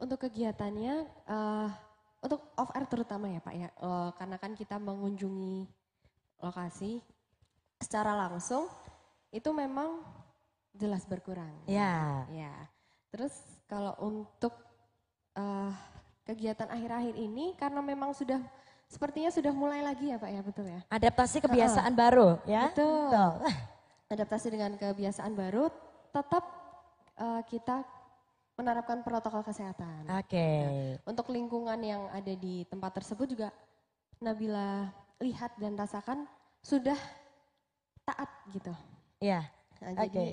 Untuk 0.00 0.24
kegiatannya, 0.24 0.94
eh, 1.06 1.68
untuk 2.24 2.40
off 2.56 2.72
air 2.72 2.88
terutama 2.88 3.28
ya 3.28 3.40
Pak 3.44 3.54
ya, 3.54 3.68
Eh, 3.68 4.10
karena 4.16 4.36
kan 4.40 4.52
kita 4.56 4.76
mengunjungi 4.80 5.68
lokasi 6.40 7.04
secara 7.80 8.16
langsung, 8.16 8.68
itu 9.32 9.48
memang 9.52 10.00
jelas 10.72 11.04
berkurang. 11.04 11.52
Ya. 11.68 12.24
Ya. 12.32 12.54
Terus 13.12 13.32
kalau 13.68 13.92
untuk 14.00 14.56
eh, 15.36 15.72
kegiatan 16.26 16.66
akhir-akhir 16.66 17.14
ini, 17.16 17.54
karena 17.58 17.80
memang 17.84 18.16
sudah 18.16 18.40
sepertinya 18.90 19.30
sudah 19.30 19.54
mulai 19.54 19.80
lagi 19.86 20.10
ya 20.10 20.18
Pak 20.18 20.30
ya, 20.34 20.40
betul 20.42 20.66
ya? 20.66 20.80
Adaptasi 20.90 21.38
kebiasaan 21.46 21.94
baru 21.94 22.42
ya? 22.44 22.74
Betul. 22.74 23.14
Betul. 23.14 23.32
adaptasi 24.10 24.50
dengan 24.50 24.74
kebiasaan 24.74 25.38
baru, 25.38 25.70
tetap 26.10 26.44
eh, 27.14 27.42
kita 27.46 27.86
menerapkan 28.58 29.00
protokol 29.06 29.46
kesehatan. 29.46 30.04
Oke. 30.18 30.48
Untuk 31.06 31.30
lingkungan 31.30 31.78
yang 31.80 32.10
ada 32.10 32.34
di 32.34 32.66
tempat 32.66 33.00
tersebut 33.00 33.30
juga 33.30 33.48
Nabila 34.20 34.90
lihat 35.22 35.56
dan 35.56 35.78
rasakan 35.78 36.28
sudah 36.60 36.98
taat 38.04 38.28
gitu. 38.52 38.74
Ya. 39.22 39.48
Nah, 39.80 39.96
Oke. 39.96 40.02
Jadi 40.10 40.26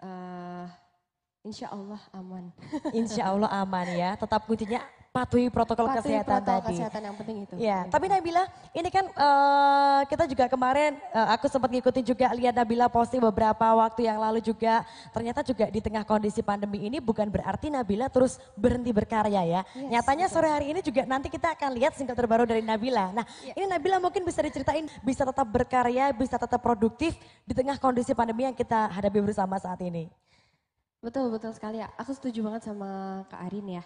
eh, 0.00 0.66
insya 1.44 1.66
Allah 1.74 2.00
aman. 2.14 2.48
Insya 2.94 3.28
Allah 3.28 3.50
aman 3.60 3.88
ya. 3.92 4.14
Tetap 4.16 4.46
kuncinya 4.46 4.80
patuhi 5.12 5.52
protokol 5.52 5.92
Patuhi 5.92 6.08
kesehatan 6.16 6.40
protokol 6.40 6.56
tadi. 6.64 6.72
kesehatan 6.72 7.00
yang 7.04 7.16
penting 7.20 7.36
itu. 7.44 7.54
Ya, 7.60 7.84
Gitu. 7.84 7.92
tapi 7.92 8.06
Nabila, 8.08 8.42
ini 8.72 8.88
kan 8.88 9.04
eh, 9.12 10.00
kita 10.08 10.24
juga 10.24 10.48
kemarin 10.48 10.96
eh, 10.96 11.28
aku 11.36 11.52
sempat 11.52 11.68
ngikutin 11.68 12.00
juga 12.00 12.32
lihat 12.32 12.56
Nabila 12.56 12.88
posting 12.88 13.20
beberapa 13.20 13.76
waktu 13.76 14.08
yang 14.08 14.16
lalu 14.16 14.40
juga. 14.40 14.88
Ternyata 15.12 15.44
juga 15.44 15.68
di 15.68 15.84
tengah 15.84 16.08
kondisi 16.08 16.40
pandemi 16.40 16.88
ini 16.88 16.96
bukan 16.96 17.28
berarti 17.28 17.68
Nabila 17.68 18.08
terus 18.08 18.40
berhenti 18.56 18.88
berkarya 18.88 19.44
ya. 19.44 19.60
Yes, 19.76 19.92
Nyatanya 20.00 20.26
betul. 20.32 20.36
sore 20.40 20.48
hari 20.48 20.66
ini 20.72 20.80
juga 20.80 21.04
nanti 21.04 21.28
kita 21.28 21.60
akan 21.60 21.70
lihat 21.76 21.92
single 21.92 22.16
terbaru 22.16 22.48
dari 22.48 22.64
Nabila. 22.64 23.12
Nah, 23.12 23.28
Ya. 23.44 23.52
ini 23.52 23.68
Nabila 23.68 24.00
mungkin 24.00 24.24
bisa 24.24 24.40
diceritain 24.40 24.88
bisa 25.04 25.28
tetap 25.28 25.44
berkarya, 25.44 26.08
bisa 26.16 26.40
tetap 26.40 26.64
produktif 26.64 27.12
di 27.44 27.52
tengah 27.52 27.76
kondisi 27.76 28.16
pandemi 28.16 28.48
yang 28.48 28.56
kita 28.56 28.88
hadapi 28.88 29.20
bersama 29.20 29.60
saat 29.60 29.76
ini. 29.84 30.08
Betul 31.04 31.28
betul 31.28 31.52
sekali 31.52 31.84
ya. 31.84 31.92
Aku 32.00 32.16
setuju 32.16 32.40
banget 32.40 32.64
sama 32.64 33.20
Kak 33.28 33.44
Arin 33.44 33.76
ya. 33.76 33.84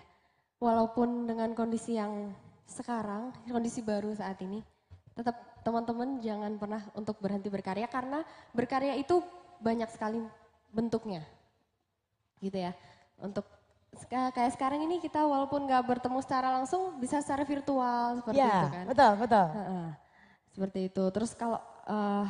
Walaupun 0.56 1.28
dengan 1.28 1.52
kondisi 1.52 2.00
yang 2.00 2.32
sekarang, 2.64 3.32
kondisi 3.44 3.84
baru 3.84 4.16
saat 4.16 4.40
ini, 4.40 4.64
tetap 5.12 5.36
teman-teman 5.60 6.20
jangan 6.20 6.56
pernah 6.56 6.82
untuk 6.96 7.20
berhenti 7.20 7.52
berkarya 7.52 7.88
karena 7.88 8.24
berkarya 8.56 8.96
itu 8.96 9.20
banyak 9.60 9.88
sekali 9.92 10.20
bentuknya. 10.72 11.24
Gitu 12.40 12.56
ya. 12.56 12.72
Untuk 13.20 13.44
kayak 14.08 14.52
sekarang 14.52 14.84
ini 14.84 15.00
kita 15.00 15.24
walaupun 15.24 15.64
nggak 15.64 15.84
bertemu 15.88 16.20
secara 16.20 16.52
langsung 16.52 17.00
bisa 17.00 17.24
secara 17.24 17.48
virtual 17.48 18.20
seperti 18.20 18.44
ya, 18.44 18.56
itu 18.60 18.68
kan. 18.68 18.84
betul, 18.92 19.12
betul. 19.24 19.46
Heeh, 19.56 19.86
seperti 20.52 20.80
itu. 20.92 21.04
Terus 21.12 21.30
kalau 21.32 21.60
eh, 21.88 22.26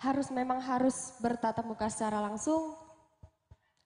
harus 0.00 0.28
memang 0.30 0.62
harus 0.62 0.94
bertatap 1.18 1.66
muka 1.66 1.90
secara 1.90 2.22
langsung, 2.22 2.78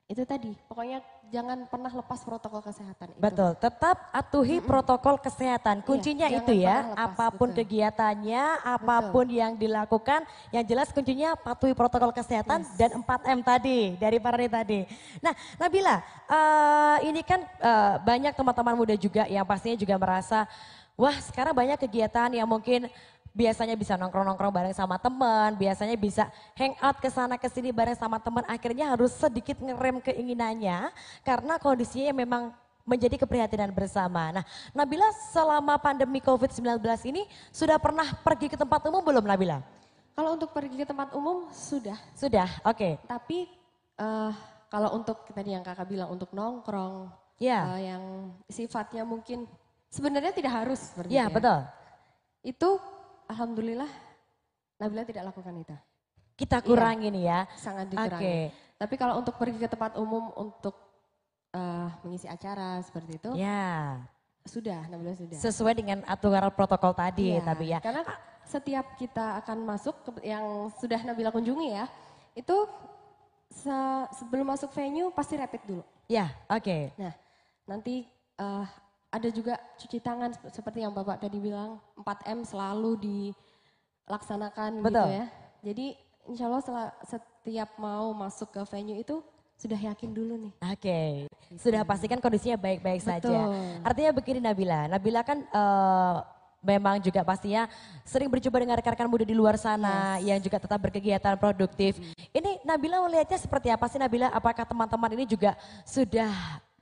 itu 0.06 0.22
tadi. 0.28 0.52
Pokoknya 0.68 1.00
jangan 1.32 1.68
pernah 1.68 1.92
lepas 1.92 2.20
protokol 2.24 2.60
kesehatan 2.60 3.14
itu. 3.14 3.20
Betul, 3.20 3.50
tetap 3.56 3.96
atuhi 4.10 4.58
protokol 4.60 5.16
kesehatan. 5.20 5.84
Kuncinya 5.84 6.28
jangan 6.28 6.40
itu 6.44 6.52
ya, 6.60 6.76
lepas, 6.84 7.04
apa 7.04 7.26
pun 7.34 7.48
betul. 7.50 7.58
kegiatannya, 7.64 8.42
apa 8.62 8.96
pun 9.12 9.26
yang 9.28 9.52
dilakukan, 9.56 10.26
yang 10.52 10.64
jelas 10.64 10.90
kuncinya 10.92 11.34
patuhi 11.38 11.72
protokol 11.72 12.12
kesehatan 12.12 12.66
dan 12.76 12.90
4M 13.00 13.40
tadi, 13.40 13.96
dari 13.96 14.18
Parani 14.20 14.48
tadi. 14.50 14.80
Nah, 15.24 15.32
Nabila, 15.56 15.96
eh, 16.28 16.96
ini 17.08 17.20
kan 17.24 17.40
eh, 17.42 17.94
banyak 18.02 18.32
teman-teman 18.36 18.74
muda 18.74 18.94
juga 18.98 19.24
yang 19.30 19.46
pastinya 19.46 19.78
juga 19.78 19.94
merasa, 19.96 20.46
wah 20.94 21.14
sekarang 21.18 21.54
banyak 21.54 21.78
kegiatan 21.78 22.30
yang 22.30 22.46
mungkin 22.46 22.86
biasanya 23.34 23.74
bisa 23.74 23.98
nongkrong-nongkrong 23.98 24.54
bareng 24.54 24.74
sama 24.78 24.94
teman, 24.96 25.58
biasanya 25.58 25.98
bisa 25.98 26.30
hangout 26.54 27.02
ke 27.02 27.10
sana 27.10 27.34
ke 27.34 27.50
sini 27.50 27.74
bareng 27.74 27.98
sama 27.98 28.22
teman, 28.22 28.46
akhirnya 28.46 28.94
harus 28.94 29.10
sedikit 29.10 29.58
ngerem 29.58 29.98
keinginannya 29.98 30.94
karena 31.26 31.58
kondisinya 31.58 32.14
memang 32.14 32.54
menjadi 32.86 33.18
keprihatinan 33.18 33.74
bersama. 33.74 34.30
Nah, 34.30 34.44
Nabila 34.70 35.10
selama 35.34 35.74
pandemi 35.82 36.22
COVID-19 36.22 36.78
ini 37.10 37.26
sudah 37.50 37.80
pernah 37.82 38.06
pergi 38.22 38.46
ke 38.46 38.56
tempat 38.56 38.86
umum 38.86 39.02
belum 39.02 39.24
Nabila? 39.26 39.58
Kalau 40.14 40.38
untuk 40.38 40.54
pergi 40.54 40.78
ke 40.78 40.86
tempat 40.86 41.10
umum 41.18 41.50
sudah. 41.50 41.98
Sudah, 42.14 42.46
oke. 42.62 43.02
Tapi 43.10 43.50
eh, 43.98 44.30
kalau 44.70 44.94
untuk 44.94 45.26
tadi 45.34 45.58
yang 45.58 45.66
kakak 45.66 45.90
bilang 45.90 46.12
untuk 46.14 46.30
nongkrong, 46.30 47.10
Ya. 47.42 47.66
eh, 47.74 47.90
yang 47.90 48.30
sifatnya 48.46 49.02
mungkin 49.02 49.50
sebenarnya 49.90 50.30
tidak 50.30 50.54
harus 50.54 50.78
seperti 50.78 51.18
Ya, 51.18 51.26
itu 51.26 51.34
betul. 51.34 51.58
Itu 52.46 52.70
alhamdulillah 53.26 53.88
Nabila 54.76 55.06
tidak 55.06 55.30
lakukan 55.30 55.54
itu. 55.56 55.76
Kita 56.34 56.58
kurangin 56.60 57.14
ya. 57.14 57.46
Sangat 57.54 57.86
Oke. 57.88 57.94
dikurangi. 57.94 58.36
Tapi 58.74 58.94
kalau 58.98 59.14
untuk 59.22 59.38
pergi 59.38 59.58
ke 59.62 59.70
tempat 59.70 59.94
umum 59.96 60.34
untuk 60.34 60.74
eh, 61.54 61.88
mengisi 62.02 62.26
acara 62.26 62.82
seperti 62.82 63.22
itu, 63.22 63.30
Ya. 63.38 64.02
sudah 64.42 64.90
Nabila 64.90 65.14
sudah. 65.14 65.38
Sesuai 65.38 65.74
dengan 65.78 66.02
aturan 66.04 66.50
protokol 66.50 66.90
tadi 66.92 67.38
Iya, 67.38 67.46
tapi 67.46 67.64
ya. 67.70 67.78
Karena 67.78 68.02
setiap 68.44 68.98
kita 68.98 69.38
akan 69.40 69.62
masuk 69.62 69.94
ke, 70.02 70.10
yang 70.26 70.68
sudah 70.76 70.98
Nabila 71.00 71.30
kunjungi 71.30 71.78
ya, 71.78 71.86
itu 72.34 72.56
se- 73.48 74.06
sebelum 74.18 74.50
masuk 74.50 74.74
venue 74.74 75.14
pasti 75.14 75.38
rapid 75.38 75.62
dulu. 75.62 75.82
Ya, 76.10 76.34
oke. 76.50 76.90
Nah, 76.98 77.14
nanti 77.64 78.04
eh, 78.36 78.66
ada 79.14 79.28
juga 79.30 79.54
cuci 79.78 80.02
tangan 80.02 80.34
sep- 80.34 80.50
seperti 80.50 80.82
yang 80.82 80.90
Bapak 80.90 81.22
tadi 81.22 81.38
bilang, 81.38 81.78
4M 81.94 82.42
selalu 82.42 82.98
dilaksanakan 82.98 84.82
gitu 84.82 84.86
Betul. 84.90 85.08
ya. 85.14 85.24
Jadi 85.62 85.86
insya 86.26 86.50
Allah 86.50 86.90
setiap 87.06 87.78
mau 87.78 88.10
masuk 88.10 88.50
ke 88.50 88.60
venue 88.66 88.98
itu 88.98 89.22
sudah 89.54 89.78
yakin 89.78 90.10
dulu 90.10 90.34
nih. 90.34 90.52
Oke, 90.74 91.00
sudah 91.62 91.86
pastikan 91.86 92.18
kondisinya 92.18 92.58
baik-baik 92.58 93.00
saja. 93.06 93.46
Artinya 93.86 94.10
begini 94.10 94.42
Nabila, 94.42 94.90
Nabila 94.90 95.22
kan 95.22 95.46
eh, 95.46 96.16
memang 96.64 96.98
juga 96.98 97.22
pastinya 97.22 97.70
sering 98.02 98.26
berjumpa 98.26 98.56
dengan 98.56 98.74
rekan-rekan 98.80 99.06
muda 99.06 99.22
di 99.22 99.36
luar 99.36 99.54
sana 99.60 100.18
yang 100.18 100.40
juga 100.42 100.58
tetap 100.58 100.80
berkegiatan 100.80 101.38
produktif. 101.38 102.00
Ini 102.34 102.64
Nabila 102.66 103.04
melihatnya 103.06 103.38
seperti 103.38 103.70
apa 103.70 103.86
sih 103.86 104.00
Nabila? 104.00 104.32
Apakah 104.34 104.66
teman-teman 104.66 105.12
ini 105.14 105.24
juga 105.28 105.54
sudah 105.86 106.32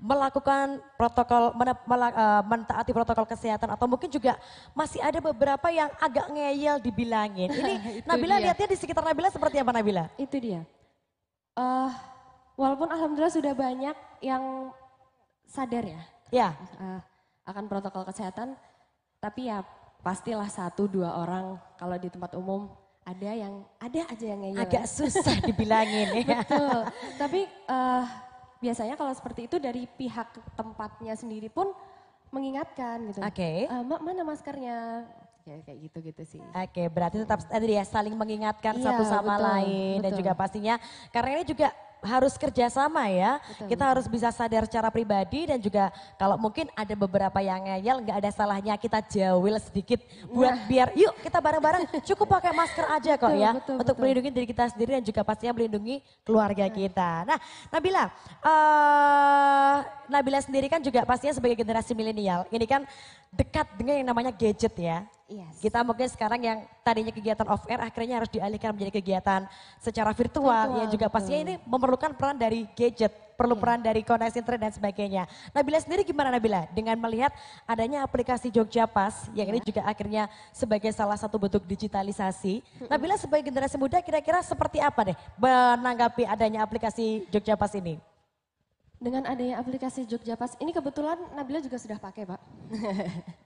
melakukan 0.03 0.83
protokol, 0.99 1.55
eh, 1.55 2.43
mentaati 2.43 2.91
protokol 2.91 3.23
kesehatan 3.23 3.71
atau 3.71 3.87
mungkin 3.87 4.11
juga 4.11 4.35
masih 4.75 4.99
ada 4.99 5.23
beberapa 5.23 5.71
yang 5.71 5.87
agak 6.03 6.27
ngeyel 6.35 6.83
dibilangin. 6.83 7.47
Ini 7.63 8.03
Nabila 8.03 8.43
dia. 8.43 8.51
lihatnya 8.51 8.75
di 8.75 8.79
sekitar 8.83 9.07
Nabila 9.07 9.31
seperti 9.31 9.63
apa 9.63 9.71
Nabila? 9.71 10.11
Itu 10.19 10.43
dia. 10.43 10.67
Eh, 11.55 11.91
walaupun 12.59 12.91
alhamdulillah 12.91 13.31
sudah 13.31 13.55
banyak 13.55 13.95
yang 14.19 14.75
sadar 15.47 15.87
ya 15.87 16.03
Ya, 16.33 16.57
eh, 16.81 17.01
akan 17.45 17.69
protokol 17.69 18.09
kesehatan, 18.09 18.57
tapi 19.21 19.53
ya 19.53 19.61
pastilah 20.01 20.49
satu 20.49 20.89
dua 20.89 21.13
orang 21.21 21.61
kalau 21.77 21.95
di 22.01 22.09
tempat 22.09 22.33
umum 22.41 22.73
ada 23.05 23.31
yang 23.37 23.61
ada 23.77 24.01
aja 24.09 24.25
yang 24.25 24.41
ngeyel. 24.41 24.65
agak 24.65 24.89
susah 24.89 25.37
dibilangin 25.45 26.25
ya. 26.25 26.41
Betul. 26.41 26.81
Tapi 27.21 27.41
eh, 27.47 28.05
biasanya 28.63 28.95
kalau 28.95 29.11
seperti 29.11 29.51
itu 29.51 29.59
dari 29.59 29.91
pihak 29.91 30.55
tempatnya 30.55 31.19
sendiri 31.19 31.51
pun 31.51 31.75
mengingatkan 32.31 33.11
gitu. 33.11 33.21
Oke. 33.21 33.67
Eh, 33.67 33.83
"Mak, 33.85 34.01
mana 34.01 34.23
maskernya? 34.23 35.05
Ya, 35.43 35.59
kayak 35.67 35.79
gitu-gitu 35.91 36.23
sih. 36.23 36.43
Oke, 36.55 36.87
berarti 36.87 37.19
tetap 37.27 37.43
tadi 37.43 37.75
ya 37.75 37.83
saling 37.83 38.15
mengingatkan 38.15 38.79
Iya, 38.79 38.95
satu 38.95 39.03
sama 39.03 39.35
betul, 39.35 39.47
lain 39.51 39.95
dan 39.99 40.11
betul. 40.15 40.19
juga 40.23 40.33
pastinya 40.39 40.75
karena 41.11 41.29
ini 41.35 41.45
juga 41.51 41.75
harus 42.03 42.35
kerjasama 42.35 43.07
ya. 43.09 43.39
Betul, 43.39 43.67
Kita 43.71 43.85
harus 43.87 44.07
bisa 44.11 44.29
sadar 44.35 44.67
secara 44.67 44.91
pribadi 44.91 45.47
dan 45.47 45.59
juga 45.63 45.95
kalau 46.19 46.35
mungkin 46.35 46.67
ada 46.75 46.95
beberapa 46.99 47.39
yang 47.39 47.63
ngeyel 47.63 48.03
nggak 48.03 48.17
ada 48.19 48.31
salahnya 48.35 48.75
kita 48.75 48.99
jawil 49.07 49.55
sedikit 49.63 50.03
buat 50.27 50.67
biar 50.67 50.91
yuk 50.99 51.15
kita 51.23 51.39
bareng-bareng 51.39 51.87
cukup 52.11 52.27
pakai 52.39 52.53
masker 52.53 52.87
aja 52.91 53.13
kok 53.15 53.31
Betul, 53.31 53.43
ya 53.43 53.51
betul, 53.55 53.77
untuk 53.79 53.95
betul. 53.95 54.03
melindungi 54.03 54.31
diri 54.35 54.47
kita 54.51 54.65
sendiri 54.75 54.91
dan 54.99 55.05
juga 55.07 55.21
pastinya 55.23 55.55
melindungi 55.55 56.03
keluarga 56.27 56.67
kita. 56.67 57.11
Nah, 57.25 57.39
Nabila, 57.71 58.05
eh 58.43 59.77
Nabila 60.11 60.41
sendiri 60.43 60.67
kan 60.67 60.83
juga 60.83 61.07
pastinya 61.07 61.33
sebagai 61.33 61.57
generasi 61.57 61.95
milenial 61.95 62.45
ini 62.51 62.67
kan 62.67 62.83
dekat 63.33 63.65
dengan 63.79 63.95
yang 64.03 64.09
namanya 64.11 64.35
gadget 64.35 64.75
ya. 64.77 65.07
Yes. 65.33 65.65
Kita 65.65 65.81
mungkin 65.81 66.05
sekarang 66.13 66.41
yang 66.45 66.59
tadinya 66.85 67.09
kegiatan 67.09 67.49
off 67.49 67.65
air 67.65 67.81
akhirnya 67.81 68.21
harus 68.21 68.29
dialihkan 68.29 68.77
menjadi 68.77 69.01
kegiatan 69.01 69.49
secara 69.81 70.13
virtual, 70.13 70.45
Virtual, 70.45 70.81
yang 70.85 70.89
juga 70.93 71.07
betul. 71.09 71.17
pastinya 71.17 71.41
ini 71.41 71.55
memerlukan 71.65 72.13
peran 72.13 72.37
dari 72.37 72.69
gadget, 72.77 73.17
perlu 73.33 73.57
peran 73.57 73.81
dari 73.81 74.05
koneksi 74.05 74.37
internet 74.45 74.61
dan 74.69 74.73
sebagainya. 74.77 75.23
Nabila 75.57 75.81
sendiri 75.81 76.05
gimana 76.05 76.29
Nabila 76.29 76.69
dengan 76.77 77.01
melihat 77.01 77.33
adanya 77.65 78.05
aplikasi 78.05 78.53
Jogja 78.53 78.85
Pas 78.85 79.33
yang 79.33 79.49
ini 79.49 79.65
juga 79.65 79.89
akhirnya 79.89 80.29
sebagai 80.53 80.93
salah 80.93 81.17
satu 81.17 81.41
bentuk 81.41 81.65
digitalisasi. 81.65 82.61
Nabila 82.93 83.17
sebagai 83.17 83.49
generasi 83.49 83.81
muda 83.81 84.05
kira-kira 84.05 84.45
seperti 84.45 84.85
apa 84.85 85.17
deh 85.17 85.17
menanggapi 85.41 86.29
adanya 86.29 86.61
aplikasi 86.61 87.25
Jogja 87.33 87.57
Pas 87.57 87.73
ini? 87.73 87.97
Dengan 89.03 89.27
adanya 89.27 89.59
aplikasi 89.59 90.07
Jogja 90.07 90.39
Pas, 90.39 90.55
ini 90.63 90.71
kebetulan 90.71 91.19
Nabila 91.35 91.59
juga 91.59 91.75
sudah 91.75 91.99
pakai 91.99 92.23
Pak. 92.23 92.41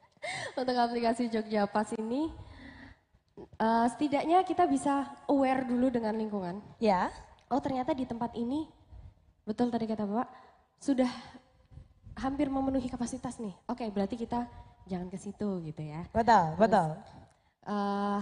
Untuk 0.59 0.77
aplikasi 0.77 1.29
Jogja 1.31 1.69
Pas 1.69 1.89
ini, 1.95 2.33
eh, 3.39 3.87
setidaknya 3.93 4.43
kita 4.43 4.65
bisa 4.67 5.07
aware 5.29 5.65
dulu 5.69 5.93
dengan 5.93 6.17
lingkungan. 6.17 6.59
Ya, 6.81 7.13
Oh 7.47 7.63
ternyata 7.63 7.95
di 7.95 8.03
tempat 8.03 8.35
ini, 8.35 8.67
betul 9.47 9.71
tadi 9.71 9.87
kata 9.87 10.03
Bapak, 10.03 10.27
sudah 10.83 11.07
hampir 12.19 12.51
memenuhi 12.51 12.91
kapasitas 12.91 13.39
nih. 13.39 13.55
Oke 13.71 13.87
berarti 13.95 14.19
kita 14.19 14.51
jangan 14.91 15.07
ke 15.07 15.15
situ 15.15 15.63
gitu 15.63 15.83
ya. 15.83 16.03
betul, 16.11 16.59
betul. 16.59 16.99
Eh, 17.63 18.21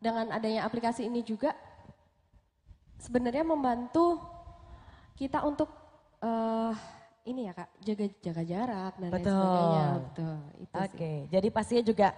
dengan 0.00 0.32
adanya 0.32 0.64
aplikasi 0.64 1.04
ini 1.04 1.20
juga 1.20 1.52
sebenarnya 2.96 3.44
membantu 3.44 4.24
kita 5.20 5.44
untuk 5.44 5.68
eh, 6.24 6.72
ini 7.26 7.50
ya 7.50 7.52
kak 7.52 7.68
jaga 7.82 8.06
jaga 8.22 8.42
jarak 8.46 8.92
dan 9.02 9.08
lain 9.10 9.14
Betul. 9.18 9.34
sebagainya. 9.34 9.86
Betul. 9.98 10.36
Itu 10.62 10.74
Oke, 10.78 10.94
sih. 10.96 11.18
jadi 11.26 11.48
pastinya 11.50 11.84
juga 11.84 12.08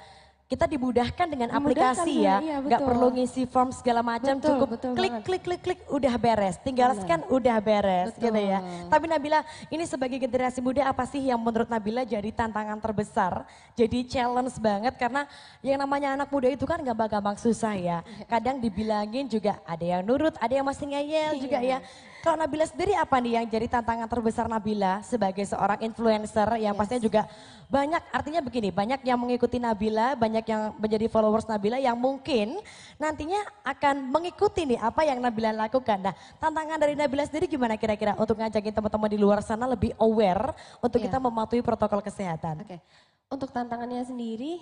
kita 0.48 0.64
dimudahkan 0.64 1.26
dengan 1.28 1.52
Dimudahkan, 1.52 2.08
aplikasi 2.08 2.24
ya, 2.24 2.40
iya, 2.40 2.56
nggak 2.64 2.80
betul. 2.80 2.88
perlu 2.88 3.06
ngisi 3.20 3.44
form 3.44 3.68
segala 3.68 4.00
macam, 4.00 4.32
Betul, 4.40 4.48
cukup 4.56 4.68
betul 4.80 4.92
klik 4.96 5.12
banget. 5.12 5.24
klik 5.28 5.42
klik 5.44 5.60
klik 5.60 5.80
udah 5.92 6.14
beres, 6.16 6.56
tinggal 6.64 6.96
Benar. 6.96 7.04
scan 7.04 7.20
udah 7.28 7.56
beres 7.60 8.08
Betul. 8.16 8.32
gitu 8.32 8.40
ya. 8.48 8.58
Tapi 8.88 9.04
Nabila, 9.12 9.40
ini 9.68 9.84
sebagai 9.84 10.16
generasi 10.16 10.64
muda 10.64 10.88
apa 10.88 11.04
sih 11.04 11.20
yang 11.20 11.36
menurut 11.36 11.68
Nabila 11.68 12.00
jadi 12.00 12.32
tantangan 12.32 12.80
terbesar, 12.80 13.44
jadi 13.76 13.98
challenge 14.08 14.56
banget 14.56 14.96
karena 14.96 15.28
yang 15.60 15.76
namanya 15.84 16.16
anak 16.16 16.32
muda 16.32 16.48
itu 16.48 16.64
kan 16.64 16.80
gampang-gampang 16.80 17.36
susah 17.36 17.76
ya. 17.76 18.00
Kadang 18.24 18.56
dibilangin 18.56 19.28
juga 19.28 19.60
ada 19.68 19.84
yang 19.84 20.00
nurut, 20.00 20.32
ada 20.40 20.52
yang 20.56 20.64
masih 20.64 20.88
ngeyel 20.88 21.44
juga 21.44 21.60
ya. 21.60 21.84
Kalau 22.18 22.34
Nabila 22.34 22.66
sendiri 22.66 22.98
apa 22.98 23.22
nih 23.22 23.38
yang 23.38 23.46
jadi 23.46 23.66
tantangan 23.70 24.10
terbesar 24.10 24.50
Nabila 24.50 24.98
sebagai 25.06 25.46
seorang 25.46 25.78
influencer 25.86 26.50
yang 26.58 26.74
pastinya 26.74 26.98
juga 26.98 27.22
banyak 27.70 28.02
artinya 28.10 28.40
begini, 28.42 28.74
banyak 28.74 29.06
yang 29.06 29.18
mengikuti 29.22 29.62
Nabila, 29.62 30.18
banyak 30.18 30.42
yang 30.42 30.74
menjadi 30.82 31.06
followers 31.06 31.46
Nabila 31.46 31.78
yang 31.78 31.94
mungkin 31.94 32.58
nantinya 32.98 33.38
akan 33.62 34.10
mengikuti 34.10 34.66
nih 34.66 34.82
apa 34.82 35.06
yang 35.06 35.22
Nabila 35.22 35.54
lakukan. 35.54 36.10
Nah, 36.10 36.14
tantangan 36.42 36.80
dari 36.80 36.98
Nabila 36.98 37.22
sendiri 37.22 37.46
gimana 37.46 37.78
kira-kira 37.78 38.18
untuk 38.18 38.34
ngajakin 38.40 38.74
teman-teman 38.74 39.10
di 39.14 39.18
luar 39.20 39.38
sana 39.44 39.70
lebih 39.70 39.94
aware 40.02 40.56
untuk 40.82 40.98
Iya. 40.98 41.06
kita 41.06 41.18
mematuhi 41.22 41.62
protokol 41.62 42.02
kesehatan? 42.02 42.66
Oke, 42.66 42.82
untuk 43.30 43.54
tantangannya 43.54 44.02
sendiri, 44.02 44.58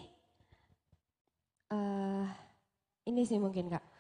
eh 1.73 2.27
ini 3.09 3.23
sih 3.25 3.41
mungkin 3.41 3.71
kak. 3.73 3.96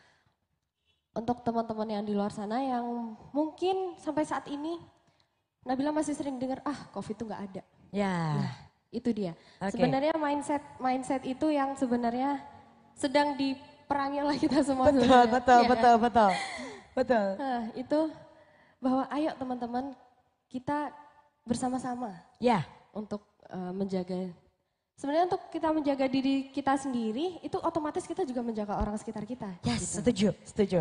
Untuk 1.17 1.41
teman-teman 1.41 1.89
yang 1.89 2.05
di 2.05 2.13
luar 2.13 2.29
sana 2.29 2.61
yang 2.61 3.17
mungkin 3.33 3.97
sampai 3.97 4.29
saat 4.29 4.45
ini, 4.53 4.77
Nabila 5.65 5.89
masih 5.89 6.13
sering 6.13 6.37
dengar, 6.37 6.61
ah 6.61 6.93
COVID 6.93 7.17
itu 7.17 7.25
nggak 7.25 7.43
ada. 7.49 7.63
Ya, 7.89 8.17
Itu 8.93 9.11
dia. 9.17 9.33
Oke. 9.57 9.81
Sebenarnya 9.81 10.13
mindset 10.21 10.61
mindset 10.77 11.25
itu 11.25 11.49
yang 11.49 11.73
sebenarnya 11.73 12.37
sedang 12.93 13.33
diperangi 13.35 14.21
oleh 14.21 14.37
kita 14.37 14.61
semua. 14.61 14.93
betul, 14.93 15.09
sebenarnya. 15.09 15.33
betul, 15.33 15.61
Iya. 15.65 15.69
betul, 15.73 15.95
betul, 16.05 16.33
betul. 16.93 17.27
Nah, 17.41 17.63
itu 17.73 17.99
bahwa 18.77 19.03
ayo 19.11 19.31
teman-teman 19.41 19.85
kita 20.53 20.93
bersama-sama 21.49 22.13
Ya, 22.37 22.69
untuk 22.93 23.25
eh, 23.49 23.73
menjaga 23.73 24.29
sebenarnya 24.97 25.29
untuk 25.29 25.43
kita 25.53 25.69
menjaga 25.77 26.07
diri 26.09 26.49
kita 26.57 26.73
sendiri 26.81 27.37
itu 27.45 27.57
otomatis 27.61 28.05
kita 28.09 28.25
juga 28.25 28.41
menjaga 28.41 28.81
orang 28.81 28.97
sekitar 28.97 29.29
kita. 29.29 29.49
yes, 29.61 29.81
gitu. 29.81 29.95
setuju, 30.01 30.29
setuju. 30.45 30.81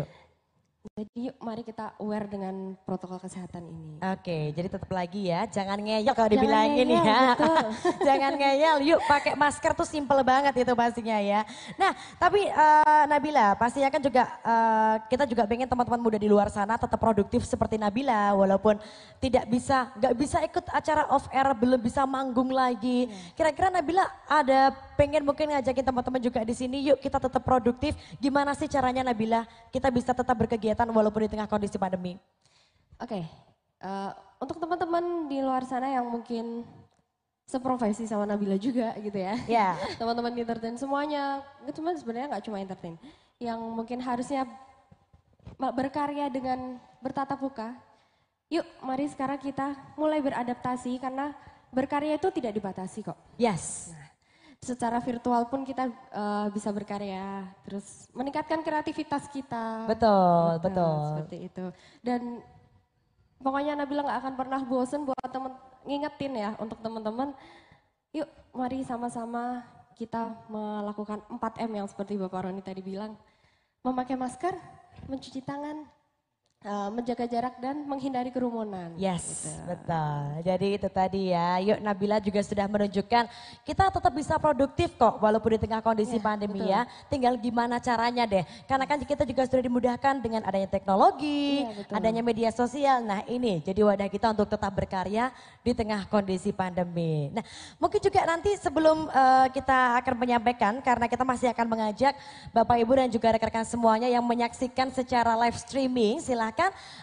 Jadi 0.94 1.28
yuk 1.28 1.36
mari 1.42 1.66
kita 1.66 1.98
aware 1.98 2.30
dengan 2.30 2.78
protokol 2.86 3.18
kesehatan 3.18 3.66
ini. 3.66 3.98
Oke, 4.14 4.54
jadi 4.54 4.68
tetap 4.70 4.86
lagi 4.94 5.26
ya, 5.26 5.42
jangan 5.50 5.82
ngeyel 5.82 6.14
kalau 6.14 6.30
dibilangin 6.30 6.86
ngeyel, 6.86 7.02
ya. 7.02 7.20
jangan 8.08 8.32
ngeyel, 8.38 8.76
yuk 8.86 9.00
pakai 9.10 9.34
masker 9.34 9.74
tuh 9.74 9.88
simple 9.88 10.22
banget 10.22 10.54
itu 10.62 10.72
pastinya 10.78 11.18
ya. 11.18 11.42
Nah, 11.74 11.90
tapi 12.22 12.46
eh, 12.46 13.04
Nabila, 13.10 13.58
pastinya 13.58 13.90
kan 13.90 13.98
juga 13.98 14.30
eh, 14.46 14.94
kita 15.10 15.26
juga 15.26 15.42
pengen 15.50 15.66
teman-teman 15.66 15.98
muda 15.98 16.18
di 16.22 16.30
luar 16.30 16.48
sana 16.54 16.78
tetap 16.78 17.02
produktif 17.02 17.42
seperti 17.42 17.74
Nabila, 17.80 18.38
walaupun 18.38 18.78
tidak 19.18 19.50
bisa, 19.50 19.90
nggak 19.98 20.14
bisa 20.14 20.38
ikut 20.46 20.64
acara 20.70 21.10
off 21.10 21.26
air, 21.34 21.50
belum 21.56 21.82
bisa 21.82 22.06
manggung 22.06 22.54
lagi. 22.54 23.10
Kira-kira 23.34 23.74
Nabila 23.74 24.06
ada 24.30 24.70
pengen 24.96 25.22
mungkin 25.22 25.52
ngajakin 25.52 25.84
teman-teman 25.84 26.20
juga 26.24 26.40
di 26.42 26.56
sini, 26.56 26.88
yuk 26.88 26.98
kita 26.98 27.20
tetap 27.20 27.44
produktif. 27.44 27.92
Gimana 28.18 28.56
sih 28.56 28.66
caranya 28.66 29.04
Nabila 29.06 29.44
kita 29.68 29.92
bisa 29.92 30.16
tetap 30.16 30.34
berkegiatan 30.34 30.88
walaupun 30.88 31.28
di 31.28 31.30
tengah 31.30 31.46
kondisi 31.46 31.76
pandemi? 31.76 32.16
Oke, 32.96 33.20
eh, 33.84 34.10
untuk 34.40 34.56
teman-teman 34.56 35.28
di 35.28 35.44
luar 35.44 35.68
sana 35.68 35.92
yang 35.92 36.08
mungkin 36.08 36.64
seprofesi 37.46 38.10
sama 38.10 38.26
Nabila 38.26 38.58
juga 38.58 38.96
gitu 38.98 39.16
ya. 39.16 39.34
Ya. 39.46 39.68
Teman-teman 40.00 40.34
di 40.34 40.42
entertain 40.42 40.74
semuanya, 40.74 41.44
nggak 41.62 41.74
cuma 41.78 41.94
sebenarnya 41.94 42.28
nggak 42.36 42.44
cuma 42.48 42.56
entertain. 42.58 42.96
Yang 43.38 43.60
mungkin 43.62 43.98
harusnya 44.02 44.48
berkarya 45.56 46.26
dengan 46.32 46.80
bertatap 47.00 47.38
muka. 47.38 47.76
Yuk, 48.50 48.66
mari 48.82 49.10
sekarang 49.10 49.38
kita 49.42 49.74
mulai 49.98 50.22
beradaptasi 50.22 50.98
karena 51.02 51.34
berkarya 51.74 52.14
itu 52.18 52.28
tidak 52.30 52.52
dibatasi 52.54 53.02
kok. 53.06 53.18
Yes. 53.38 53.90
Secara 54.62 54.98
virtual 54.98 55.46
pun 55.46 55.62
kita 55.62 55.88
eh, 55.92 56.46
bisa 56.50 56.72
berkarya, 56.74 57.46
terus 57.62 58.08
meningkatkan 58.16 58.64
kreativitas 58.64 59.28
kita. 59.30 59.86
Betul, 59.86 60.58
betul. 60.64 60.96
Seperti 61.12 61.36
itu. 61.46 61.64
Dan 62.02 62.40
pokoknya 63.40 63.78
Nabila 63.78 64.02
nggak 64.02 64.20
akan 64.24 64.34
pernah 64.34 64.60
bosen 64.64 65.06
buat 65.06 65.28
temen 65.28 65.52
ngingetin 65.86 66.32
ya 66.34 66.50
untuk 66.58 66.82
teman-teman. 66.82 67.30
Yuk, 68.16 68.26
mari 68.56 68.82
sama-sama 68.82 69.62
kita 69.96 70.28
melakukan 70.52 71.24
4M 71.28 71.72
yang 71.72 71.88
seperti 71.88 72.20
Bapak 72.20 72.48
Roni 72.48 72.60
tadi 72.60 72.84
bilang. 72.84 73.16
Memakai 73.80 74.18
masker, 74.18 74.52
mencuci 75.06 75.40
tangan, 75.46 75.86
eh, 76.66 76.88
menjaga 76.90 77.24
jarak 77.30 77.54
dan 77.62 77.86
menghindari 77.86 78.34
kerumunan. 78.34 78.90
Yes, 78.98 79.22
Gitu. 79.46 79.54
betul. 79.70 80.18
Jadi 80.42 80.66
itu 80.74 80.88
tadi 80.90 81.22
ya. 81.30 81.62
Yuk 81.62 81.78
Nabila 81.78 82.18
juga 82.18 82.42
sudah 82.42 82.66
menunjukkan 82.66 83.24
kita 83.62 83.84
tetap 83.94 84.10
bisa 84.10 84.34
produktif 84.36 84.90
kok 84.98 85.22
walaupun 85.22 85.54
di 85.54 85.60
tengah 85.62 85.78
kondisi 85.78 86.18
Ya, 86.18 86.24
pandemi 86.24 86.58
betul. 86.66 86.72
ya. 86.74 86.80
Tinggal 87.06 87.34
gimana 87.38 87.78
caranya 87.78 88.26
deh. 88.26 88.42
Karena 88.66 88.82
kan 88.82 88.98
kita 88.98 89.22
juga 89.22 89.46
sudah 89.46 89.62
dimudahkan 89.62 90.14
dengan 90.18 90.42
adanya 90.42 90.66
teknologi, 90.66 91.62
betul. 91.62 91.94
adanya 91.94 92.22
media 92.26 92.50
sosial. 92.50 92.98
Nah 92.98 93.22
ini 93.30 93.62
jadi 93.62 93.86
wadah 93.86 94.08
kita 94.10 94.34
untuk 94.34 94.50
tetap 94.50 94.72
berkarya 94.74 95.30
di 95.62 95.70
tengah 95.70 96.02
kondisi 96.10 96.50
pandemi. 96.50 97.30
Nah 97.30 97.46
mungkin 97.78 98.02
juga 98.02 98.26
nanti 98.26 98.50
sebelum 98.58 99.06
eh, 99.06 99.46
kita 99.54 100.02
akan 100.02 100.14
menyampaikan 100.18 100.82
karena 100.82 101.06
kita 101.06 101.22
masih 101.22 101.52
akan 101.54 101.66
mengajak 101.68 102.16
Bapak 102.50 102.80
Ibu 102.80 102.92
dan 102.96 103.08
juga 103.12 103.28
rekan-rekan 103.36 103.68
semuanya 103.68 104.08
yang 104.08 104.24
menyaksikan 104.24 104.88
secara 104.90 105.36
live 105.36 105.60
streaming 105.60 106.18
silahkan 106.18 106.55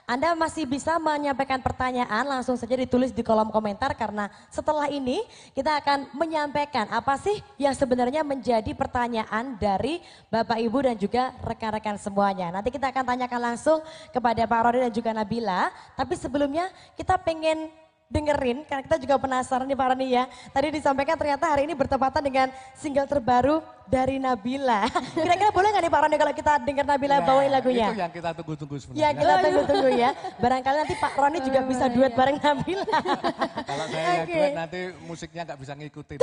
Anda 0.10 0.34
masih 0.34 0.66
bisa 0.66 0.98
menyampaikan 0.98 1.62
pertanyaan 1.62 2.26
langsung 2.26 2.58
saja 2.58 2.74
ditulis 2.74 3.14
di 3.14 3.22
kolom 3.22 3.54
komentar 3.54 3.94
karena 3.94 4.32
setelah 4.50 4.90
ini 4.90 5.22
kita 5.54 5.78
akan 5.84 6.10
menyampaikan 6.16 6.90
apa 6.90 7.20
sih 7.22 7.38
yang 7.62 7.76
sebenarnya 7.78 8.26
menjadi 8.26 8.72
pertanyaan 8.74 9.60
dari 9.60 10.02
Bapak 10.32 10.58
Ibu 10.58 10.78
dan 10.88 10.96
juga 10.98 11.36
rekan-rekan 11.44 12.00
semuanya. 12.00 12.50
Nanti 12.50 12.74
kita 12.74 12.90
akan 12.90 13.04
tanyakan 13.06 13.54
langsung 13.54 13.80
kepada 14.10 14.48
Pak 14.48 14.60
Rodi 14.64 14.80
dan 14.82 14.94
juga 14.94 15.12
Nabila. 15.14 15.70
Tapi 15.94 16.18
sebelumnya 16.18 16.72
kita 16.98 17.20
pengen 17.22 17.83
dengerin 18.14 18.62
karena 18.70 18.86
kita 18.86 18.98
juga 19.02 19.18
penasaran 19.18 19.66
nih 19.66 19.74
Pak 19.74 19.88
Roni 19.90 20.08
ya. 20.14 20.24
Tadi 20.54 20.68
disampaikan 20.70 21.18
ternyata 21.18 21.50
hari 21.50 21.66
ini 21.66 21.74
bertepatan 21.74 22.22
dengan 22.22 22.48
single 22.78 23.10
terbaru 23.10 23.66
dari 23.90 24.22
Nabila. 24.22 24.86
Kira-kira 25.18 25.50
boleh 25.50 25.74
nggak 25.74 25.84
nih 25.84 25.92
Pak 25.92 26.02
Roni 26.06 26.16
kalau 26.22 26.34
kita 26.38 26.52
denger 26.62 26.86
Nabila 26.86 27.16
Nah, 27.18 27.26
bawain 27.26 27.52
lagunya? 27.52 27.90
Itu 27.90 27.98
yang 27.98 28.14
kita 28.14 28.30
tunggu-tunggu 28.38 28.76
Ya 28.78 28.82
sebenarnya. 28.86 29.10
kita 29.18 29.34
tunggu-tunggu 29.42 29.90
ya. 29.98 30.10
Barangkali 30.38 30.76
nanti 30.78 30.96
Pak 31.02 31.14
Roni 31.18 31.40
juga 31.42 31.60
bisa 31.66 31.86
duet 31.90 32.14
bareng 32.14 32.38
Nabila. 32.38 32.86
Kalau 33.70 33.86
saya 33.90 34.06
Oke. 34.22 34.30
duet 34.30 34.54
nanti 34.54 34.80
musiknya 35.10 35.42
nggak 35.50 35.60
bisa 35.60 35.74
ngikutin. 35.74 36.20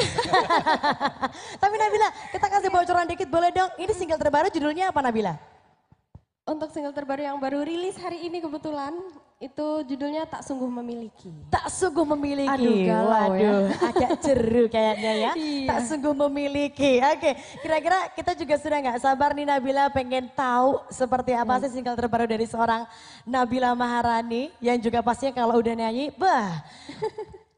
Tapi 1.62 1.74
Nabila, 1.74 2.08
kita 2.30 2.46
kasih 2.46 2.70
bocoran 2.70 3.06
dikit 3.10 3.28
boleh 3.28 3.50
dong. 3.50 3.70
Ini 3.76 3.92
single 3.92 4.20
terbaru 4.20 4.46
judulnya 4.48 4.94
apa 4.94 5.02
Nabila? 5.02 5.34
Untuk 6.48 6.72
single 6.72 6.96
terbaru 6.96 7.20
yang 7.20 7.36
baru 7.36 7.60
rilis 7.62 8.00
hari 8.00 8.24
ini 8.24 8.40
kebetulan 8.40 8.96
itu 9.40 9.84
judulnya 9.84 10.24
Tak 10.24 10.40
Sungguh 10.40 10.72
Memiliki. 10.72 11.28
Tak 11.52 11.68
sungguh 11.68 12.04
memiliki. 12.04 12.48
Aduh, 12.48 12.76
galau 12.84 13.32
ya. 13.36 13.50
Waduh, 13.52 13.64
agak 13.92 14.10
jeru 14.24 14.64
kayaknya 14.72 15.12
ya. 15.16 15.32
Iya. 15.36 15.68
Tak 15.68 15.80
sungguh 15.88 16.14
memiliki. 16.16 17.00
Oke, 17.00 17.36
kira-kira 17.60 18.08
kita 18.16 18.32
juga 18.36 18.54
sudah 18.56 18.78
nggak 18.80 19.00
sabar 19.04 19.36
nih 19.36 19.46
Nabila 19.48 19.92
pengen 19.92 20.32
tahu 20.32 20.80
seperti 20.88 21.36
apa 21.36 21.60
sih 21.60 21.76
single 21.76 21.96
terbaru 21.96 22.24
dari 22.24 22.48
seorang 22.48 22.88
Nabila 23.28 23.76
Maharani 23.76 24.48
yang 24.64 24.80
juga 24.80 25.04
pastinya 25.04 25.44
kalau 25.44 25.60
udah 25.60 25.72
nyanyi, 25.76 26.08
bah 26.16 26.64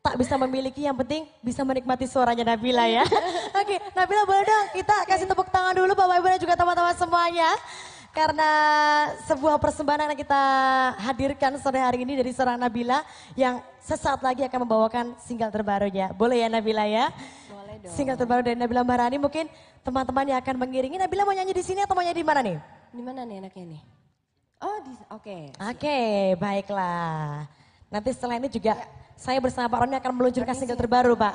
tak 0.02 0.18
bisa 0.18 0.34
memiliki 0.34 0.82
yang 0.82 0.98
penting 0.98 1.30
bisa 1.38 1.62
menikmati 1.62 2.10
suaranya 2.10 2.42
Nabila 2.42 2.90
ya. 2.90 3.06
Oke, 3.62 3.78
Nabila 3.94 4.26
boleh 4.26 4.42
dong 4.42 4.66
kita 4.74 4.96
kasih 5.06 5.30
tepuk 5.30 5.46
tangan 5.54 5.78
dulu 5.78 5.94
Bapak 5.94 6.18
Ibu 6.18 6.26
dan 6.26 6.40
juga 6.42 6.54
teman-teman 6.58 6.94
semuanya. 6.98 7.50
Karena 8.12 8.50
sebuah 9.24 9.56
persembahan 9.56 10.12
yang 10.12 10.20
kita 10.20 10.42
hadirkan 11.00 11.56
sore 11.56 11.80
hari 11.80 12.04
ini 12.04 12.20
dari 12.20 12.28
seorang 12.28 12.60
Nabila 12.60 13.00
yang 13.32 13.64
sesaat 13.80 14.20
lagi 14.20 14.44
akan 14.44 14.68
membawakan 14.68 15.16
single 15.16 15.48
terbarunya. 15.48 16.12
Boleh 16.12 16.44
ya 16.44 16.52
Nabila 16.52 16.84
ya? 16.84 17.08
Boleh 17.48 17.80
dong. 17.80 17.88
Single 17.96 18.20
terbaru 18.20 18.44
dari 18.44 18.60
Nabila 18.60 18.84
Maharani 18.84 19.16
mungkin 19.16 19.48
teman-teman 19.80 20.28
yang 20.28 20.38
akan 20.44 20.56
mengiringi. 20.60 21.00
Nabila 21.00 21.24
mau 21.24 21.32
nyanyi 21.32 21.56
di 21.56 21.64
sini 21.64 21.80
atau 21.80 21.96
mau 21.96 22.04
nyanyi 22.04 22.20
di 22.20 22.28
mana 22.28 22.40
nih? 22.44 22.60
Di 22.92 23.00
mana 23.00 23.24
nih 23.24 23.36
enaknya 23.48 23.64
nih? 23.64 23.82
Oh, 24.60 24.78
oke. 25.16 25.36
Oke, 25.72 25.98
baiklah. 26.36 27.48
Nanti 27.88 28.12
setelah 28.12 28.36
ini 28.36 28.52
juga 28.52 28.76
saya 29.16 29.40
bersama 29.40 29.72
Pak 29.72 29.88
Roni 29.88 29.96
akan 29.96 30.12
meluncurkan 30.12 30.52
single 30.52 30.76
terbaru, 30.76 31.16
Pak. 31.16 31.34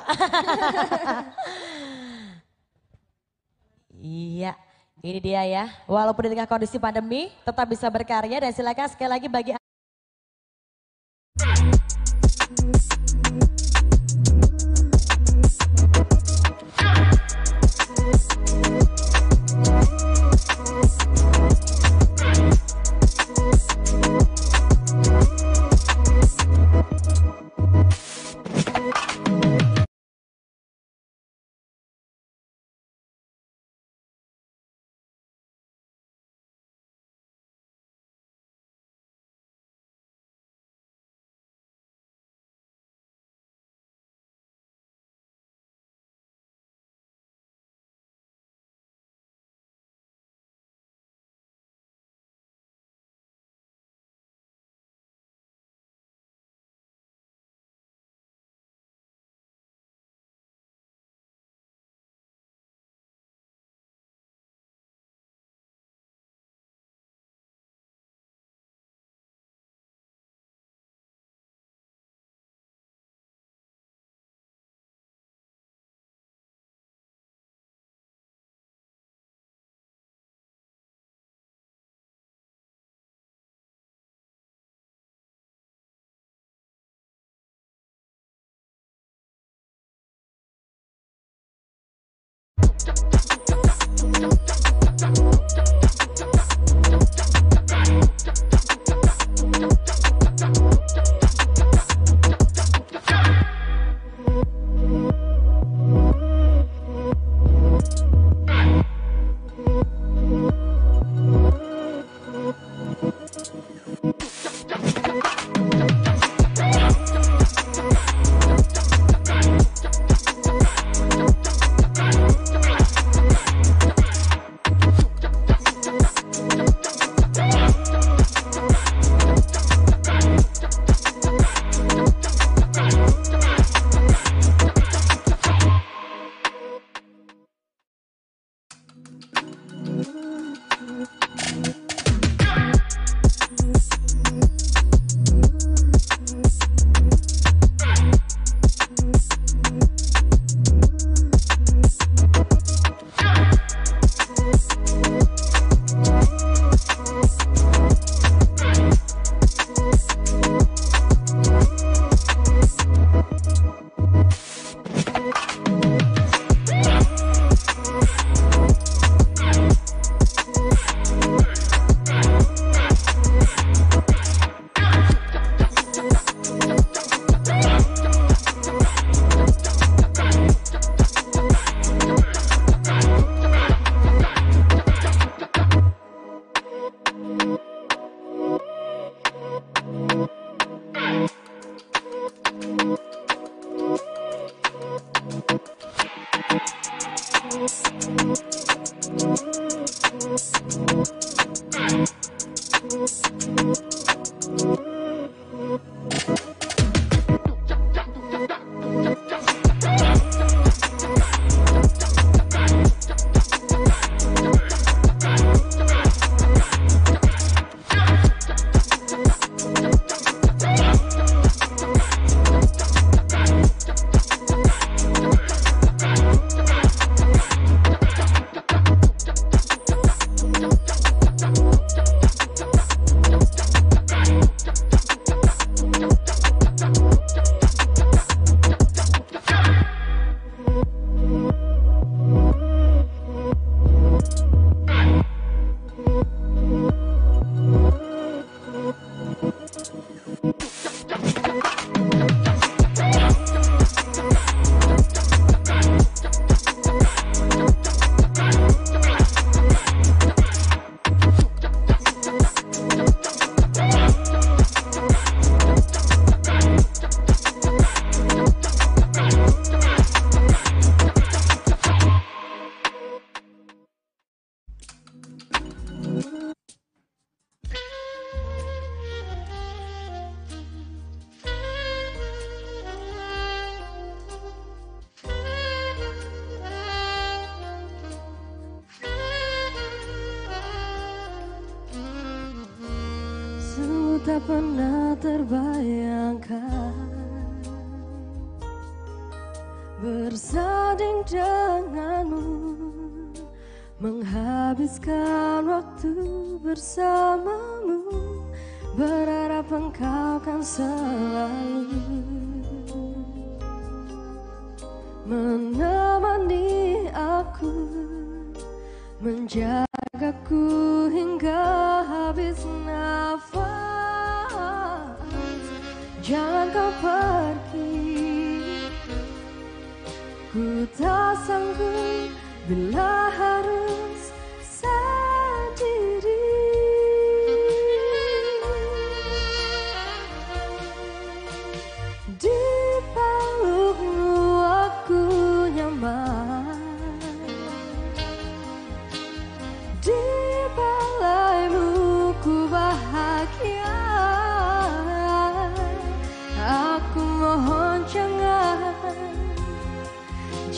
iya, 3.98 4.54
ini 4.98 5.22
dia 5.22 5.46
ya, 5.46 5.64
walaupun 5.86 6.26
di 6.26 6.34
tengah 6.34 6.50
kondisi 6.50 6.74
pandemi 6.74 7.30
tetap 7.46 7.70
bisa 7.70 7.86
berkarya 7.86 8.42
dan 8.42 8.50
silakan 8.50 8.90
sekali 8.90 9.10
lagi 9.14 9.30
bagi 9.30 9.54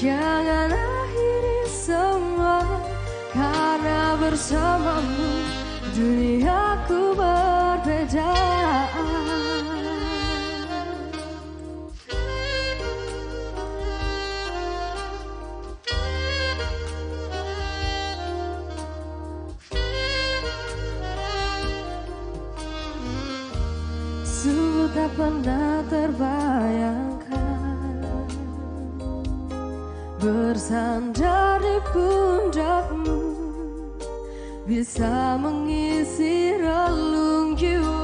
Jangan 0.01 0.72
akhiri 0.72 1.68
semua 1.68 2.64
Karena 3.36 4.16
bersamamu 4.16 5.44
Duniaku 5.92 7.12
berbeda. 7.12 8.32
Sungguh 24.24 24.88
tak 24.96 25.12
pernah 25.12 25.84
terbayangkan 25.92 27.10
Bersandar 30.21 31.64
di 31.64 31.81
pundakmu 31.97 33.25
Bisa 34.68 35.41
mengisi 35.41 36.61
relung 36.61 37.57
jiwaku 37.57 37.99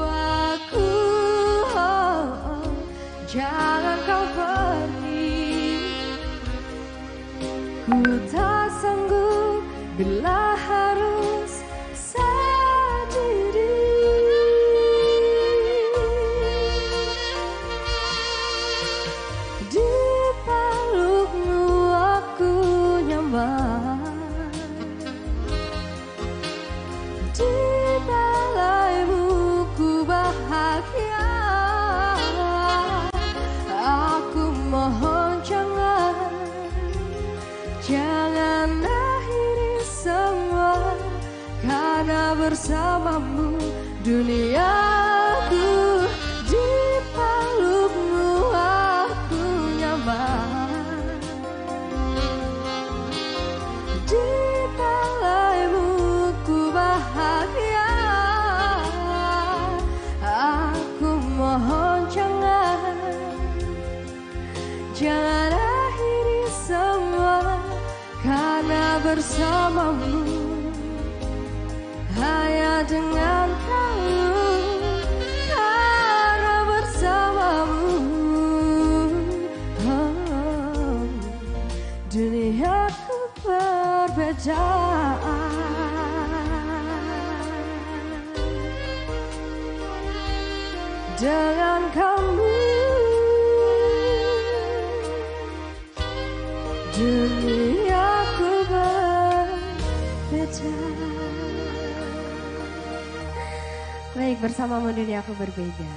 Baik, 104.47 104.55
bersamamu 104.55 104.95
duniaku 104.95 105.35
berbeda 105.35 105.89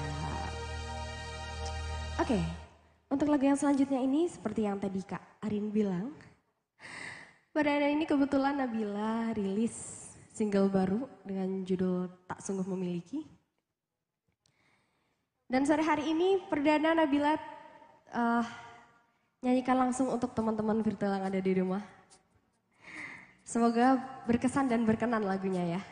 Oke, 2.18 2.42
untuk 3.06 3.30
lagu 3.30 3.46
yang 3.46 3.54
selanjutnya 3.54 4.02
ini 4.02 4.26
seperti 4.26 4.66
yang 4.66 4.74
tadi 4.74 5.06
Kak 5.06 5.22
Arin 5.46 5.70
bilang 5.70 6.10
Pada 7.54 7.78
ini 7.86 8.02
kebetulan 8.02 8.58
Nabila 8.58 9.30
rilis 9.38 9.70
single 10.34 10.66
baru 10.66 11.06
dengan 11.22 11.62
judul 11.62 12.10
Tak 12.26 12.42
Sungguh 12.42 12.66
Memiliki 12.66 13.22
dan 15.46 15.62
sore 15.62 15.86
hari 15.86 16.10
ini 16.10 16.42
perdana 16.50 16.90
Nabila 16.90 17.38
uh, 18.10 18.42
nyanyikan 19.46 19.78
langsung 19.78 20.10
untuk 20.10 20.34
teman-teman 20.34 20.82
virtual 20.82 21.22
yang 21.22 21.26
ada 21.30 21.38
di 21.38 21.54
rumah. 21.54 21.86
Semoga 23.46 23.98
berkesan 24.26 24.66
dan 24.66 24.82
berkenan 24.82 25.22
lagunya 25.22 25.78
ya. 25.78 25.82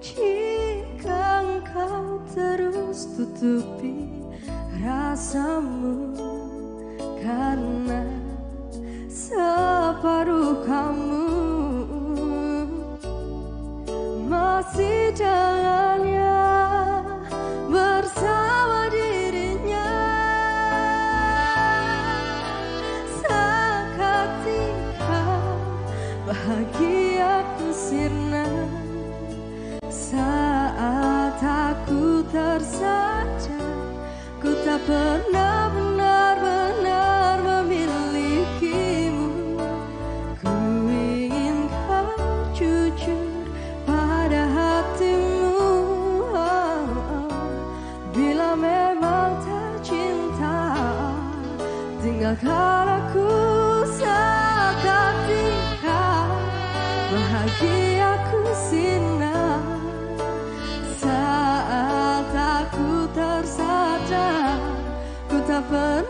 Jika 0.00 1.44
engkau 1.44 2.24
terus 2.32 3.04
tutupi 3.12 4.08
rasamu 4.80 6.16
Karena 7.20 8.08
separuh 9.12 10.64
kamu 10.64 11.28
Masih 14.24 15.12
dalam 15.12 15.89
never 65.70 66.09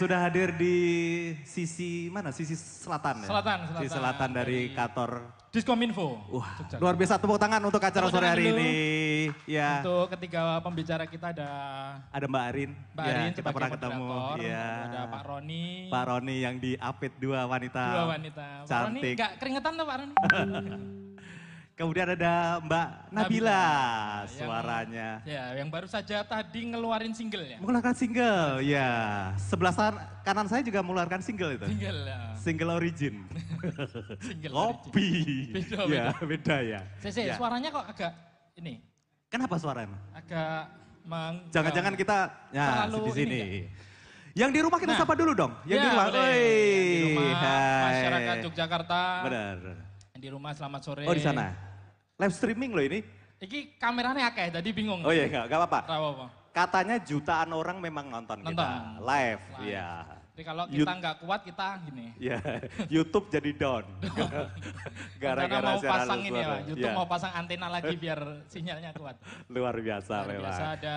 sudah 0.00 0.18
hadir 0.18 0.48
di 0.52 0.76
sisi 1.44 2.08
mana? 2.08 2.32
Sisi 2.32 2.56
selatan 2.56 3.20
ya? 3.20 3.28
Selatan, 3.28 3.58
Sisi 3.60 3.76
selatan. 3.84 3.92
selatan 3.92 4.28
dari 4.32 4.58
Dari- 4.64 4.72
kantor. 4.72 5.10
Diskominfo. 5.50 6.08
Wah, 6.30 6.46
Jogja. 6.62 6.78
luar 6.78 6.94
biasa 6.94 7.18
tepuk 7.18 7.34
tangan 7.36 7.58
untuk 7.60 7.82
acara 7.82 8.06
Tepuk 8.06 8.14
sore 8.14 8.26
hari 8.28 8.44
dulu. 8.46 8.56
ini. 8.56 8.70
Ya, 9.44 9.82
Untuk 9.82 10.14
ketiga 10.14 10.62
pembicara 10.62 11.04
kita 11.04 11.34
ada 11.34 11.50
ada 12.06 12.24
Mbak 12.24 12.44
Arin. 12.48 12.70
Mbak 12.94 13.02
ya, 13.02 13.10
Arin 13.12 13.32
kita 13.34 13.48
pernah 13.50 13.70
ketemu. 13.70 14.08
Ya. 14.40 14.66
ada 14.86 15.00
Pak 15.10 15.22
Roni, 15.26 15.64
Pak 15.90 16.02
Roni 16.06 16.36
yang 16.38 16.56
di 16.56 16.78
Apit 16.78 17.12
dua 17.18 17.44
wanita. 17.44 17.82
dua 17.82 18.06
wanita. 18.08 18.46
Pak 18.62 18.78
Roni 18.80 19.00
Cantik. 19.02 19.14
nggak 19.18 19.32
keringetan 19.36 19.72
tuh 19.74 19.84
Pak 19.84 19.96
Roni? 19.98 20.14
Kemudian 21.80 22.12
ada 22.12 22.60
Mbak 22.60 22.88
Nabila, 23.08 23.24
Nabila, 23.24 23.64
suaranya. 24.28 25.08
ya, 25.24 25.56
yang 25.56 25.72
baru 25.72 25.88
saja 25.88 26.20
tadi 26.20 26.68
ngeluarin 26.68 27.16
single 27.16 27.40
ya. 27.40 27.56
Mengeluarkan 27.56 27.96
single, 27.96 28.60
ya. 28.60 28.90
Sebelah 29.40 29.72
kanan 30.20 30.44
saya 30.44 30.60
juga 30.60 30.84
mengeluarkan 30.84 31.24
single 31.24 31.56
itu. 31.56 31.64
Single 31.72 32.00
ya. 32.04 32.20
Single 32.36 32.70
origin. 32.76 33.14
Single 34.28 34.52
Kopi. 34.52 35.08
Beda, 35.56 35.80
ya, 35.88 36.04
beda 36.20 36.56
ya. 36.60 36.80
Sese, 37.00 37.32
Ya. 37.32 37.40
suaranya 37.40 37.72
kok 37.72 37.84
agak 37.88 38.12
ini, 38.60 38.84
Kenapa 39.32 39.56
suaranya? 39.56 39.96
agak 40.12 40.68
meng... 41.08 41.48
Jangan-jangan 41.48 41.96
kita 41.96 42.16
ya 42.52 42.84
di 42.92 43.12
sini. 43.16 43.38
ini 43.40 43.60
Yang 44.36 44.50
di 44.52 44.60
rumah 44.60 44.76
kita 44.76 44.92
Nah. 44.92 45.00
sapa 45.00 45.16
dulu 45.16 45.32
dong. 45.32 45.56
Yang 45.64 45.80
Ya, 45.80 45.80
di 45.80 45.88
rumah. 45.88 46.04
boleh. 46.12 46.28
Yang 46.28 46.92
di 46.92 47.00
rumah 47.08 47.24
hai. 47.40 47.84
masyarakat 47.88 48.36
Yogyakarta. 48.44 49.00
Benar. 49.24 49.56
Yang 50.12 50.20
di 50.20 50.28
rumah 50.28 50.52
selamat 50.52 50.80
sore. 50.84 51.04
Oh 51.08 51.16
di 51.16 51.24
sana. 51.24 51.69
Live 52.20 52.36
streaming 52.36 52.76
loh 52.76 52.84
ini. 52.84 53.00
Iki 53.40 53.80
kameranya 53.80 54.28
akeh, 54.28 54.52
tadi 54.52 54.68
bingung. 54.76 55.00
Oh 55.00 55.08
iya 55.08 55.24
enggak, 55.24 55.48
enggak 55.48 55.60
apa-apa. 55.64 55.80
Tahu 55.88 56.04
apa? 56.12 56.26
Katanya 56.52 56.96
jutaan 57.00 57.50
orang 57.56 57.80
memang 57.80 58.12
nonton, 58.12 58.44
kita 58.44 58.52
Nonton. 58.52 58.68
live. 59.00 59.40
Live. 59.56 59.70
Ya. 59.72 60.04
Jadi 60.36 60.42
kalau 60.44 60.64
kita 60.68 60.92
nggak 61.00 61.16
kuat, 61.24 61.40
kita 61.48 61.66
gini. 61.88 62.06
Ya, 62.20 62.40
YouTube 62.92 63.32
jadi 63.32 63.50
down. 63.56 63.84
Gara-gara 65.22 65.64
mau 65.64 65.80
pasang 65.80 66.20
ini 66.20 66.40
ya. 66.40 66.56
YouTube 66.68 66.92
Ya, 66.92 66.96
mau 66.96 67.06
pasang 67.08 67.32
antena 67.32 67.68
lagi 67.72 67.94
biar 67.96 68.20
sinyalnya 68.52 68.92
kuat. 68.92 69.16
Luar 69.52 69.76
biasa 69.80 70.14
Luar 70.20 70.28
memang. 70.28 70.44
biasa 70.44 70.64
ada 70.76 70.96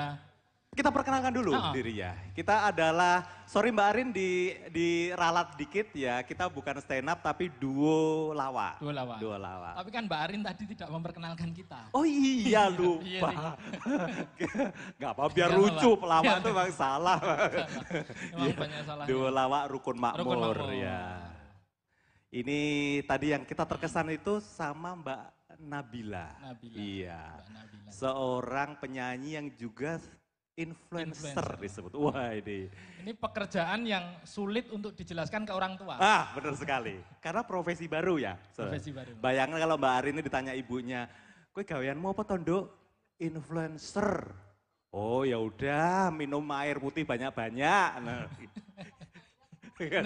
Kita 0.73 0.89
perkenalkan 0.89 1.29
dulu 1.29 1.53
Ah, 1.53 1.69
ah. 1.69 1.71
diri 1.71 2.01
ya. 2.01 2.17
Kita 2.33 2.65
adalah, 2.65 3.21
sorry 3.45 3.69
Mbak 3.69 3.87
Arin 3.87 4.09
di, 4.09 4.49
di 4.67 4.89
ralat 5.09 5.53
dikit 5.53 5.93
ya, 5.93 6.19
kita 6.19 6.49
bukan 6.49 6.81
stand 6.81 7.05
up 7.05 7.21
tapi 7.21 7.53
duo 7.53 8.33
lawa. 8.33 8.73
dua 8.77 8.89
lawan. 8.91 9.17
Duo 9.21 9.37
lawa. 9.37 9.77
Tapi 9.77 9.89
kan 9.89 10.09
Mbak 10.09 10.19
Arin 10.19 10.41
tadi 10.41 10.63
tidak 10.67 10.89
memperkenalkan 10.89 11.53
kita. 11.53 11.93
Oh 11.93 12.01
iya 12.01 12.33
Iya, 12.43 12.63
lupa. 12.73 13.53
Gak 14.99 15.11
apa 15.13 15.23
biar 15.29 15.49
lucu, 15.51 15.93
Iya. 15.93 16.41
itu 16.41 16.49
memang 16.49 16.71
salah. 16.71 17.19
Emang 18.33 18.49
Iya. 18.49 18.53
banyak 18.57 18.79
salahnya. 18.83 19.07
Duo 19.07 19.27
lawa 19.29 19.59
rukun 19.69 19.97
makmur, 19.97 20.19
Rukun 20.25 20.37
makmur. 20.41 20.73
ya. 20.73 21.01
Ini 22.33 22.59
tadi 23.05 23.29
yang 23.29 23.45
kita 23.45 23.61
terkesan 23.63 24.09
itu 24.09 24.41
sama 24.41 24.97
Mbak 24.97 25.21
Nabila. 25.61 26.33
Nabila. 26.41 26.75
Iya. 26.75 27.21
Mbak 27.29 27.49
Nabila. 27.53 27.89
Seorang 27.93 28.69
penyanyi 28.81 29.37
yang 29.37 29.47
juga 29.53 30.01
influencer, 30.53 31.33
Influencer. 31.33 31.47
disebut. 31.57 31.91
Wah 31.97 32.29
ini. 32.33 32.69
Ini 33.01 33.11
pekerjaan 33.17 33.89
yang 33.89 34.21
sulit 34.21 34.69
untuk 34.69 34.93
dijelaskan 34.93 35.49
ke 35.49 35.53
orang 35.53 35.73
tua. 35.77 35.97
Ah 35.97 36.29
benar 36.37 36.53
sekali. 36.53 37.01
Karena 37.17 37.41
profesi 37.41 37.89
baru 37.89 38.21
ya. 38.21 38.37
So, 38.53 38.69
Profesi 38.69 38.93
baru. 38.93 39.17
Bayangkan 39.17 39.57
kalau 39.57 39.75
Mbak 39.81 39.93
Arin 39.97 40.13
ini 40.13 40.21
ditanya 40.21 40.53
ibunya, 40.53 41.09
kue 41.49 41.65
gaweanmu 41.65 42.13
apa 42.13 42.23
tondo? 42.23 42.69
Influencer. 43.17 44.29
Oh 44.93 45.25
ya 45.25 45.41
udah 45.41 46.13
minum 46.13 46.45
air 46.53 46.77
putih 46.77 47.05
banyak-banyak. 47.05 47.89
Nah. 48.03 48.29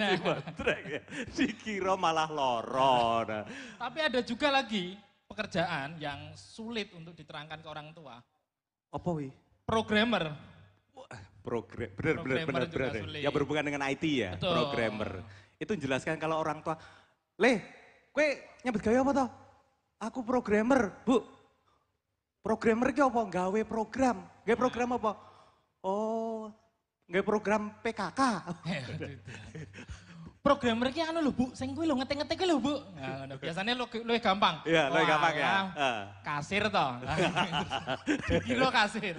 Nah. 0.00 0.16
baterai 0.16 0.80
ya. 0.90 1.00
Dikira 1.28 1.94
malah 1.94 2.26
loro. 2.26 3.22
Nah. 3.28 3.44
Tapi 3.76 3.98
ada 4.00 4.24
juga 4.24 4.48
lagi 4.50 4.96
pekerjaan 5.28 6.00
yang 6.00 6.32
sulit 6.34 6.90
untuk 6.96 7.12
diterangkan 7.14 7.60
ke 7.60 7.68
orang 7.68 7.92
tua. 7.92 8.16
Apa 8.90 9.10
wi? 9.12 9.28
Programmer. 9.68 10.32
Program, 11.44 11.88
benar 11.96 12.16
benar 12.24 12.44
Programmer 12.44 12.52
benar 12.52 12.68
benar. 12.72 12.92
sulit. 13.04 13.20
Ya 13.24 13.30
berhubungan 13.32 13.64
dengan 13.68 13.82
IT 13.88 14.04
ya, 14.04 14.36
Betul. 14.36 14.52
programmer. 14.52 15.10
Itu 15.56 15.70
menjelaskan 15.76 16.16
kalau 16.20 16.36
orang 16.40 16.60
tua, 16.60 16.76
"Le, 17.40 17.52
kue 18.12 18.36
nyebut 18.64 18.80
gawe 18.80 18.96
apa 19.00 19.12
toh?" 19.12 19.28
Aku 20.08 20.20
programmer, 20.24 20.92
Bu. 21.04 21.20
Programmer 22.44 22.92
ki 22.92 23.00
apa? 23.00 23.20
Gawe 23.28 23.60
program. 23.64 24.16
Gawe 24.44 24.56
program 24.56 24.88
apa? 24.96 25.12
Oh, 25.84 26.48
gawe 27.08 27.24
program 27.24 27.72
PKK. 27.84 28.20
Programmer 30.38 30.94
ki 30.94 31.02
anu 31.02 31.18
lho 31.18 31.34
Bu, 31.34 31.50
sing 31.50 31.74
kuwi 31.74 31.82
lho 31.84 31.98
ngetik-ngetik 31.98 32.38
kuwi 32.38 32.46
lho 32.46 32.56
Bu. 32.62 32.74
Nah, 32.94 33.26
ngono. 33.26 33.34
biasanya 33.42 33.72
lu 33.74 33.84
luwih 34.06 34.22
gampang. 34.22 34.62
Iya, 34.62 34.86
Wah, 34.86 35.02
gampang 35.02 35.34
ya. 35.34 35.42
ya. 35.74 35.92
Kasir 36.22 36.62
toh. 36.70 36.90
Dikira 38.30 38.70
kasir. 38.78 39.14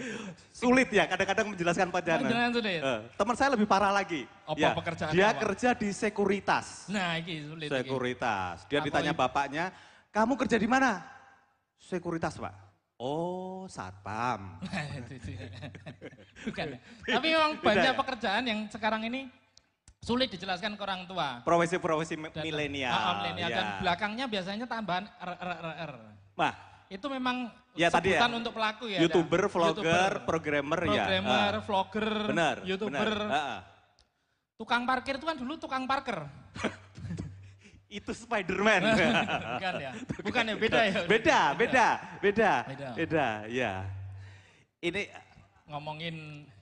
Sulit 0.49 0.87
ya 0.89 1.03
kadang-kadang 1.05 1.51
menjelaskan 1.51 1.87
padanan. 1.91 2.23
Menjelaskan 2.23 2.51
sulit. 2.55 2.81
Eh, 2.81 2.99
teman 3.19 3.35
saya 3.35 3.49
lebih 3.51 3.67
parah 3.67 3.91
lagi. 3.91 4.23
Apa 4.47 4.57
Ya, 4.57 4.69
pekerjaannya 4.73 5.13
Dia 5.13 5.27
apa? 5.29 5.39
kerja 5.43 5.69
di 5.75 5.89
sekuritas. 5.91 6.87
Nah, 6.87 7.19
iki 7.19 7.35
sulit 7.45 7.67
iki. 7.67 7.75
Sekuritas. 7.83 8.55
Dia 8.71 8.79
ditanya 8.79 9.11
bapaknya, 9.11 9.65
kamu 10.09 10.33
kerja 10.39 10.55
di 10.55 10.67
mana? 10.71 11.03
Sekuritas 11.75 12.39
pak. 12.39 12.55
Oh 12.95 13.67
satpam. 13.67 14.59
Bukan. 16.47 16.65
ya. 16.73 16.79
Tapi 17.11 17.27
memang 17.31 17.51
banyak 17.59 17.91
ya? 17.91 17.95
pekerjaan 17.95 18.43
yang 18.43 18.59
sekarang 18.67 19.03
ini 19.03 19.27
sulit 19.99 20.31
dijelaskan 20.31 20.79
ke 20.79 20.81
orang 20.81 21.03
tua. 21.05 21.43
Profesi-profesi 21.43 22.15
milenial. 22.17 22.91
Ah, 22.91 23.13
milenial. 23.21 23.49
ya. 23.51 23.55
Dan 23.55 23.65
belakangnya 23.83 24.25
biasanya 24.25 24.65
tambahan 24.65 25.05
R, 25.11 25.31
R, 25.35 25.49
R, 25.53 25.67
R. 25.85 25.93
Nah, 26.35 26.53
Itu 26.89 27.05
memang 27.05 27.53
Ya, 27.77 27.93
tadi 27.93 28.17
ya. 28.17 28.17
sebutan 28.17 28.33
untuk 28.41 28.57
pelaku 28.57 28.89
ya. 28.89 28.97
youtuber, 28.97 29.45
ada 29.45 29.53
vlogger, 29.53 30.11
programmer 30.25 30.79
ya. 30.89 31.05
Programmer, 31.05 31.29
Ah, 31.53 31.61
vlogger, 31.61 32.07
benar. 32.33 32.55
youtuber. 32.65 33.09
benar. 33.13 33.29
Ah, 33.29 33.37
ah. 33.37 33.59
Tukang 34.57 34.83
parkir 34.89 35.21
itu 35.21 35.25
kan 35.29 35.37
dulu 35.37 35.53
tukang 35.55 35.85
parker. 35.85 36.25
Itu 37.93 38.09
Spiderman. 38.09 38.81
Bukan 39.53 39.73
ya? 39.77 39.91
Bukan 40.25 40.43
ya, 40.49 40.55
beda 40.57 40.79
ya? 40.81 40.93
beda, 41.05 41.39
beda, 41.53 41.87
beda, 42.17 42.53
Beda. 42.65 42.89
beda, 42.97 43.27
ya. 43.45 43.73
Ini 44.81 45.01
Ngomongin 45.69 46.15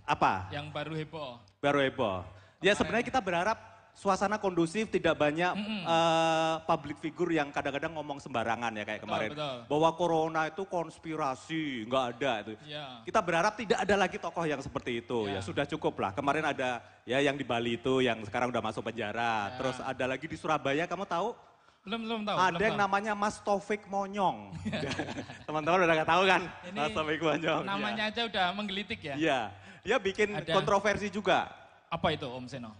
apa? 0.03 0.51
yang 0.51 0.67
baru 0.75 0.91
heboh. 0.91 1.39
Baru 1.63 1.79
heboh. 1.79 2.19
Ya 2.59 2.73
sebenarnya 2.73 3.05
kita 3.05 3.19
berharap 3.19 3.57
suasana 3.93 4.37
kondusif, 4.37 4.89
tidak 4.89 5.13
banyak 5.15 5.53
eh, 5.57 6.55
public 6.63 6.97
figure 6.97 7.33
yang 7.33 7.49
kadang-kadang 7.49 7.93
ngomong 7.93 8.17
sembarangan 8.17 8.69
ya 8.71 8.83
kayak 8.83 8.97
Betul, 8.97 9.09
kemarin. 9.09 9.29
betul. 9.33 9.57
Bahwa 9.67 9.89
corona 9.93 10.41
itu 10.45 10.63
konspirasi, 10.65 11.85
nggak 11.85 12.03
ada 12.13 12.31
itu. 12.41 12.53
Ya. 12.65 13.01
Kita 13.03 13.19
berharap 13.21 13.53
tidak 13.55 13.77
ada 13.77 13.95
lagi 13.95 14.17
tokoh 14.17 14.45
yang 14.45 14.61
seperti 14.61 15.01
itu. 15.01 15.25
Ya, 15.25 15.37
Ya. 15.37 15.41
sudah 15.41 15.65
cukup 15.65 15.97
lah. 15.97 16.11
Kemarin 16.13 16.45
ada 16.45 16.81
ya 17.03 17.17
yang 17.19 17.33
di 17.33 17.45
Bali 17.45 17.77
itu 17.77 18.01
yang 18.01 18.21
sekarang 18.21 18.49
udah 18.49 18.61
masuk 18.61 18.81
penjara. 18.83 19.53
Ya. 19.53 19.55
Terus 19.57 19.77
ada 19.81 20.05
lagi 20.05 20.25
di 20.25 20.37
Surabaya, 20.37 20.85
kamu 20.85 21.05
tahu? 21.05 21.33
Belum 21.81 22.01
belum 22.03 22.21
tahu. 22.21 22.35
ada 22.35 22.51
belum 22.51 22.61
yang 22.67 22.75
tahu. 22.75 22.83
namanya 22.83 23.13
Mas 23.13 23.37
Taufik 23.39 23.85
Monyong. 23.87 24.51
Teman-teman 25.47 25.85
udah 25.85 25.95
gak 25.95 26.09
tahu 26.09 26.23
kan? 26.27 26.41
Ini 26.67 26.79
Mas 26.79 26.91
Taufik 26.91 27.21
Monyong. 27.21 27.61
ya. 27.63 27.69
Namanya 27.69 28.03
aja 28.09 28.21
udah 28.25 28.45
menggelitik 28.51 28.99
ya. 28.99 29.15
Iya. 29.15 29.39
Dia 29.81 29.97
bikin 29.97 30.35
Ada. 30.35 30.51
kontroversi 30.53 31.07
juga. 31.07 31.47
Apa 31.87 32.13
itu 32.15 32.27
Om 32.27 32.45
Seno? 32.47 32.71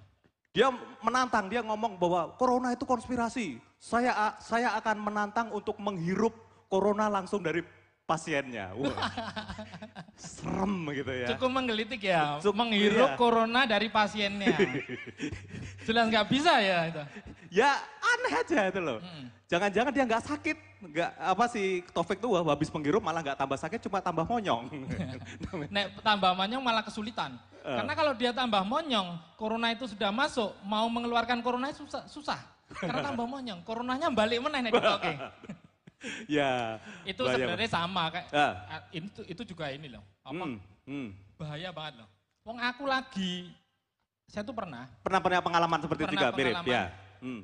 Dia 0.52 0.74
menantang, 1.06 1.48
dia 1.48 1.62
ngomong 1.62 2.02
bahwa 2.02 2.34
corona 2.36 2.74
itu 2.74 2.84
konspirasi. 2.84 3.62
Saya 3.78 4.34
saya 4.42 4.74
akan 4.82 4.98
menantang 4.98 5.48
untuk 5.54 5.78
menghirup 5.78 6.34
corona 6.66 7.06
langsung 7.08 7.46
dari 7.46 7.62
pasiennya. 8.08 8.74
Wah. 8.74 8.96
Serem 10.18 10.90
gitu 10.96 11.14
ya. 11.14 11.28
Cukup 11.36 11.52
menggelitik 11.52 12.02
ya, 12.02 12.42
Cukup, 12.42 12.66
menghirup 12.66 13.14
iya. 13.14 13.20
corona 13.20 13.62
dari 13.70 13.88
pasiennya. 13.92 14.58
Jelas 15.86 16.10
nggak 16.10 16.26
bisa 16.26 16.58
ya 16.58 16.90
itu. 16.90 17.04
Ya 17.54 17.78
aneh 18.02 18.34
aja 18.34 18.60
itu 18.72 18.80
loh. 18.82 18.98
Jangan-jangan 19.48 19.92
dia 19.96 20.04
nggak 20.04 20.24
sakit, 20.28 20.58
nggak 20.92 21.12
apa 21.16 21.46
sih 21.48 21.80
Taufik 21.96 22.20
tuh 22.20 22.36
wah, 22.36 22.44
habis 22.52 22.68
menghirup 22.68 23.00
malah 23.00 23.24
nggak 23.24 23.40
tambah 23.40 23.56
sakit, 23.56 23.80
cuma 23.80 24.04
tambah 24.04 24.28
monyong. 24.28 24.68
Nek 25.76 26.04
tambah 26.04 26.34
monyong 26.36 26.64
malah 26.64 26.84
kesulitan. 26.84 27.40
Eh. 27.68 27.76
Karena 27.76 27.94
kalau 28.00 28.16
dia 28.16 28.32
tambah 28.32 28.64
monyong, 28.64 29.20
corona 29.36 29.76
itu 29.76 29.92
sudah 29.92 30.08
masuk, 30.08 30.56
mau 30.64 30.88
mengeluarkan 30.88 31.44
corona 31.44 31.68
susah. 31.76 32.08
susah. 32.08 32.40
Karena 32.72 33.12
tambah 33.12 33.28
monyong, 33.36 33.60
coronanya 33.68 34.08
balik 34.08 34.40
meneh 34.40 34.64
nek 34.64 34.72
ditoke. 34.72 35.14
ya. 36.40 36.80
Itu 37.04 37.28
bahaya 37.28 37.36
sebenarnya 37.36 37.70
sama 37.70 38.04
kayak 38.08 38.28
Ah. 38.32 38.54
ah, 38.72 38.82
itu 38.96 39.20
itu 39.28 39.42
juga 39.52 39.68
ini 39.68 39.92
loh. 39.92 40.04
Apa? 40.24 40.48
Hmm, 40.48 40.58
hmm. 40.88 41.08
Bahaya 41.36 41.76
banget 41.76 42.00
loh. 42.00 42.10
Wong 42.48 42.64
aku 42.64 42.88
lagi 42.88 43.52
saya 44.28 44.44
tuh 44.44 44.56
pernah 44.56 44.88
Pernah 45.04 45.20
punya 45.20 45.40
pengalaman 45.44 45.80
seperti 45.84 46.08
itu 46.08 46.16
Pernah 46.16 46.32
juga, 46.32 46.40
mirip 46.40 46.56
ya. 46.68 46.84
Hmm. 47.20 47.44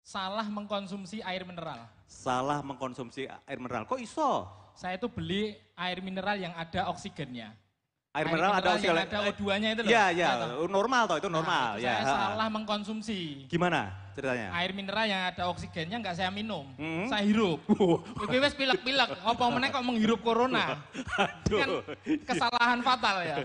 salah 0.00 0.48
mengkonsumsi 0.48 1.20
air 1.20 1.44
mineral. 1.44 1.84
Salah 2.08 2.64
mengkonsumsi 2.64 3.28
air 3.28 3.58
mineral. 3.60 3.84
Kok 3.84 4.00
iso? 4.00 4.48
Saya 4.72 4.96
itu 4.96 5.04
beli 5.04 5.52
air 5.76 6.00
mineral 6.00 6.40
yang 6.40 6.56
ada 6.56 6.88
oksigennya. 6.88 7.52
Air 8.18 8.26
mineral 8.26 8.50
ada 8.50 8.68
oksigen. 8.74 8.96
ada 8.98 9.18
O2-nya 9.30 9.68
itu 9.70 9.80
loh. 9.86 9.90
Iya, 9.90 10.04
iya, 10.10 10.28
Nah, 10.28 10.36
toh. 10.58 10.66
normal 10.66 11.02
toh 11.06 11.16
itu 11.16 11.28
Nah, 11.30 11.36
normal. 11.38 11.68
itu 11.78 11.86
ya. 11.86 11.94
saya 11.94 12.02
ha. 12.02 12.14
salah 12.34 12.48
mengkonsumsi. 12.50 13.20
Gimana 13.46 13.80
ceritanya? 14.12 14.50
Air 14.58 14.72
mineral 14.74 15.06
yang 15.06 15.22
ada 15.30 15.42
oksigennya 15.46 15.96
nggak 16.02 16.16
saya 16.18 16.30
minum, 16.34 16.66
Hmm. 16.74 17.06
saya 17.06 17.22
hirup. 17.22 17.62
Itu 18.26 18.36
wes 18.36 18.50
pilek-pilek, 18.52 19.14
apa 19.14 19.44
meneh 19.46 19.70
kok 19.70 19.84
menghirup 19.86 20.18
corona. 20.18 20.82
Kan 21.46 21.70
kesalahan 22.26 22.82
fatal 22.82 23.16
ya. 23.22 23.36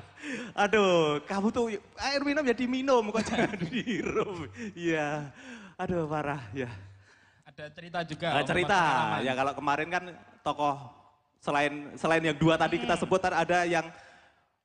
Aduh, 0.58 1.22
kamu 1.24 1.48
tuh 1.54 1.66
air 2.02 2.22
minum 2.26 2.42
ya 2.42 2.56
diminum 2.58 3.14
kok 3.14 3.22
jangan 3.24 3.54
dihirup. 3.70 4.50
Iya. 4.74 5.30
Aduh, 5.78 6.10
parah 6.10 6.42
ya. 6.52 6.74
Ada 7.46 7.70
cerita 7.70 8.02
juga. 8.02 8.28
Nah, 8.34 8.42
Om, 8.42 8.50
cerita 8.50 8.80
ya 9.22 9.32
kalau 9.38 9.54
kemarin 9.54 9.88
kan 9.94 10.04
tokoh 10.42 10.74
selain 11.38 11.94
selain 11.94 12.24
yang 12.24 12.34
dua 12.34 12.58
tadi 12.58 12.82
kita 12.82 12.98
sebut 12.98 13.22
kan 13.22 13.36
ada 13.36 13.62
yang 13.62 13.86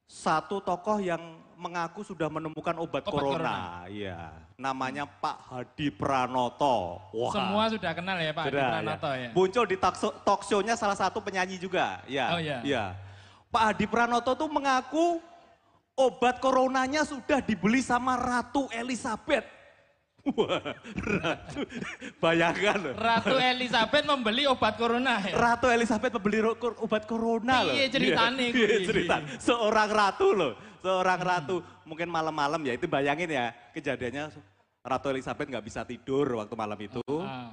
satu 0.09 0.65
tokoh 0.65 1.05
yang 1.05 1.21
mengaku 1.61 2.01
sudah 2.01 2.33
menemukan 2.33 2.73
obat, 2.81 3.05
Obat 3.05 3.13
corona. 3.13 3.85
Iya, 3.93 4.33
namanya 4.57 5.05
Pak 5.05 5.37
Hadi 5.53 5.93
Pranoto. 5.93 6.97
Wah. 7.13 7.33
Semua 7.37 7.69
sudah 7.69 7.93
kenal 7.93 8.17
ya 8.17 8.33
Pak 8.33 8.49
Hadi 8.49 8.57
Sudah, 8.57 8.69
Pranoto 8.73 9.11
ya. 9.13 9.31
Muncul 9.37 9.65
di 9.69 9.77
talk 10.25 10.41
show-nya 10.49 10.75
salah 10.81 10.97
satu 10.97 11.21
penyanyi 11.21 11.61
juga. 11.61 12.01
Ya, 12.09 12.33
Oh, 12.33 12.41
iya. 12.41 12.65
iya. 12.65 12.85
Pak 13.53 13.63
Hadi 13.75 13.85
Pranoto 13.85 14.33
tuh 14.33 14.49
mengaku 14.49 15.21
obat 15.93 16.41
coronanya 16.41 17.05
sudah 17.05 17.45
dibeli 17.45 17.85
sama 17.85 18.17
Ratu 18.17 18.71
Elizabeth. 18.73 19.58
Wah, 20.37 20.61
Ratu, 20.99 21.61
bayangkan. 22.20 22.81
Ratu 22.93 23.37
Elizabeth 23.39 24.05
membeli 24.05 24.45
obat 24.45 24.74
corona 24.76 25.22
ya. 25.24 25.33
Ratu 25.33 25.66
Elizabeth 25.72 26.12
membeli 26.20 26.39
obat 26.81 27.05
corona 27.09 27.64
loh. 27.64 27.72
Iya, 27.72 27.87
piye 28.53 28.53
kuwi? 28.53 28.87
cerita. 28.89 29.16
Seorang 29.41 29.89
ratu 29.89 30.29
loh. 30.37 30.53
Seorang 30.85 31.20
ratu. 31.20 31.57
Mungkin 31.89 32.09
malam-malam 32.12 32.61
ya, 32.66 32.76
itu 32.76 32.85
bayangin 32.85 33.31
ya. 33.31 33.55
Kejadiannya 33.72 34.35
Ratu 34.89 35.12
Elizabeth 35.12 35.49
nggak 35.49 35.64
bisa 35.64 35.85
tidur 35.85 36.41
waktu 36.41 36.55
malam 36.57 36.79
itu. 36.81 37.03
Ah. 37.20 37.53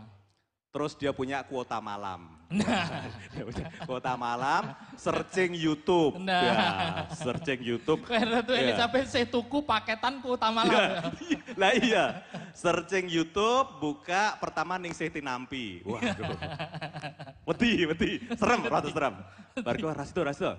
Terus 0.76 0.92
dia 1.00 1.16
punya 1.16 1.40
kuota 1.48 1.80
malam. 1.80 2.36
Nah, 2.52 3.08
Dia 3.32 3.48
punya 3.48 3.68
kuota 3.88 4.12
malam, 4.20 4.76
searching 5.00 5.56
YouTube. 5.56 6.20
Nah. 6.20 6.44
Ya, 6.44 6.60
searching 7.16 7.64
YouTube. 7.64 8.04
Ratu 8.12 8.52
Iya. 8.52 8.76
Elizabeth 8.76 9.08
saya 9.08 9.24
tuku 9.24 9.64
paketan 9.64 10.20
ku 10.20 10.36
utama 10.36 10.68
lah. 10.68 11.16
Lah 11.56 11.72
iya, 11.80 12.28
searching 12.52 13.08
YouTube, 13.08 13.80
buka 13.80 14.36
pertama 14.36 14.76
ning 14.76 14.92
Siti 14.92 15.24
Nampi. 15.24 15.80
Waduh. 15.88 16.36
Wedi, 17.48 17.72
wedi. 17.88 18.12
Serem, 18.36 18.68
rada 18.68 18.92
serem. 18.92 19.16
Bar 19.64 19.76
kuwi 19.80 19.96
Rasido, 19.96 20.22
Rasido. 20.28 20.52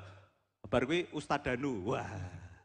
Bar 0.65 0.83
kuwi 0.89 1.13
Ustadz 1.13 1.45
Danu. 1.45 1.93
Wah, 1.93 2.09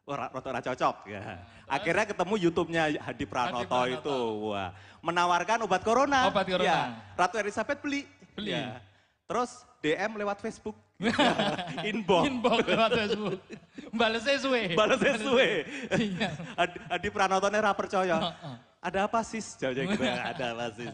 rada 0.07 0.33
ora 0.33 0.61
cocok 0.61 0.95
ya. 1.07 1.21
Akhirnya 1.69 2.05
ketemu 2.09 2.33
YouTube-nya 2.49 2.83
Hadi 2.99 3.25
Pranoto, 3.29 3.63
Hadi 3.63 3.95
Pranoto. 3.95 4.01
itu. 4.01 4.19
Wah, 4.51 4.69
menawarkan 4.99 5.57
obat 5.63 5.81
corona. 5.85 6.27
Obat 6.27 6.45
corona. 6.49 6.65
Ya, 6.67 6.79
Ratu 7.15 7.35
Elizabeth 7.37 7.79
beli. 7.79 8.03
Beli. 8.35 8.51
Ya. 8.57 8.81
Terus 9.29 9.63
DM 9.79 10.11
lewat 10.19 10.41
Facebook. 10.43 10.75
Inbox. 11.89 12.21
Inbox 12.27 12.57
lewat 12.67 12.91
Facebook. 12.93 13.39
Balesnya 13.95 14.37
suwe. 14.37 14.63
Balesnya 14.75 15.15
suwe. 15.17 15.49
Iya. 15.95 16.29
Adi, 16.59 16.77
Adi 16.91 17.07
Pranoto 17.09 17.47
ini 17.47 17.59
ra 17.61 17.71
percaya. 17.73 18.17
Ada 18.81 19.05
apa 19.05 19.21
sis? 19.21 19.55
Jawabnya 19.61 19.83
gitu 19.93 20.03
ya, 20.03 20.21
ada 20.33 20.45
apa 20.57 20.65
sis? 20.73 20.89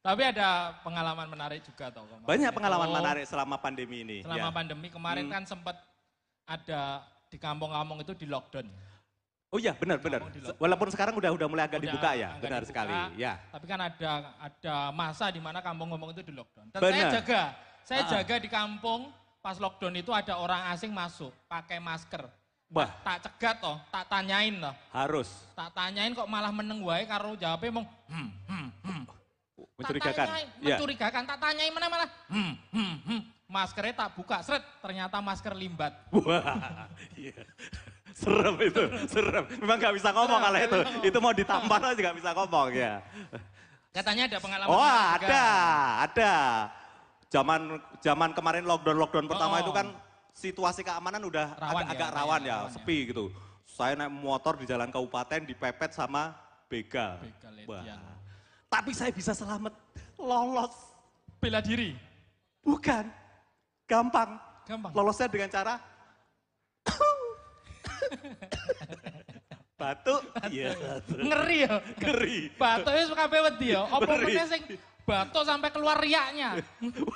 Tapi 0.00 0.22
ada 0.24 0.74
pengalaman 0.80 1.28
menarik 1.28 1.60
juga 1.62 1.92
toh. 1.92 2.02
Banyak 2.24 2.50
pengalaman 2.56 2.88
menarik 2.90 3.24
selama 3.28 3.60
pandemi 3.60 4.00
ini. 4.02 4.18
Selama 4.24 4.48
ya. 4.48 4.52
pandemi 4.52 4.88
kemarin 4.88 5.24
Hmm. 5.28 5.34
kan 5.38 5.42
sempat 5.46 5.76
ada 6.48 7.04
di 7.30 7.38
kampung-kampung 7.38 8.02
itu 8.02 8.12
di 8.12 8.26
lockdown. 8.26 8.66
Oh 9.50 9.58
iya 9.58 9.74
benar 9.74 9.98
benar. 9.98 10.22
Walaupun 10.58 10.90
sekarang 10.94 11.14
udah 11.18 11.30
udah 11.34 11.46
mulai 11.50 11.66
agak 11.66 11.82
Udah 11.82 11.86
dibuka 11.90 12.10
ya. 12.14 12.28
agak 12.34 12.42
Benar 12.42 12.60
dibuka, 12.62 12.70
sekali. 12.70 12.94
Ya. 13.18 13.32
Tapi 13.50 13.66
kan 13.66 13.80
ada 13.82 14.10
ada 14.38 14.74
masa 14.90 15.26
di 15.30 15.40
mana 15.42 15.58
kampung-kampung 15.58 16.10
itu 16.14 16.22
di 16.22 16.34
lockdown. 16.34 16.70
Dan 16.70 16.78
Benar. 16.82 16.94
saya 16.94 17.04
jaga, 17.18 17.42
saya 17.86 18.02
Ah. 18.02 18.10
jaga 18.18 18.34
di 18.38 18.48
kampung 18.50 19.10
pas 19.40 19.58
lockdown 19.58 19.94
itu 19.96 20.10
ada 20.14 20.38
orang 20.38 20.70
asing 20.70 20.90
masuk 20.90 21.30
pakai 21.46 21.78
masker. 21.78 22.26
Wah, 22.70 22.86
Tak 23.02 23.26
cegat 23.26 23.58
toh, 23.58 23.74
tak 23.90 24.06
tanyain 24.06 24.54
toh. 24.54 24.70
harus 24.94 25.26
Tak 25.58 25.74
tanyain 25.74 26.14
kok 26.14 26.30
malah 26.30 26.54
meneng 26.54 26.78
wae 26.86 27.02
karo 27.02 27.34
jawabnya 27.34 27.82
mong 27.82 27.86
hmm, 28.06 28.28
hmm, 28.46 28.68
hmm. 28.86 29.02
mencurigakan. 29.74 30.14
Tak 30.14 30.30
tanyain, 30.30 30.48
Ya. 30.62 30.78
mencurigakan, 30.78 31.22
tak 31.26 31.38
tanyain 31.42 31.72
mana 31.74 31.86
malah 31.90 32.08
hmm, 32.30 32.52
hmm, 32.70 32.94
hmm. 33.10 33.20
Maskernya 33.50 34.06
tak 34.06 34.14
buka, 34.14 34.38
seret, 34.46 34.62
ternyata 34.78 35.18
masker 35.18 35.50
limbat. 35.58 35.90
Wah. 36.14 36.86
Iya. 37.18 37.42
Serem 38.14 38.54
itu, 38.62 38.82
serem. 39.10 39.42
Memang 39.58 39.74
nggak 39.78 39.94
bisa 39.98 40.14
ngomong 40.14 40.38
kalau 40.38 40.58
itu. 40.62 40.78
Itu 41.10 41.18
mau 41.18 41.34
ditampar 41.34 41.82
aja 41.82 41.98
nggak 41.98 42.16
bisa 42.22 42.30
ngomong 42.30 42.68
ya. 42.70 43.02
Katanya 43.90 44.22
ada 44.30 44.38
pengalaman. 44.38 44.70
Oh 44.70 44.78
menarik 44.78 45.18
juga. 45.18 45.26
ada, 45.26 45.46
ada. 46.06 46.34
Zaman 47.30 47.60
zaman 47.98 48.30
kemarin 48.34 48.62
lockdown 48.66 48.98
lockdown 49.02 49.26
pertama 49.26 49.58
Oh. 49.58 49.62
itu 49.66 49.72
kan 49.74 49.86
situasi 50.30 50.82
keamanan 50.86 51.22
udah 51.26 51.58
Rawan 51.58 51.82
agak, 51.86 51.86
ya, 51.86 51.90
agak 51.94 52.08
rawan 52.10 52.18
rawan 52.18 52.40
ya, 52.42 52.46
ya, 52.46 52.54
rawan 52.54 52.70
ya. 52.70 52.74
sepi 52.74 52.96
gitu. 53.10 53.24
Saya 53.66 53.92
naik 53.98 54.10
motor 54.14 54.54
di 54.58 54.64
jalan 54.66 54.90
kabupaten 54.90 55.40
dipepet 55.46 55.90
sama 55.90 56.34
begal. 56.70 57.18
Begal, 57.18 57.54
Wah. 57.66 57.82
Edian. 57.82 57.98
Tapi 58.70 58.90
saya 58.94 59.10
bisa 59.10 59.34
selamat, 59.34 59.74
lolos. 60.18 60.74
Bela 61.42 61.58
diri. 61.58 61.94
Bukan, 62.60 63.08
gampang. 63.90 64.30
Gampang. 64.62 64.92
Lolosnya 64.94 65.26
dengan 65.26 65.50
cara 65.50 65.74
batuk. 69.74 70.20
Iya, 70.46 70.76
Ngeri 71.08 71.58
ya. 71.64 71.74
ngeri. 71.96 72.38
Batuknya 72.54 73.04
suka 73.08 73.24
wedi 73.26 73.66
ya. 73.72 73.82
Apa 73.88 74.12
meneh 74.14 74.46
sing 74.46 74.62
batuk 75.02 75.42
sampai 75.42 75.72
keluar 75.72 75.96
riaknya. 75.98 76.60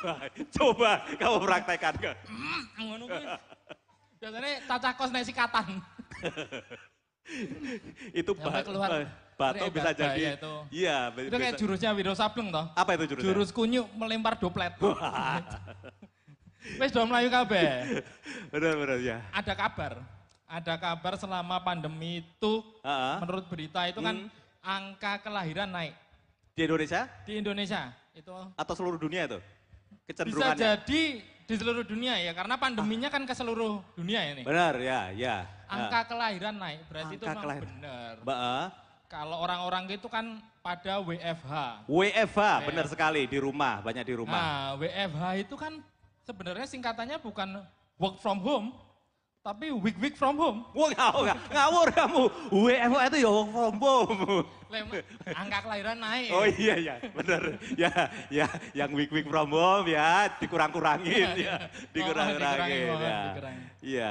Wah, 0.01 0.19
coba 0.51 0.91
kamu 1.15 1.37
praktekkan. 1.41 1.95
Kak. 1.95 2.17
Ngono 2.75 3.05
kuwi. 3.07 3.27
Biasanya 4.17 4.51
caca 4.67 4.91
kos 4.97 5.11
nek 5.13 5.25
sikatan. 5.25 5.67
itu 8.13 8.33
Sampai 8.35 8.61
ba- 8.61 8.65
keluar 8.65 8.89
ba- 8.91 9.09
batuk 9.53 9.69
bisa 9.73 9.91
jadi 9.93 10.37
itu. 10.37 10.55
iya 10.71 11.09
Itu 11.11 11.33
kayak 11.35 11.57
jurusnya 11.57 11.91
Wiro 11.93 12.13
Sableng 12.13 12.49
toh. 12.49 12.69
apa 12.71 12.91
itu 12.95 13.05
jurusnya 13.09 13.29
Jurus 13.33 13.49
kunyuk 13.51 13.89
melempar 13.93 14.37
doplet. 14.37 14.73
Wes 16.75 16.91
do 16.91 17.05
mlayu 17.05 17.29
kabeh. 17.29 18.01
benar 18.53 18.73
benar 18.75 18.99
ya 18.99 19.19
Ada 19.31 19.53
kabar. 19.53 19.93
Ada 20.45 20.75
kabar 20.77 21.13
selama 21.15 21.57
pandemi 21.59 22.21
itu 22.21 22.53
Ah, 22.81 22.89
ah. 22.89 23.17
menurut 23.21 23.45
berita 23.47 23.85
itu 23.85 23.99
kan 23.99 24.17
Hmm. 24.17 24.33
angka 24.61 25.21
kelahiran 25.21 25.69
naik 25.69 25.93
di 26.53 26.65
Indonesia 26.65 27.05
di 27.25 27.33
Indonesia. 27.37 27.93
Itu 28.13 28.33
atau 28.33 28.75
seluruh 28.75 28.97
dunia 28.97 29.27
itu 29.27 29.37
bisa 29.37 30.25
kecenderungannya 30.25 30.57
jadi 30.57 31.03
di 31.45 31.55
seluruh 31.55 31.85
dunia 31.85 32.17
ya 32.17 32.33
karena 32.33 32.57
pandeminya 32.57 33.09
kan 33.09 33.23
ke 33.23 33.35
seluruh 33.35 33.85
dunia 33.93 34.25
ini. 34.27 34.41
benar 34.43 34.73
ya 34.79 35.13
ya 35.13 35.37
Angka 35.67 36.07
kelahiran 36.07 36.55
naik 36.55 36.81
berarti 36.87 37.13
itu 37.15 37.25
Angka 37.25 37.31
memang 37.31 37.45
kelahiran. 37.45 37.69
benar. 37.75 38.15
Mbak. 38.23 38.65
Kalau 39.05 39.37
orang-orang 39.39 39.85
itu 39.91 40.09
kan 40.09 40.25
pada 40.59 40.97
WFH. 40.99 41.53
WFH 41.87 42.41
benar 42.65 42.87
sekali 42.87 43.23
di 43.27 43.37
rumah 43.37 43.79
banyak 43.79 44.01
di 44.03 44.15
rumah 44.15 44.33
Nah, 44.35 44.65
WFH 44.77 45.23
itu 45.41 45.55
kan 45.55 45.77
sebenarnya 46.25 46.67
singkatannya 46.67 47.21
bukan 47.21 47.61
work 48.01 48.17
from 48.19 48.41
home, 48.41 48.73
tapi 49.45 49.71
week 49.71 50.01
week 50.01 50.17
from 50.17 50.41
home. 50.41 50.65
Wah 50.77 50.91
ngawur, 50.91 51.37
ngawur 51.53 51.89
kamu. 51.93 52.23
WFH 52.51 53.01
itu 53.13 53.19
ya 53.23 53.31
work 53.31 53.49
from 53.53 53.75
home. 53.79 54.19
Lem- 54.73 55.05
Angka 55.37 55.59
kelahiran 55.63 55.97
naik. 56.01 56.29
Oh 56.33 56.49
iya 56.49 56.75
ya, 56.81 56.95
benar. 57.13 57.43
Ya, 57.79 57.93
ya, 58.33 58.47
yang 58.73 58.91
week 58.97 59.13
week 59.13 59.29
from 59.29 59.53
home 59.53 59.87
ya 59.87 60.33
dikurang-kurangin 60.41 61.39
ya, 61.39 61.71
dikurang-kurangin 61.95 62.67
dikurangin, 62.67 62.85
mohon 62.91 63.05
ya. 63.05 63.21
dikurangin. 63.31 63.65
Iya. 63.85 64.11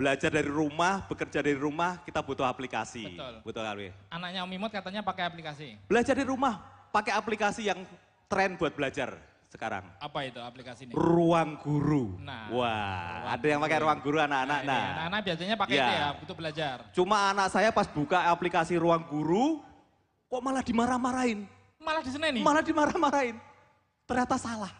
Belajar 0.00 0.32
dari 0.32 0.48
rumah, 0.48 1.04
bekerja 1.12 1.44
dari 1.44 1.60
rumah, 1.60 2.00
kita 2.08 2.24
butuh 2.24 2.48
aplikasi. 2.48 3.04
Betul. 3.04 3.34
Betul 3.44 3.62
kali. 3.68 3.88
Anaknya 4.08 4.40
Om 4.48 4.52
Imot 4.56 4.72
katanya 4.72 5.04
pakai 5.04 5.28
aplikasi. 5.28 5.76
Belajar 5.84 6.16
dari 6.16 6.24
rumah, 6.24 6.56
pakai 6.88 7.12
aplikasi 7.12 7.68
yang 7.68 7.84
tren 8.24 8.56
buat 8.56 8.72
belajar 8.72 9.29
sekarang. 9.50 9.82
Apa 9.98 10.18
itu 10.24 10.38
aplikasi 10.38 10.86
ini? 10.86 10.92
Ruang 10.94 11.58
guru. 11.58 12.14
Nah, 12.22 12.46
Wah, 12.48 13.26
ruang 13.26 13.34
ada 13.34 13.46
yang 13.46 13.60
pakai 13.60 13.76
guru. 13.76 13.84
ruang 13.84 13.98
guru 14.00 14.16
anak-anak. 14.18 14.60
Nah, 14.62 14.70
Nah, 14.70 14.86
anak-anak 14.94 15.20
biasanya 15.26 15.56
pakai 15.58 15.74
Iya. 15.74 15.82
itu 15.82 15.92
ya 15.92 16.08
untuk 16.16 16.36
belajar. 16.38 16.76
cuma 16.92 17.16
anak 17.28 17.46
saya 17.50 17.68
pas 17.68 17.86
buka 17.86 18.18
aplikasi 18.24 18.78
ruang 18.78 19.02
guru, 19.04 19.58
kok 20.24 20.40
malah 20.40 20.62
dimarah-marahin. 20.62 21.50
Malah 21.76 22.00
di 22.00 22.10
Seneni. 22.10 22.40
Malah 22.40 22.62
dimarah-marahin. 22.62 23.36
Ternyata 24.06 24.38
salah. 24.38 24.70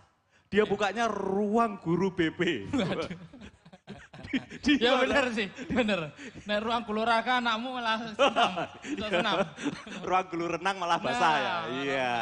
Dia 0.47 0.62
bukanya 0.62 1.07
ruang 1.07 1.79
guru 1.79 2.11
BP. 2.11 2.71
Di- 2.71 4.43
di 4.62 4.73
Ya 4.79 4.99
benar 4.99 5.31
sih, 5.31 5.51
benar. 5.66 6.14
Nah 6.47 6.57
ruang 6.59 6.83
kuluraga 6.85 7.39
anakmu 7.39 7.75
malah 7.75 7.99
senam. 8.07 8.53
Senam. 9.03 9.37
ruang 10.03 10.27
guru 10.27 10.47
renang 10.49 10.77
malah 10.79 10.99
basah 10.99 11.35
ya. 11.35 11.43
Nah, 11.43 11.62
Iya. 11.75 12.14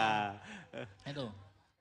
Itu. 1.04 1.26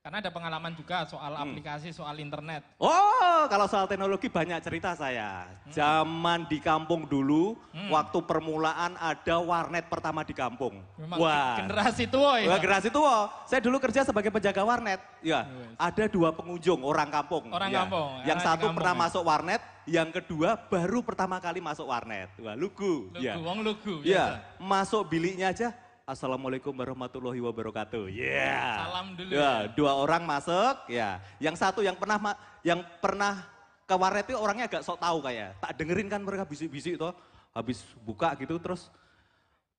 Karena 0.07 0.23
ada 0.23 0.31
pengalaman 0.31 0.71
juga 0.71 1.03
soal 1.03 1.35
Hmm. 1.35 1.51
aplikasi, 1.51 1.91
soal 1.91 2.15
internet. 2.23 2.63
Oh, 2.79 3.43
kalau 3.51 3.67
soal 3.67 3.91
teknologi 3.91 4.31
banyak 4.31 4.55
cerita 4.63 4.95
saya. 4.95 5.51
Zaman 5.67 6.47
di 6.47 6.63
kampung 6.63 7.03
dulu, 7.03 7.59
waktu 7.91 8.15
permulaan 8.23 8.95
ada 8.95 9.35
warnet 9.43 9.91
pertama 9.91 10.23
di 10.23 10.31
kampung. 10.31 10.79
Memang 10.95 11.19
Wah, 11.19 11.59
generasi 11.59 12.07
tua 12.07 12.39
ya. 12.39 12.47
Wah, 12.47 12.55
generasi 12.55 12.87
tua. 12.87 13.27
Saya 13.43 13.59
dulu 13.59 13.83
kerja 13.83 14.07
sebagai 14.07 14.31
penjaga 14.31 14.63
warnet. 14.63 15.03
Ya, 15.19 15.43
Wes. 15.43 15.75
ada 15.75 16.03
dua 16.07 16.31
pengunjung 16.31 16.87
orang 16.87 17.11
kampung. 17.11 17.51
Orang 17.51 17.67
Ya. 17.67 17.83
kampung, 17.83 18.23
Yang 18.23 18.39
satu 18.47 18.63
kampung 18.63 18.75
pernah 18.79 18.95
ya. 18.95 19.01
masuk 19.03 19.23
warnet, 19.27 19.61
yang 19.83 20.07
kedua 20.07 20.55
baru 20.71 21.03
pertama 21.03 21.35
kali 21.43 21.59
masuk 21.59 21.83
warnet. 21.83 22.31
Wah, 22.39 22.55
lugu. 22.55 23.11
Lugu, 23.11 23.19
Ya. 23.19 23.35
wong 23.35 23.59
lugu. 23.59 23.99
Ya, 24.07 24.39
biasa. 24.55 24.63
masuk 24.63 25.03
biliknya 25.11 25.51
aja. 25.51 25.75
Assalamualaikum 26.07 26.71
warahmatullahi 26.71 27.43
wabarakatuh. 27.43 28.07
Ya. 28.07 28.79
Salam 28.79 29.11
dulu 29.19 29.27
Ya, 29.27 29.67
dua 29.75 29.91
orang 29.91 30.23
masuk. 30.23 30.87
Ya, 30.87 31.19
yang 31.35 31.51
satu 31.59 31.83
yang 31.83 31.99
pernah 31.99 32.15
yang 32.63 32.79
pernah 33.03 33.43
ke 33.83 33.91
warnet 33.91 34.23
itu 34.23 34.39
orangnya 34.39 34.71
agak 34.71 34.87
sok 34.87 35.03
tahu 35.03 35.19
kayak. 35.19 35.59
Tak 35.59 35.75
dengerin 35.75 36.07
kan 36.07 36.23
mereka 36.23 36.47
bisik-bisik 36.47 36.95
itu. 36.95 37.11
Habis 37.51 37.83
buka 38.07 38.39
gitu 38.39 38.55
terus, 38.55 38.87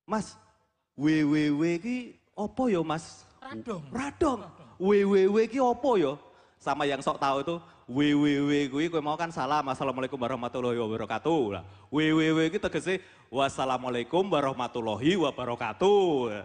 Mas, 0.04 0.36
WWW 1.00 1.80
ki 1.80 1.96
opo 2.36 2.68
yo 2.68 2.84
Mas? 2.84 3.24
Radong. 3.40 3.88
Radong. 3.88 4.40
WWW 4.76 5.48
ki 5.48 5.64
opo 5.64 5.96
yo? 5.96 6.20
Sama 6.60 6.84
yang 6.84 7.00
sok 7.00 7.16
tahu 7.24 7.40
itu, 7.40 7.56
WWW 7.88 8.68
kuwi 8.68 8.92
kowe 8.92 9.00
mau 9.00 9.16
kan 9.16 9.32
salam 9.32 9.64
Assalamualaikum 9.64 10.20
warahmatullahi 10.20 10.76
wabarakatuh. 10.76 11.42
Lah, 11.56 11.64
WWW 11.88 12.52
ki 12.52 12.60
tegese 12.60 13.00
Wassalamualaikum 13.32 14.28
warahmatullahi 14.28 15.16
wabarakatuh. 15.16 16.44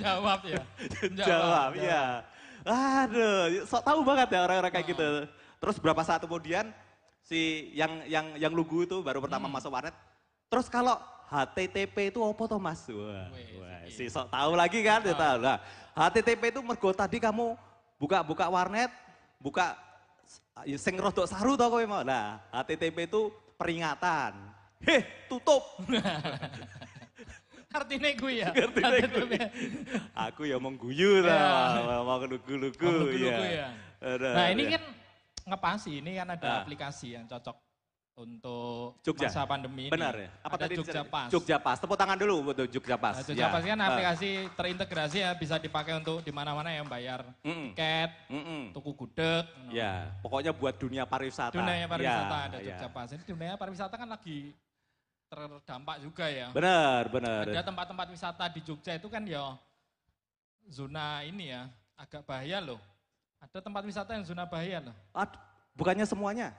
Jawab 0.00 0.40
ya. 0.48 0.62
Jawab, 1.28 1.76
ya. 1.76 2.24
Aduh, 2.64 3.68
sok 3.68 3.84
tahu 3.84 4.00
banget 4.00 4.32
ya 4.32 4.40
orang-orang 4.48 4.72
kayak 4.72 4.86
gitu. 4.96 5.08
Terus 5.60 5.76
berapa 5.76 6.00
saat 6.08 6.24
kemudian 6.24 6.72
si 7.20 7.68
yang 7.76 8.00
yang 8.08 8.32
yang 8.40 8.52
lugu 8.56 8.88
itu 8.88 9.04
baru 9.04 9.20
pertama 9.20 9.44
masuk 9.44 9.68
warnet. 9.68 9.92
Terus 10.48 10.72
kalau 10.72 10.96
HTTP 11.28 12.16
itu 12.16 12.20
apa 12.24 12.42
toh 12.48 12.56
Mas? 12.56 12.88
Wah, 12.88 13.28
Wih, 13.36 13.60
wah, 13.60 13.84
si 13.92 14.08
sok 14.08 14.32
tahu 14.32 14.56
lagi 14.56 14.80
kan, 14.80 15.04
dia 15.04 15.12
tahu. 15.12 15.36
Nah, 15.44 15.60
HTTP 15.92 16.48
itu 16.48 16.60
mergo 16.64 16.96
tadi 16.96 17.20
kamu 17.20 17.60
buka-buka 18.00 18.48
warnet, 18.48 18.88
buka 19.36 19.76
ya, 19.76 19.89
sing 20.76 20.94
rodok 20.96 21.24
saru 21.24 21.54
toh 21.54 21.68
kowe 21.68 21.84
mau. 21.84 22.02
Nah, 22.02 22.40
HTTP 22.50 23.06
itu 23.06 23.28
peringatan. 23.54 24.32
Heh, 24.80 25.28
tutup. 25.28 25.62
Artinya 27.70 28.10
gue 28.10 28.32
ya. 28.34 28.50
Deh 28.50 28.66
gue. 29.06 29.38
Aku 30.16 30.42
ya 30.42 30.58
mau 30.58 30.74
guyu 30.74 31.22
Ya. 31.22 31.30
lah, 31.86 32.02
mau 32.02 32.18
lugu-lugu 32.18 32.74
Mau 32.82 33.06
lugu-lugu 33.06 33.30
ya. 33.30 33.70
ya. 34.02 34.16
Nah 34.34 34.46
ini 34.50 34.74
kan 34.74 34.82
ngepasi, 35.46 36.02
ini 36.02 36.18
kan 36.18 36.34
ada 36.34 36.46
Ah. 36.50 36.56
aplikasi 36.64 37.14
yang 37.14 37.30
cocok 37.30 37.54
untuk 38.20 39.00
Jogja. 39.00 39.32
masa 39.32 39.48
pandemi 39.48 39.88
ini. 39.88 39.92
Benar 39.92 40.12
ya? 40.14 40.28
Apa 40.44 40.54
ada 40.60 40.64
tadi 40.68 40.76
Jogja? 40.76 41.02
Pas. 41.02 41.28
Jogja 41.32 41.56
Pas. 41.56 41.76
Tepuk 41.80 41.96
tangan 41.96 42.16
dulu 42.20 42.52
untuk 42.52 42.68
Jogja 42.68 42.96
Pas. 43.00 43.16
Nah, 43.16 43.24
Jogja 43.24 43.40
Ya. 43.40 43.48
Pas 43.48 43.62
kan 43.64 43.78
Ah. 43.80 43.88
aplikasi 43.88 44.30
terintegrasi 44.52 45.18
ya 45.24 45.30
bisa 45.32 45.56
dipakai 45.56 45.96
untuk 45.96 46.20
di 46.20 46.28
mana-mana 46.28 46.68
yang 46.68 46.84
bayar 46.84 47.24
Mm-mm. 47.40 47.72
tiket, 47.72 48.10
Mm-mm. 48.28 48.62
tuku 48.76 48.90
gudeg. 48.94 49.44
no. 49.64 49.72
Ya, 49.72 50.12
pokoknya 50.20 50.52
buat 50.52 50.76
dunia 50.76 51.04
pariwisata. 51.04 51.56
Dunia 51.56 51.88
pariwisata 51.88 52.36
Ya, 52.36 52.46
ada 52.46 52.58
ya. 52.60 52.66
Jogja 52.76 52.88
Pas. 52.88 53.08
Ini 53.08 53.22
dunia 53.24 53.52
pariwisata 53.56 53.94
kan 53.96 54.08
lagi 54.08 54.52
terdampak 55.26 55.96
juga 56.02 56.26
ya. 56.26 56.50
Benar, 56.50 57.06
benar. 57.08 57.46
Ada 57.46 57.62
tempat-tempat 57.62 58.06
wisata 58.10 58.44
di 58.50 58.60
Jogja 58.60 58.92
itu 58.94 59.06
kan 59.06 59.22
ya 59.22 59.54
zona 60.66 61.22
ini 61.22 61.50
ya 61.50 61.66
agak 61.96 62.22
bahaya 62.22 62.58
loh. 62.60 62.80
Ada 63.40 63.64
tempat 63.64 63.82
wisata 63.82 64.12
yang 64.12 64.24
zona 64.26 64.44
bahaya 64.44 64.84
loh. 64.84 64.94
Ad- 65.16 65.38
bukannya 65.72 66.04
semuanya? 66.04 66.52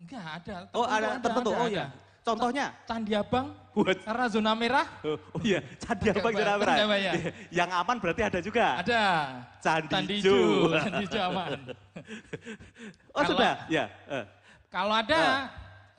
Enggak 0.00 0.24
ada. 0.40 0.54
Oh, 0.72 0.84
ada 0.84 1.08
tertentu. 1.18 1.50
Oh 1.52 1.68
ya. 1.68 1.86
Contohnya? 2.24 2.72
Candi 2.88 3.12
Abang 3.12 3.52
Buat 3.76 4.00
karena 4.00 4.24
zona 4.32 4.56
merah 4.56 4.88
Oh, 5.04 5.20
oh 5.36 5.40
iya, 5.44 5.60
Candi 5.76 6.08
Abang 6.08 6.32
Zona 6.32 6.56
Merah. 6.56 6.76
bahaya. 6.88 7.12
Yang 7.52 7.70
aman 7.76 7.96
berarti 8.00 8.22
ada 8.24 8.38
juga. 8.40 8.66
ada. 8.80 9.02
Candi 9.60 9.92
Candi 9.92 10.16
Candi 10.24 11.04
Ijo 11.04 11.20
aman. 11.20 11.50
Oh 13.14 13.20
Kalau- 13.20 13.28
sudah, 13.36 13.52
ya. 13.68 13.84
Eh, 14.08 14.24
Kalau 14.72 14.94
ada 14.96 15.20
Ah. 15.20 15.42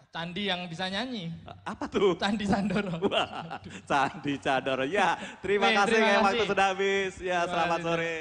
candi 0.10 0.50
yang 0.50 0.66
bisa 0.66 0.90
nyanyi, 0.90 1.30
Apa 1.64 1.86
tuh? 1.88 2.18
Candi 2.18 2.44
Sandoro. 2.44 2.92
Wah, 3.12 3.62
Candi 3.86 4.34
Cador. 4.42 4.84
Ya, 4.90 5.16
terima 5.40 5.70
Wih, 5.70 5.76
kasih 5.78 5.92
terima 5.94 6.08
ya 6.08 6.12
kasih. 6.12 6.26
waktu 6.26 6.44
sudah 6.50 6.66
habis. 6.74 7.14
Ya, 7.22 7.40
selamat 7.46 7.80
sore. 7.86 8.16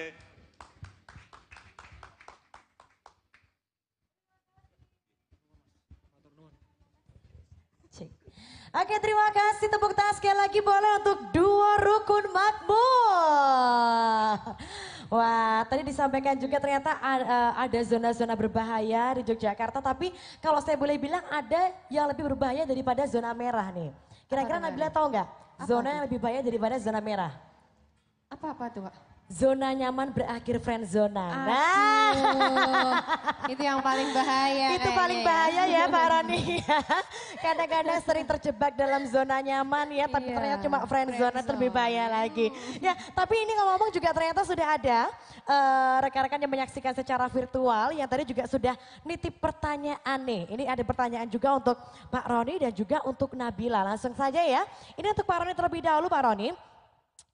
Oke 8.75 8.99
terima 8.99 9.31
kasih 9.31 9.71
tepuk 9.71 9.95
tangan 9.95 10.19
sekali 10.19 10.35
lagi 10.35 10.59
boleh 10.59 10.99
untuk 10.99 11.31
dua 11.31 11.79
rukun 11.79 12.27
makmur. 12.35 12.75
Wah 15.15 15.63
tadi 15.71 15.87
disampaikan 15.87 16.35
juga 16.35 16.59
ternyata 16.59 16.99
eh, 16.99 17.53
ada 17.55 17.81
zona-zona 17.87 18.35
berbahaya 18.35 19.15
di 19.15 19.31
Yogyakarta 19.31 19.79
tapi 19.79 20.11
kalau 20.43 20.59
saya 20.59 20.75
boleh 20.75 20.99
bilang 20.99 21.23
ada 21.31 21.71
yang 21.87 22.11
lebih 22.11 22.27
berbahaya 22.35 22.67
daripada 22.67 23.07
zona 23.07 23.31
merah 23.31 23.71
nih. 23.71 23.95
Kira-kira 24.27 24.59
Nabila 24.59 24.91
tahu 24.91 25.07
nggak 25.15 25.29
zona 25.71 25.89
yang 25.95 26.11
lebih 26.11 26.19
bahaya 26.19 26.43
daripada 26.43 26.75
zona 26.83 26.99
merah? 26.99 27.31
Apa-apa 28.27 28.75
tuh, 28.75 28.91
Kak? 28.91 29.14
Zona 29.35 29.75
nyaman 29.75 30.15
berakhir 30.15 30.63
friend 30.63 30.87
zona. 30.87 31.27
Nah. 31.35 32.15
Itu 33.51 33.67
yang 33.67 33.83
paling 33.83 34.15
bahaya 34.15 34.79
Itu 34.79 34.89
paling 34.95 35.27
kayaknya 35.27 35.27
bahaya 35.27 35.63
ya 35.67 35.85
Pak 35.91 36.05
Rani. 36.07 36.43
Kadang-kadang 37.45 38.01
sering 38.07 38.27
terjebak 38.31 38.73
dalam 38.79 39.03
zona 39.11 39.43
nyaman 39.43 39.91
ya, 39.91 40.07
tapi 40.07 40.31
Iya, 40.31 40.37
ternyata 40.39 40.61
cuma 40.63 40.79
friend 40.87 41.11
zone 41.19 41.35
friend 41.35 41.51
itu 41.51 41.53
lebih 41.59 41.71
zone. 41.75 41.79
bahaya 41.83 42.05
lagi. 42.07 42.47
Ya, 42.79 42.95
tapi 43.11 43.35
ini 43.43 43.53
ngomong 43.59 43.91
juga 43.91 44.15
ternyata 44.15 44.41
sudah 44.47 44.69
ada 44.79 44.99
eh, 45.51 45.97
rekan-rekan 46.07 46.39
yang 46.39 46.53
menyaksikan 46.55 46.95
secara 46.95 47.27
virtual 47.27 47.91
yang 47.91 48.07
tadi 48.07 48.23
juga 48.31 48.47
sudah 48.47 48.79
nitip 49.03 49.35
pertanyaan 49.43 50.19
nih. 50.23 50.43
Ini 50.55 50.65
ada 50.71 50.83
pertanyaan 50.87 51.27
juga 51.27 51.59
untuk 51.59 51.77
Pak 52.07 52.25
Roni 52.31 52.55
dan 52.63 52.71
juga 52.71 53.03
untuk 53.03 53.35
Nabila. 53.35 53.83
Langsung 53.83 54.15
saja 54.15 54.47
ya. 54.47 54.63
Ini 54.95 55.11
untuk 55.11 55.27
Pak 55.27 55.43
Roni 55.43 55.53
terlebih 55.59 55.83
dahulu 55.83 56.07
Pak 56.07 56.23
Roni. 56.23 56.74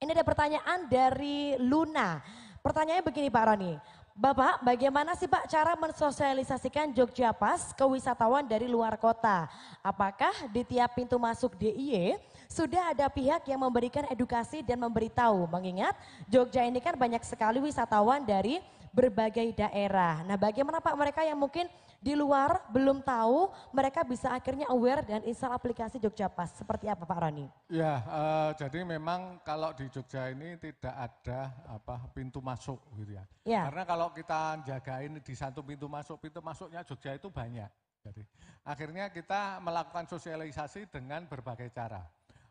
Ini 0.01 0.17
ada 0.17 0.25
pertanyaan 0.25 0.89
dari 0.89 1.53
Luna. 1.61 2.17
Pertanyaannya 2.65 3.05
begini 3.05 3.29
Pak 3.29 3.45
Roni. 3.45 3.73
Bapak, 4.11 4.59
bagaimana 4.65 5.15
sih 5.15 5.29
Pak 5.29 5.47
cara 5.47 5.77
mensosialisasikan 5.77 6.91
Jogja 6.91 7.31
Pas 7.31 7.71
ke 7.71 7.85
wisatawan 7.85 8.43
dari 8.43 8.67
luar 8.67 8.99
kota? 8.99 9.47
Apakah 9.79 10.33
di 10.51 10.67
tiap 10.67 10.97
pintu 10.97 11.15
masuk 11.15 11.55
DIY 11.55 12.19
sudah 12.49 12.91
ada 12.91 13.07
pihak 13.07 13.47
yang 13.47 13.63
memberikan 13.63 14.03
edukasi 14.11 14.65
dan 14.65 14.83
memberitahu? 14.83 15.47
Mengingat 15.47 15.95
Jogja 16.27 16.67
ini 16.67 16.83
kan 16.83 16.99
banyak 16.99 17.23
sekali 17.23 17.63
wisatawan 17.63 18.25
dari 18.27 18.59
berbagai 18.91 19.55
daerah. 19.55 20.25
Nah 20.27 20.35
bagaimana 20.35 20.83
Pak 20.83 20.97
mereka 20.99 21.23
yang 21.23 21.39
mungkin 21.39 21.71
di 22.01 22.17
luar 22.17 22.65
belum 22.73 23.05
tahu, 23.05 23.53
mereka 23.69 24.01
bisa 24.01 24.33
akhirnya 24.33 24.65
aware 24.73 25.05
dan 25.05 25.21
install 25.21 25.53
aplikasi 25.53 26.01
Jogja 26.01 26.25
Pas. 26.33 26.49
Seperti 26.49 26.89
apa 26.89 27.05
Pak 27.05 27.19
Roni? 27.21 27.45
Ya, 27.69 28.01
eh, 28.01 28.49
jadi 28.57 28.81
memang 28.81 29.37
kalau 29.45 29.69
di 29.77 29.85
Jogja 29.93 30.33
ini 30.33 30.57
tidak 30.57 30.97
ada 30.97 31.53
apa 31.69 32.01
pintu 32.09 32.41
masuk 32.41 32.81
gitu 32.97 33.13
ya. 33.13 33.23
Ya. 33.45 33.69
Karena 33.69 33.85
kalau 33.85 34.09
kita 34.09 34.65
jagain 34.65 35.21
di 35.21 35.33
satu 35.37 35.61
pintu 35.61 35.85
masuk, 35.85 36.17
pintu 36.17 36.41
masuknya 36.41 36.81
Jogja 36.81 37.13
itu 37.13 37.29
banyak. 37.29 37.69
Jadi 38.01 38.25
akhirnya 38.65 39.13
kita 39.13 39.61
melakukan 39.61 40.09
sosialisasi 40.09 40.89
dengan 40.89 41.29
berbagai 41.29 41.69
cara. 41.69 42.01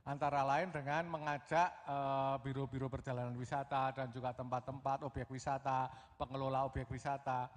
Antara 0.06 0.46
lain 0.46 0.70
dengan 0.70 1.10
mengajak 1.10 1.74
eh, 1.90 2.34
biro-biro 2.46 2.86
perjalanan 2.86 3.34
wisata 3.34 3.90
dan 3.98 4.14
juga 4.14 4.30
tempat-tempat 4.30 5.10
objek 5.10 5.26
wisata, 5.26 5.90
pengelola 6.14 6.70
objek 6.70 6.86
wisata 6.86 7.50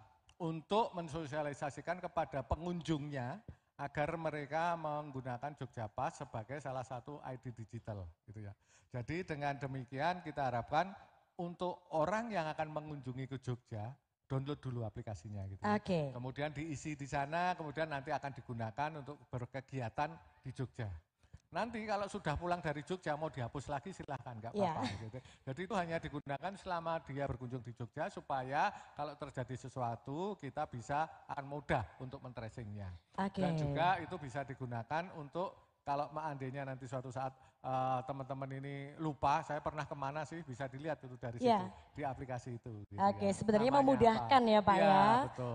untuk 0.44 0.92
mensosialisasikan 0.92 2.04
kepada 2.04 2.44
pengunjungnya 2.44 3.40
agar 3.80 4.20
mereka 4.20 4.76
menggunakan 4.76 5.56
Jogja 5.56 5.88
Pas 5.88 6.12
sebagai 6.12 6.60
salah 6.60 6.84
satu 6.84 7.24
ID 7.24 7.56
digital 7.56 8.04
gitu 8.28 8.44
ya. 8.44 8.52
Jadi 8.92 9.24
dengan 9.24 9.56
demikian 9.56 10.20
kita 10.20 10.52
harapkan 10.52 10.92
untuk 11.40 11.88
orang 11.96 12.30
yang 12.30 12.46
akan 12.52 12.76
mengunjungi 12.76 13.26
ke 13.26 13.38
Jogja 13.40 13.96
download 14.28 14.60
dulu 14.60 14.84
aplikasinya 14.84 15.48
gitu. 15.48 15.64
ya. 15.64 15.80
Oke. 15.80 16.12
Kemudian 16.12 16.52
diisi 16.52 16.94
di 17.00 17.08
sana, 17.08 17.56
kemudian 17.56 17.88
nanti 17.88 18.12
akan 18.12 18.32
digunakan 18.36 18.90
untuk 19.00 19.18
berkegiatan 19.32 20.12
di 20.44 20.52
Jogja. 20.52 20.92
Nanti 21.54 21.86
kalau 21.86 22.10
sudah 22.10 22.34
pulang 22.34 22.58
dari 22.58 22.82
Jogja 22.82 23.14
mau 23.14 23.30
dihapus 23.30 23.70
lagi 23.70 23.94
silahkan, 23.94 24.34
nggak 24.42 24.58
Iya. 24.58 24.74
apa-apa. 24.74 25.02
gitu. 25.06 25.18
Jadi 25.46 25.60
itu 25.70 25.74
hanya 25.78 25.98
digunakan 26.02 26.52
selama 26.58 26.98
dia 27.06 27.30
berkunjung 27.30 27.62
di 27.62 27.78
Jogja 27.78 28.10
supaya 28.10 28.74
kalau 28.98 29.14
terjadi 29.14 29.54
sesuatu 29.54 30.34
kita 30.42 30.66
bisa 30.66 31.06
akan 31.30 31.46
mudah 31.46 31.86
untuk 32.02 32.18
men-tracingnya. 32.26 32.90
Oke. 33.22 33.38
Dan 33.38 33.54
juga 33.54 34.02
itu 34.02 34.18
bisa 34.18 34.42
digunakan 34.42 35.14
untuk 35.14 35.54
kalau 35.86 36.10
seandainya 36.10 36.66
nanti 36.66 36.90
suatu 36.90 37.14
saat 37.14 37.38
eh, 37.64 38.00
teman-teman 38.04 38.50
ini 38.60 38.76
lupa, 39.00 39.40
saya 39.40 39.64
pernah 39.64 39.88
ke 39.88 39.96
mana 39.96 40.28
sih 40.28 40.44
bisa 40.44 40.68
dilihat 40.68 41.00
itu 41.00 41.16
dari 41.16 41.40
Iya. 41.40 41.64
situ 41.64 41.68
di 41.94 42.04
aplikasi 42.04 42.50
itu. 42.60 42.72
gitu 42.84 43.00
Oke, 43.00 43.24
ya. 43.24 43.32
sebenarnya 43.32 43.72
Namanya 43.72 43.86
memudahkan 43.88 44.42
apa. 44.44 44.52
ya 44.52 44.60
Pak 44.60 44.76
Iya, 44.76 44.84
ya. 44.84 45.08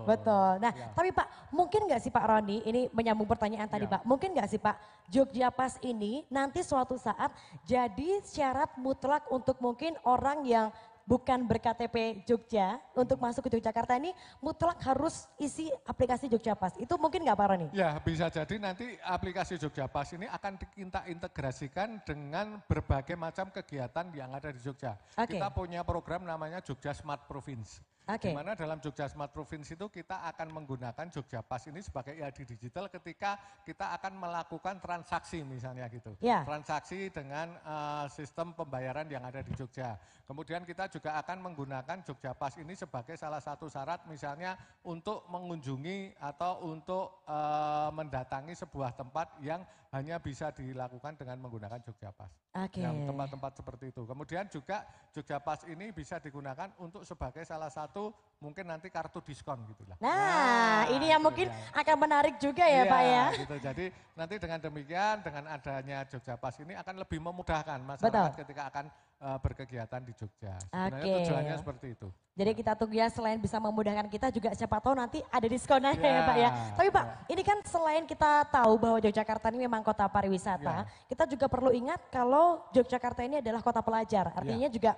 Betul. 0.09 0.51
Nah, 0.57 0.71
Iya. 0.73 0.87
tapi 0.97 1.09
Pak, 1.13 1.27
mungkin 1.53 1.81
nggak 1.85 2.01
sih 2.01 2.09
Pak 2.09 2.25
Roni, 2.25 2.57
ini 2.65 2.81
menyambung 2.89 3.29
pertanyaan 3.29 3.69
tadi 3.69 3.85
Iya. 3.85 3.93
Pak, 3.93 4.01
mungkin 4.09 4.29
nggak 4.33 4.49
sih 4.49 4.57
Pak, 4.57 4.75
Jogja 5.05 5.53
Pas 5.53 5.77
ini 5.85 6.25
nanti 6.27 6.65
suatu 6.65 6.97
saat 6.97 7.29
jadi 7.63 8.25
syarat 8.25 8.73
mutlak 8.81 9.29
untuk 9.29 9.61
mungkin 9.61 9.93
orang 10.01 10.41
yang 10.49 10.73
bukan 11.09 11.49
berKTP 11.49 12.21
Jogja 12.21 12.77
untuk 12.93 13.17
masuk 13.17 13.49
ke 13.49 13.57
Yogyakarta 13.57 13.97
ini 13.97 14.13
mutlak 14.37 14.77
harus 14.85 15.25
isi 15.41 15.65
aplikasi 15.89 16.29
Jogja 16.29 16.53
Pas. 16.53 16.77
Itu 16.77 17.01
mungkin 17.01 17.25
nggak 17.25 17.33
Pak 17.33 17.47
Roni? 17.49 17.67
Ya, 17.73 17.97
bisa 17.97 18.29
jadi 18.29 18.61
nanti 18.61 18.93
aplikasi 19.01 19.57
Jogja 19.57 19.89
Pas 19.89 20.05
ini 20.13 20.29
akan 20.29 20.61
kita 20.61 21.09
integrasikan 21.09 21.97
dengan 22.05 22.61
berbagai 22.69 23.17
macam 23.17 23.49
kegiatan 23.49 24.05
yang 24.13 24.29
ada 24.37 24.53
di 24.53 24.61
Jogja. 24.61 24.93
Oke. 25.17 25.33
Kita 25.33 25.49
punya 25.49 25.81
program 25.81 26.29
namanya 26.29 26.61
Jogja 26.61 26.93
Smart 26.93 27.25
Province. 27.25 27.81
Oke. 28.09 28.29
Di 28.29 28.33
mana 28.33 28.57
dalam 28.57 28.81
Jogja 28.81 29.05
Smart 29.05 29.29
Province 29.29 29.77
itu 29.77 29.85
kita 29.85 30.25
akan 30.33 30.49
menggunakan 30.49 31.13
Jogja 31.13 31.45
Pas 31.45 31.61
ini 31.69 31.77
sebagai 31.85 32.17
ID 32.17 32.41
digital 32.57 32.89
ketika 32.89 33.37
kita 33.61 33.93
akan 34.01 34.17
melakukan 34.17 34.81
transaksi 34.81 35.45
misalnya 35.45 35.85
gitu. 35.93 36.17
Ya. 36.17 36.41
Transaksi 36.41 37.13
dengan 37.13 37.53
eh, 37.53 38.05
sistem 38.09 38.57
pembayaran 38.57 39.05
yang 39.05 39.21
ada 39.21 39.45
di 39.45 39.53
Jogja. 39.53 39.93
Kemudian 40.25 40.65
kita 40.65 40.89
juga 40.89 40.98
akan 41.07 41.37
menggunakan 41.39 42.03
Jogja 42.03 42.35
Pas 42.35 42.51
ini 42.59 42.75
sebagai 42.75 43.15
salah 43.15 43.39
satu 43.39 43.71
syarat 43.71 44.03
misalnya 44.11 44.59
untuk 44.83 45.23
mengunjungi 45.31 46.19
atau 46.19 46.67
untuk 46.67 47.23
eh, 47.23 47.89
mendatangi 47.95 48.51
sebuah 48.59 48.91
tempat 48.99 49.39
yang 49.39 49.63
hanya 49.89 50.21
bisa 50.21 50.53
dilakukan 50.53 51.17
dengan 51.17 51.41
menggunakan 51.41 51.81
Jogja 51.81 52.13
Pas. 52.13 52.29
Oke. 52.61 52.77
Yang 52.77 53.09
tempat-tempat 53.09 53.51
seperti 53.57 53.85
itu. 53.89 54.05
Kemudian 54.05 54.45
juga 54.45 54.85
Jogja 55.09 55.41
Pas 55.41 55.65
ini 55.65 55.89
bisa 55.89 56.21
digunakan 56.21 56.69
untuk 56.77 57.01
sebagai 57.01 57.41
salah 57.41 57.73
satu 57.73 58.13
mungkin 58.37 58.69
nanti 58.69 58.93
kartu 58.93 59.17
diskon 59.25 59.57
gitu 59.65 59.89
lah. 59.89 59.97
Nah, 59.97 60.85
ini 60.93 61.09
yang 61.09 61.25
mungkin 61.25 61.49
dia. 61.49 61.73
akan 61.73 61.95
menarik 62.05 62.37
juga 62.37 62.69
ya 62.69 62.85
Pak 62.85 63.01
ya. 63.01 63.25
Gitu. 63.33 63.55
Jadi 63.65 63.85
nanti 64.13 64.35
dengan 64.37 64.59
demikian 64.61 65.15
dengan 65.25 65.43
adanya 65.49 66.05
Jogja 66.05 66.37
Pas 66.37 66.53
ini 66.61 66.77
akan 66.77 66.95
lebih 67.01 67.17
memudahkan 67.17 67.81
Betul. 67.81 67.97
masyarakat 67.97 68.33
ketika 68.45 68.63
akan 68.69 68.85
eh, 69.19 69.37
berkegiatan 69.43 70.01
di 70.01 70.13
Jogja. 70.15 70.55
Sebenarnya 70.65 71.03
Oke. 71.03 71.13
tujuannya 71.23 71.55
seperti 71.59 71.87
itu. 71.93 72.07
Jadi 72.39 72.51
kita 72.55 72.71
tunggu 72.71 72.95
ya 72.95 73.11
selain 73.11 73.35
bisa 73.35 73.59
memudahkan 73.59 74.07
kita 74.07 74.31
juga 74.31 74.55
siapa 74.55 74.79
tahu 74.79 74.95
nanti 74.95 75.19
ada 75.27 75.43
diskonnya 75.43 75.91
ya, 75.91 76.07
Ya, 76.07 76.21
Pak 76.23 76.37
ya. 76.39 76.49
Tapi 76.79 76.87
Pak, 76.87 77.03
ya. 77.03 77.15
ini 77.35 77.41
kan 77.43 77.57
selain 77.67 78.03
kita 78.07 78.47
tahu 78.47 78.79
bahwa 78.79 78.97
Yogyakarta 79.03 79.51
ini 79.51 79.67
memang 79.67 79.83
kota 79.83 80.07
pariwisata, 80.07 80.87
kita 81.11 81.27
juga 81.27 81.51
perlu 81.51 81.75
ingat 81.75 81.99
kalau 82.07 82.63
Yogyakarta 82.71 83.27
ini 83.27 83.43
adalah 83.43 83.59
kota 83.59 83.83
pelajar. 83.83 84.31
Artinya 84.31 84.71
juga 84.71 84.95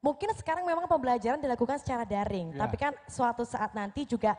mungkin 0.00 0.30
sekarang 0.32 0.64
memang 0.64 0.88
pembelajaran 0.88 1.36
dilakukan 1.36 1.76
secara 1.82 2.08
daring, 2.08 2.56
Ya. 2.56 2.64
tapi 2.64 2.76
kan 2.80 2.94
suatu 3.04 3.44
saat 3.44 3.74
nanti 3.76 4.08
juga 4.08 4.32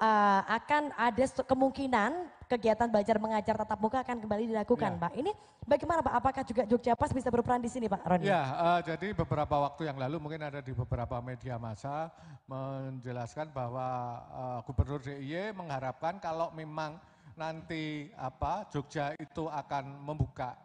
uh, 0.00 0.40
akan 0.48 0.90
ada 0.96 1.24
kemungkinan 1.44 2.10
kegiatan 2.50 2.90
belajar 2.90 3.16
mengajar 3.22 3.54
tatap 3.54 3.78
muka 3.78 4.02
akan 4.02 4.26
kembali 4.26 4.50
dilakukan, 4.50 4.98
Ya. 4.98 5.00
Pak. 5.06 5.12
Ini 5.14 5.30
bagaimana 5.62 6.02
Pak? 6.02 6.14
Apakah 6.18 6.42
juga 6.42 6.62
Jogja 6.66 6.98
Pas 6.98 7.14
bisa 7.14 7.30
berperan 7.30 7.62
di 7.62 7.70
sini, 7.70 7.86
Pak 7.86 8.02
Roni? 8.02 8.26
Ya, 8.26 8.42
eh, 8.42 8.80
jadi 8.90 9.14
beberapa 9.14 9.54
waktu 9.70 9.86
yang 9.86 10.00
lalu 10.00 10.18
mungkin 10.18 10.42
ada 10.42 10.58
di 10.58 10.74
beberapa 10.74 11.22
media 11.22 11.62
massa 11.62 12.10
menjelaskan 12.50 13.54
bahwa 13.54 14.18
eh, 14.34 14.58
Gubernur 14.66 14.98
DIY 14.98 15.54
mengharapkan 15.54 16.18
kalau 16.18 16.50
memang 16.58 16.98
nanti 17.38 18.10
apa 18.18 18.66
Jogja 18.74 19.14
itu 19.14 19.46
akan 19.46 20.02
membuka 20.02 20.58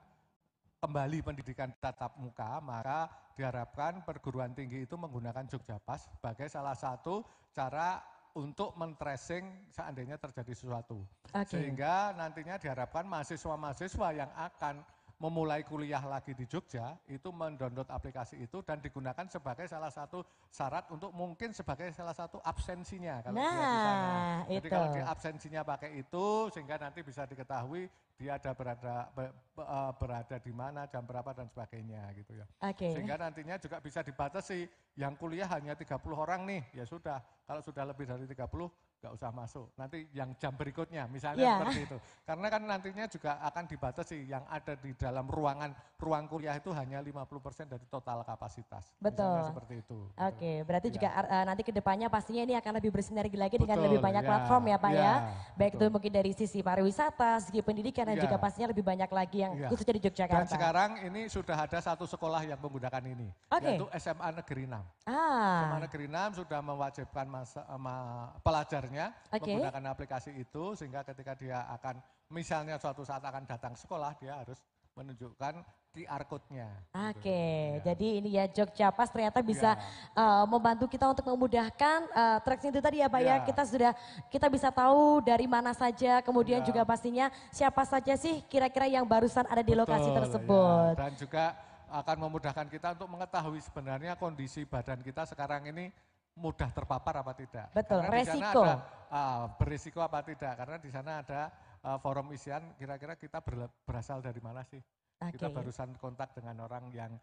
kembali 0.82 1.22
pendidikan 1.22 1.70
tatap 1.78 2.18
muka, 2.18 2.57
maka 2.66 3.10
diharapkan 3.38 4.02
perguruan 4.02 4.57
tinggi 4.57 4.90
itu 4.90 4.98
menggunakan 4.98 5.45
Jogja 5.45 5.78
Pas 5.86 6.02
sebagai 6.02 6.49
salah 6.49 6.74
satu 6.74 7.22
cara 7.53 8.15
untuk 8.36 8.76
men-tracing 8.76 9.72
seandainya 9.72 10.20
terjadi 10.20 10.52
sesuatu. 10.52 10.99
Oke. 11.32 11.56
Sehingga 11.56 12.12
nantinya 12.20 12.60
diharapkan 12.60 13.07
mahasiswa-mahasiswa 13.07 14.07
yang 14.12 14.32
akan 14.36 14.84
memulai 15.16 15.64
kuliah 15.64 16.03
lagi 16.03 16.36
di 16.36 16.44
Jogja 16.44 16.99
itu 17.07 17.32
mendownload 17.32 17.88
aplikasi 17.88 18.36
itu 18.44 18.60
dan 18.68 18.84
digunakan 18.84 19.24
sebagai 19.32 19.64
salah 19.64 19.88
satu 19.88 20.28
syarat 20.52 20.91
untuk 20.91 21.16
mungkin 21.16 21.56
sebagai 21.56 21.88
salah 21.95 22.12
satu 22.12 22.44
absensinya 22.44 23.24
kalau 23.24 23.40
dia 23.40 23.48
di 23.48 23.80
sana. 23.80 24.03
Nah, 24.03 24.40
Jadi 24.52 24.60
itu. 24.60 24.68
kalau 24.68 24.88
dia 24.91 25.06
absensinya 25.07 25.62
pakai 25.64 25.90
itu 26.03 26.26
sehingga 26.52 26.76
nanti 26.76 26.99
bisa 26.99 27.24
diketahui 27.24 27.88
dia 28.16 28.40
ada 28.40 28.52
berada 28.56 29.12
be- 29.12 29.36
be- 29.52 29.68
eh, 29.68 29.92
berada 30.00 30.36
di 30.40 30.54
mana 30.56 30.88
jam 30.88 31.04
berapa 31.04 31.36
dan 31.36 31.52
sebagainya 31.52 32.16
gitu 32.16 32.32
ya. 32.40 32.46
Oke. 32.64 32.96
Sehingga 32.96 33.20
nantinya 33.20 33.60
juga 33.60 33.84
bisa 33.84 34.00
dibatasi 34.00 34.68
yang 34.96 35.20
kuliah 35.20 35.52
hanya 35.52 35.76
30 35.76 36.16
orang 36.16 36.48
nih, 36.48 36.64
ya 36.72 36.88
sudah. 36.88 37.20
Kalau 37.44 37.60
sudah 37.60 37.84
lebih 37.84 38.08
dari 38.08 38.24
30 38.24 38.72
nggak 38.96 39.14
usah 39.14 39.30
masuk. 39.30 39.68
Nanti 39.76 40.10
yang 40.12 40.34
jam 40.36 40.50
berikutnya 40.52 41.06
misalnya 41.06 41.44
Ya. 41.44 41.56
seperti 41.60 41.80
itu. 41.86 41.98
Karena 42.26 42.48
kan 42.50 42.62
nantinya 42.64 43.06
juga 43.06 43.38
akan 43.40 43.64
dibatasi 43.66 44.18
yang 44.26 44.44
ada 44.48 44.74
di 44.74 44.92
dalam 44.96 45.26
ruangan 45.26 45.72
ruang 45.96 46.26
kuliah 46.26 46.56
itu 46.56 46.74
hanya 46.74 47.00
50% 47.00 47.70
dari 47.70 47.86
total 47.86 48.24
kapasitas. 48.24 48.90
Betul. 48.98 49.30
Misalnya 49.30 49.52
seperti 49.54 49.74
itu. 49.80 50.00
Oke, 50.12 50.52
berarti 50.66 50.88
Ya. 50.90 50.94
juga 50.96 51.08
uh, 51.22 51.46
nanti 51.46 51.62
ke 51.62 51.72
depannya 51.72 52.08
pastinya 52.08 52.42
ini 52.42 52.56
akan 52.56 52.72
lebih 52.78 52.92
bersinergi 52.92 53.38
lagi 53.38 53.56
dengan 53.56 53.78
Betul, 53.78 53.86
lebih 53.90 54.00
banyak 54.02 54.24
ya, 54.24 54.30
platform 54.30 54.64
ya 54.66 54.78
Pak 54.80 54.92
ya. 54.92 55.02
ya, 55.02 55.14
Baik 55.54 55.72
itu 55.72 55.78
betul. 55.78 55.94
mungkin 55.94 56.12
dari 56.12 56.32
sisi 56.34 56.60
pariwisata, 56.62 57.32
segi 57.42 57.62
pendidikan 57.62 58.06
dan 58.06 58.18
Ya. 58.18 58.24
juga 58.26 58.38
pastinya 58.38 58.74
lebih 58.74 58.82
banyak 58.82 59.10
lagi 59.10 59.38
yang 59.44 59.54
Ya. 59.54 59.68
khususnya 59.70 59.94
di 59.96 60.02
Yogyakarta. 60.02 60.42
Dan 60.42 60.50
sekarang 60.50 60.90
ini 61.04 61.22
sudah 61.28 61.58
ada 61.58 61.80
satu 61.80 62.06
sekolah 62.06 62.42
yang 62.44 62.58
menggunakan 62.58 63.04
ini, 63.06 63.30
Oke. 63.50 63.66
yaitu 63.66 63.86
SMA 63.94 64.30
Negeri 64.34 64.64
6. 64.66 64.84
Ah, 65.06 65.70
SMA 65.70 65.80
Negeri 65.86 66.06
6 66.10 66.30
sudah 66.36 66.60
mewajibkan 66.60 67.26
masa, 67.28 67.62
ma- 67.78 68.34
pelajarnya 68.42 68.85
Oke. 69.32 69.52
menggunakan 69.52 69.84
aplikasi 69.90 70.32
itu 70.36 70.76
sehingga 70.76 71.02
ketika 71.02 71.34
dia 71.34 71.66
akan 71.72 71.98
misalnya 72.30 72.76
suatu 72.78 73.02
saat 73.02 73.22
akan 73.22 73.45
datang 73.45 73.74
sekolah 73.74 74.14
dia 74.18 74.38
harus 74.38 74.57
menunjukkan 74.95 75.60
QR 75.91 76.24
code-nya. 76.28 76.68
gitu. 76.72 76.95
Oke, 77.12 77.44
Ya. 77.80 77.91
jadi 77.91 78.07
ini 78.20 78.30
ya 78.36 78.45
Jogja 78.52 78.91
Pas 78.91 79.07
ternyata 79.07 79.40
bisa 79.40 79.76
uh, 80.12 80.44
membantu 80.44 80.88
kita 80.91 81.07
untuk 81.07 81.24
memudahkan 81.24 81.99
uh, 82.12 82.38
tracking 82.44 82.72
itu 82.72 82.80
tadi 82.84 82.99
ya 82.99 83.07
Pak 83.07 83.22
ya. 83.24 83.28
Ya. 83.28 83.36
Kita 83.44 83.64
sudah 83.64 83.91
kita 84.28 84.48
bisa 84.52 84.72
tahu 84.76 85.24
dari 85.24 85.48
mana 85.48 85.72
saja, 85.72 86.20
kemudian 86.20 86.60
Ya. 86.64 86.68
juga 86.68 86.84
pastinya 86.84 87.32
siapa 87.52 87.84
saja 87.88 88.16
sih 88.20 88.44
kira-kira 88.48 88.88
yang 88.88 89.07
barusan 89.07 89.48
ada 89.48 89.64
di 89.64 89.72
lokasi 89.76 90.12
Betul, 90.12 90.18
tersebut. 90.20 90.94
ya. 90.95 90.99
Dan 90.99 91.14
juga 91.16 91.45
akan 91.86 92.18
memudahkan 92.28 92.68
kita 92.68 92.88
untuk 92.99 93.07
mengetahui 93.07 93.60
sebenarnya 93.64 94.20
kondisi 94.20 94.68
badan 94.68 94.99
kita 94.99 95.24
sekarang 95.24 95.64
ini 95.72 95.91
mudah 96.36 96.70
terpapar 96.70 97.24
apa 97.24 97.34
tidak. 97.34 97.72
Betul, 97.72 98.03
Karena 98.03 98.20
di 98.20 98.28
sana 98.28 98.40
resiko. 98.44 98.62
ada, 98.62 98.76
ah, 99.07 99.41
berisiko 99.56 99.99
apa 100.03 100.20
tidak. 100.22 100.53
Karena 100.60 100.78
di 100.78 100.90
sana 100.91 101.12
ada 101.24 101.41
ah, 101.82 101.98
forum 101.98 102.28
isian 102.36 102.76
kira-kira 102.76 103.16
kita 103.16 103.40
berasal 103.88 104.20
dari 104.20 104.44
mana 104.44 104.62
sih. 104.68 104.84
Kita 105.16 105.48
Oke. 105.48 105.56
barusan 105.56 105.95
kontak 105.95 106.36
dengan 106.36 106.68
orang 106.68 106.91
yang 106.91 107.16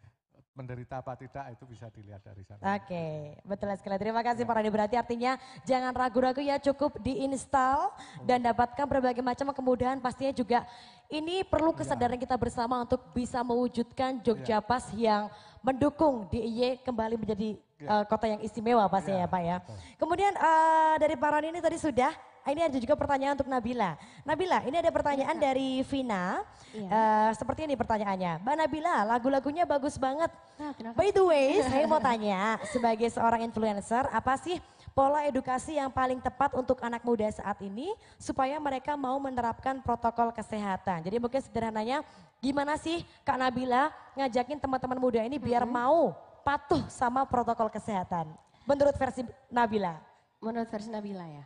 menderita 0.52 1.00
apa 1.00 1.16
tidak 1.16 1.48
itu 1.56 1.64
bisa 1.64 1.88
dilihat 1.88 2.20
dari 2.20 2.44
sana. 2.44 2.60
Oke, 2.76 3.36
betul 3.44 3.72
sekali. 3.72 3.96
Terima 3.96 4.20
kasih 4.20 4.44
Pak 4.44 4.54
Rani. 4.60 4.68
Berarti 4.68 4.96
artinya 5.00 5.40
jangan 5.64 5.92
ragu-ragu 5.96 6.44
ya 6.44 6.60
cukup 6.60 7.00
diinstal 7.00 7.92
dan 8.28 8.44
dapatkan 8.44 8.84
berbagai 8.84 9.24
macam 9.24 9.48
kemudahan. 9.56 9.96
Pastinya 10.04 10.32
juga 10.36 10.68
ini 11.08 11.40
perlu 11.44 11.72
kesadaran 11.72 12.20
kita 12.20 12.36
bersama 12.36 12.84
untuk 12.84 13.00
bisa 13.16 13.40
mewujudkan 13.40 14.20
Jogja 14.20 14.60
Pas 14.60 14.84
yang 14.92 15.32
mendukung 15.64 16.28
DIY 16.28 16.84
kembali 16.84 17.16
menjadi 17.16 17.56
eh, 17.84 18.04
kota 18.06 18.26
yang 18.30 18.40
istimewa 18.42 18.86
pastinya 18.86 19.22
ya, 19.22 19.26
Ya, 19.26 19.32
Pak 19.32 19.42
ya. 19.42 19.56
betul. 19.60 19.76
Kemudian 19.98 20.32
eh, 20.34 20.94
dari 21.02 21.14
Pak 21.18 21.30
Rani 21.30 21.48
ini 21.52 21.60
tadi 21.62 21.78
sudah, 21.78 22.12
ini 22.42 22.60
ada 22.66 22.74
juga 22.74 22.94
pertanyaan 22.98 23.38
untuk 23.38 23.46
Nabila. 23.46 23.94
Nabila, 24.26 24.58
ini 24.66 24.76
ada 24.82 24.90
pertanyaan 24.90 25.36
dari 25.38 25.86
Vina. 25.86 26.42
Iya. 26.74 26.88
Eh, 26.90 27.30
seperti 27.38 27.70
ini 27.70 27.78
pertanyaannya. 27.78 28.42
Mbak 28.42 28.54
Nabila, 28.58 28.94
lagu-lagunya 29.06 29.62
bagus 29.62 29.94
banget. 29.94 30.30
Nah, 30.58 30.74
kenapa? 30.74 30.96
By 30.98 31.10
the 31.14 31.22
way, 31.22 31.62
saya 31.62 31.86
mau 31.86 32.02
tanya 32.02 32.58
sebagai 32.70 33.06
seorang 33.14 33.46
influencer, 33.46 34.10
apa 34.10 34.34
sih 34.42 34.58
pola 34.92 35.24
edukasi 35.24 35.78
yang 35.80 35.88
paling 35.88 36.20
tepat 36.20 36.52
untuk 36.52 36.76
anak 36.84 37.00
muda 37.00 37.24
saat 37.32 37.56
ini 37.64 37.88
supaya 38.20 38.60
mereka 38.60 38.98
mau 38.98 39.16
menerapkan 39.22 39.78
protokol 39.80 40.34
kesehatan? 40.34 41.06
Jadi 41.06 41.16
mungkin 41.22 41.40
sederhananya, 41.40 42.02
gimana 42.42 42.74
sih 42.74 43.06
Kak 43.22 43.38
Nabila 43.38 43.94
ngajakin 44.18 44.58
teman-teman 44.58 44.98
muda 44.98 45.20
ini 45.22 45.38
biar 45.38 45.62
mau 45.62 46.12
patuh 46.42 46.82
sama 46.90 47.24
protokol 47.24 47.70
kesehatan? 47.70 48.30
Menurut 48.66 48.94
versi 48.94 49.26
Nabila. 49.50 49.98
Menurut 50.42 50.68
versi 50.70 50.90
Nabila 50.90 51.26
ya. 51.26 51.44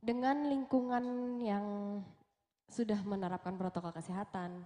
Dengan 0.00 0.46
lingkungan 0.46 1.04
yang 1.42 1.64
sudah 2.68 3.00
menerapkan 3.02 3.56
protokol 3.56 3.90
kesehatan, 3.92 4.64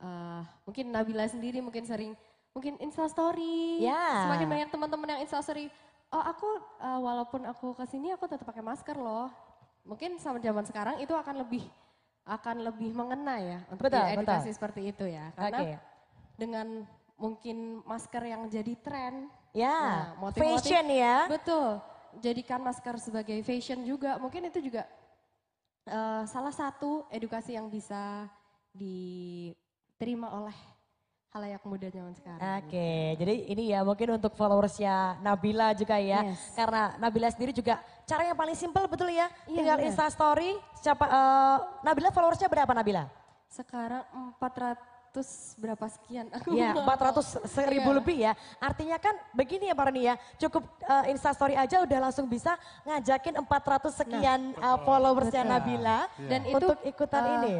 eh, 0.00 0.42
mungkin 0.64 0.90
Nabila 0.90 1.28
sendiri 1.28 1.60
mungkin 1.60 1.84
sering, 1.84 2.12
mungkin 2.56 2.76
instastory, 2.80 3.80
Ya. 3.84 4.26
semakin 4.28 4.48
banyak 4.48 4.68
teman-teman 4.72 5.08
yang 5.16 5.20
instastory, 5.22 5.68
oh 6.12 6.22
aku 6.22 6.48
eh, 6.80 6.98
walaupun 7.00 7.40
aku 7.48 7.72
ke 7.76 7.84
sini 7.88 8.12
aku 8.12 8.28
tetap 8.28 8.48
pakai 8.48 8.64
masker 8.64 8.96
loh. 8.96 9.30
Mungkin 9.82 10.14
sama 10.22 10.38
zaman 10.38 10.62
sekarang 10.62 10.96
itu 11.02 11.10
akan 11.10 11.42
lebih 11.42 11.66
akan 12.22 12.62
lebih 12.62 12.94
mengena 12.94 13.34
ya 13.42 13.58
untuk 13.66 13.90
Betul, 13.90 14.06
edukasi 14.14 14.50
betul. 14.50 14.54
seperti 14.54 14.80
itu 14.94 15.04
ya. 15.10 15.34
Karena 15.34 15.58
Oke. 15.58 15.74
dengan 16.38 16.66
mungkin 17.16 17.80
masker 17.86 18.22
yang 18.26 18.48
jadi 18.48 18.74
tren. 18.80 19.28
Ya, 19.52 20.16
nah, 20.16 20.32
fashion 20.32 20.86
ya. 20.88 21.28
Betul. 21.28 21.80
Jadikan 22.20 22.60
masker 22.64 22.96
sebagai 23.00 23.38
fashion 23.44 23.84
juga. 23.84 24.16
Mungkin 24.16 24.48
itu 24.48 24.64
juga 24.64 24.88
eh, 25.88 26.24
salah 26.28 26.52
satu 26.52 27.04
edukasi 27.12 27.56
yang 27.56 27.68
bisa 27.68 28.28
diterima 28.72 30.32
oleh 30.32 30.56
halayak 31.32 31.64
muda 31.64 31.88
zaman 31.88 32.12
sekarang. 32.12 32.40
Oke, 32.60 33.16
jadi 33.16 33.34
ini 33.48 33.72
ya 33.72 33.80
mungkin 33.80 34.20
untuk 34.20 34.36
followersnya 34.36 35.16
Nabila 35.24 35.72
juga 35.72 35.96
ya. 35.96 36.28
Yes. 36.28 36.52
Karena 36.52 36.92
Nabila 37.00 37.28
sendiri 37.32 37.56
juga 37.56 37.80
cara 38.04 38.28
yang 38.28 38.36
paling 38.36 38.52
simpel 38.52 38.84
betul 38.84 39.08
ya. 39.08 39.32
Iya, 39.48 39.64
Tinggal. 39.64 39.78
Insta 39.88 40.12
story. 40.12 40.52
Siapa, 40.84 41.04
eh, 41.08 41.56
Nabila 41.80 42.12
followersnya 42.12 42.52
berapa 42.52 42.72
Nabila? 42.76 43.08
Sekarang 43.48 44.04
400 44.36 44.91
berapa 45.60 45.86
sekian? 45.92 46.24
Aku 46.32 46.56
Ya, 46.56 46.72
nggak 46.72 46.88
400 46.88 47.44
seribu 47.44 47.92
Iya. 47.92 47.96
lebih 48.00 48.16
ya. 48.18 48.32
Artinya 48.56 48.96
kan 48.96 49.14
begini 49.32 49.68
ya 49.68 49.74
Pak 49.76 49.84
Roni 49.84 50.02
ya, 50.08 50.14
cukup 50.40 50.64
eh, 50.80 51.12
Instastory 51.12 51.54
aja 51.54 51.84
udah 51.84 51.98
langsung 52.00 52.24
bisa 52.24 52.56
ngajakin 52.82 53.36
400 53.36 53.92
sekian 53.92 54.40
eh, 54.56 54.78
followersnya 54.82 55.44
Betul. 55.44 55.52
Nabila 55.52 55.98
Dan 56.16 56.40
itu 56.48 56.56
untuk 56.56 56.76
ikutan 56.82 57.22
eh, 57.22 57.32
ini. 57.36 57.54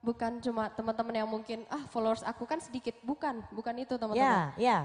Bukan 0.00 0.40
cuma 0.40 0.66
teman-teman 0.68 1.14
yang 1.14 1.28
mungkin 1.28 1.62
ah 1.68 1.84
followers 1.86 2.24
aku 2.24 2.42
kan 2.42 2.58
sedikit, 2.58 2.96
bukan, 3.02 3.44
bukan 3.52 3.74
itu 3.78 3.94
teman-teman. 3.94 4.26
Ya, 4.26 4.50
ya, 4.56 4.78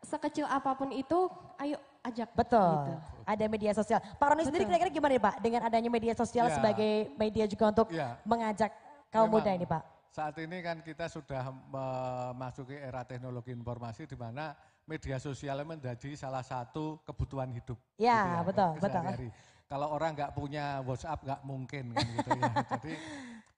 Sekecil 0.00 0.48
apa 0.48 0.72
pun 0.72 0.88
itu, 0.96 1.28
ayo 1.60 1.76
ajak. 2.00 2.32
betul. 2.32 2.56
Gitu. 2.88 2.92
Ada 3.28 3.44
media 3.46 3.72
sosial. 3.76 4.00
Pak 4.00 4.26
Roni 4.26 4.48
sendiri 4.48 4.64
kira-kira 4.64 4.88
gimana 4.88 5.12
ya 5.12 5.22
Pak 5.22 5.34
dengan 5.38 5.60
adanya 5.62 5.90
media 5.92 6.14
sosial 6.16 6.48
Ya. 6.48 6.54
sebagai 6.56 7.12
media 7.14 7.44
juga 7.44 7.64
untuk 7.68 7.86
Ya. 7.92 8.16
mengajak 8.24 8.72
kaum 9.12 9.28
Memang. 9.28 9.44
muda 9.44 9.50
ini 9.52 9.66
Pak? 9.68 9.82
Saat 10.10 10.42
ini 10.42 10.58
kan 10.58 10.82
kita 10.82 11.06
sudah 11.06 11.54
memasuki 11.70 12.74
era 12.74 13.06
teknologi 13.06 13.54
informasi 13.54 14.10
di 14.10 14.18
mana 14.18 14.58
media 14.82 15.22
sosial 15.22 15.62
menjadi 15.62 16.18
salah 16.18 16.42
satu 16.42 16.98
kebutuhan 17.06 17.46
hidup. 17.54 17.78
gitu 17.94 18.02
Ya, 18.02 18.42
betul, 18.42 18.74
betul. 18.82 19.30
Kalau 19.70 19.86
orang 19.94 20.18
nggak 20.18 20.34
punya 20.34 20.82
WhatsApp 20.82 21.22
nggak 21.22 21.40
mungkin 21.46 21.94
kan 21.94 22.02
gitu 22.10 22.30
ya. 22.42 22.50
Jadi 22.74 22.92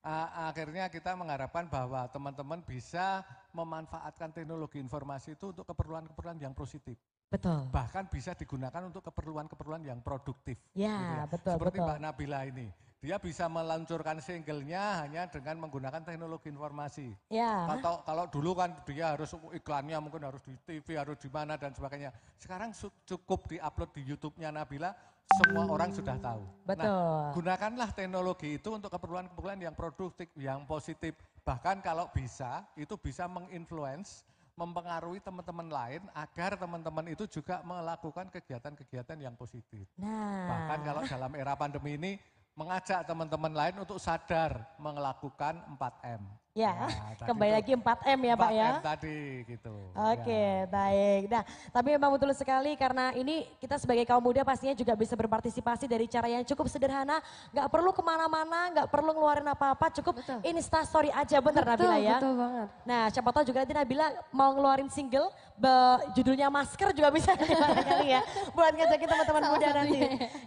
a- 0.04 0.52
akhirnya 0.52 0.92
kita 0.92 1.16
mengharapkan 1.16 1.72
bahwa 1.72 2.04
teman-teman 2.12 2.60
bisa 2.60 3.24
memanfaatkan 3.56 4.28
teknologi 4.36 4.76
informasi 4.76 5.40
itu 5.40 5.56
untuk 5.56 5.64
keperluan-keperluan 5.64 6.36
yang 6.36 6.52
positif. 6.52 7.00
Betul. 7.32 7.64
Bahkan 7.72 8.12
bisa 8.12 8.36
digunakan 8.36 8.84
untuk 8.84 9.00
keperluan-keperluan 9.08 9.88
yang 9.88 10.04
produktif. 10.04 10.60
Ya, 10.76 11.00
gitu 11.00 11.32
betul, 11.32 11.56
Seperti 11.56 11.80
betul. 11.80 11.86
Mbak 11.88 11.98
Nabila 12.04 12.40
ini. 12.44 12.68
Dia 13.02 13.18
bisa 13.18 13.50
meluncurkan 13.50 14.22
singlenya 14.22 15.02
hanya 15.02 15.26
dengan 15.26 15.58
menggunakan 15.66 16.06
teknologi 16.06 16.54
informasi. 16.54 17.10
Ya. 17.34 17.66
Atau 17.66 17.98
kalau 18.06 18.30
dulu 18.30 18.54
kan 18.54 18.78
dia 18.86 19.18
harus 19.18 19.34
iklannya 19.50 19.98
mungkin 19.98 20.22
harus 20.22 20.38
di 20.46 20.54
TV, 20.62 20.94
harus 20.94 21.18
di 21.18 21.26
mana 21.26 21.58
dan 21.58 21.74
sebagainya. 21.74 22.14
Sekarang 22.38 22.70
cukup 23.02 23.50
diupload 23.50 23.90
di 23.90 24.06
YouTube-nya 24.06 24.54
Nabila, 24.54 24.94
semua 25.34 25.66
orang 25.66 25.90
sudah 25.90 26.14
tahu. 26.14 26.46
Betul. 26.62 26.86
Nah, 26.86 27.34
gunakanlah 27.34 27.90
teknologi 27.90 28.62
itu 28.62 28.70
untuk 28.70 28.94
keperluan-keperluan 28.94 29.58
yang 29.58 29.74
produktif, 29.74 30.30
yang 30.38 30.62
positif. 30.62 31.18
Bahkan 31.42 31.82
kalau 31.82 32.06
bisa, 32.14 32.62
itu 32.78 32.94
bisa 32.94 33.26
menginfluence, 33.26 34.22
mempengaruhi 34.54 35.18
teman-teman 35.18 35.66
lain 35.66 36.02
agar 36.14 36.54
teman-teman 36.54 37.10
itu 37.10 37.26
juga 37.26 37.66
melakukan 37.66 38.30
kegiatan-kegiatan 38.30 39.18
yang 39.18 39.34
positif. 39.34 39.90
Nah. 39.98 40.46
Bahkan 40.46 40.78
kalau 40.86 41.02
dalam 41.02 41.32
era 41.34 41.58
pandemi 41.58 41.98
ini 41.98 42.12
mengajak 42.52 43.04
teman-teman 43.08 43.52
lain 43.52 43.76
untuk 43.80 43.96
sadar 43.96 44.64
melakukan 44.76 45.56
4M. 45.78 46.41
Ya, 46.52 46.68
tadi 47.16 47.32
kembali 47.32 47.48
itu 47.48 47.56
lagi 47.56 47.72
4M 47.80 48.20
ya 48.28 48.34
Pak 48.36 48.50
ya. 48.52 48.68
4M 48.76 48.84
tadi 48.84 49.16
gitu. 49.48 49.72
Oke, 49.96 50.28
Ya. 50.28 50.68
baik. 50.68 51.22
Nah, 51.32 51.42
tapi 51.72 51.88
memang 51.96 52.12
betul 52.12 52.28
sekali 52.36 52.76
karena 52.76 53.08
ini 53.16 53.48
kita 53.56 53.80
sebagai 53.80 54.04
kaum 54.04 54.20
muda 54.20 54.44
pastinya 54.44 54.76
juga 54.76 54.92
bisa 54.92 55.16
berpartisipasi 55.16 55.88
dari 55.88 56.04
cara 56.04 56.28
yang 56.28 56.44
cukup 56.44 56.68
sederhana. 56.68 57.24
Nggak 57.56 57.72
perlu 57.72 57.88
ke 57.96 58.04
mana-mana, 58.04 58.68
nggak 58.68 58.84
perlu 58.84 59.16
ngeluarin 59.16 59.48
apa-apa, 59.48 59.88
cukup 59.96 60.20
Betul. 60.20 60.44
Insta 60.44 60.84
story 60.84 61.08
aja 61.08 61.40
bener 61.40 61.64
betul, 61.64 61.88
Nabila 61.88 61.96
ya. 61.96 62.20
Betul 62.20 62.32
banget. 62.36 62.68
Nah, 62.84 63.02
siapa 63.08 63.28
tahu 63.32 63.44
juga 63.48 63.64
nanti 63.64 63.72
Nabila 63.72 64.06
mau 64.28 64.52
ngeluarin 64.52 64.92
single, 64.92 65.32
be- 65.56 66.04
judulnya 66.12 66.52
masker 66.52 66.92
juga 66.92 67.08
bisa 67.08 67.32
kali 67.88 68.12
ya, 68.12 68.20
buat 68.52 68.76
ngajakin 68.76 69.08
teman-teman 69.08 69.42
muda 69.56 69.68
nanti. 69.72 70.00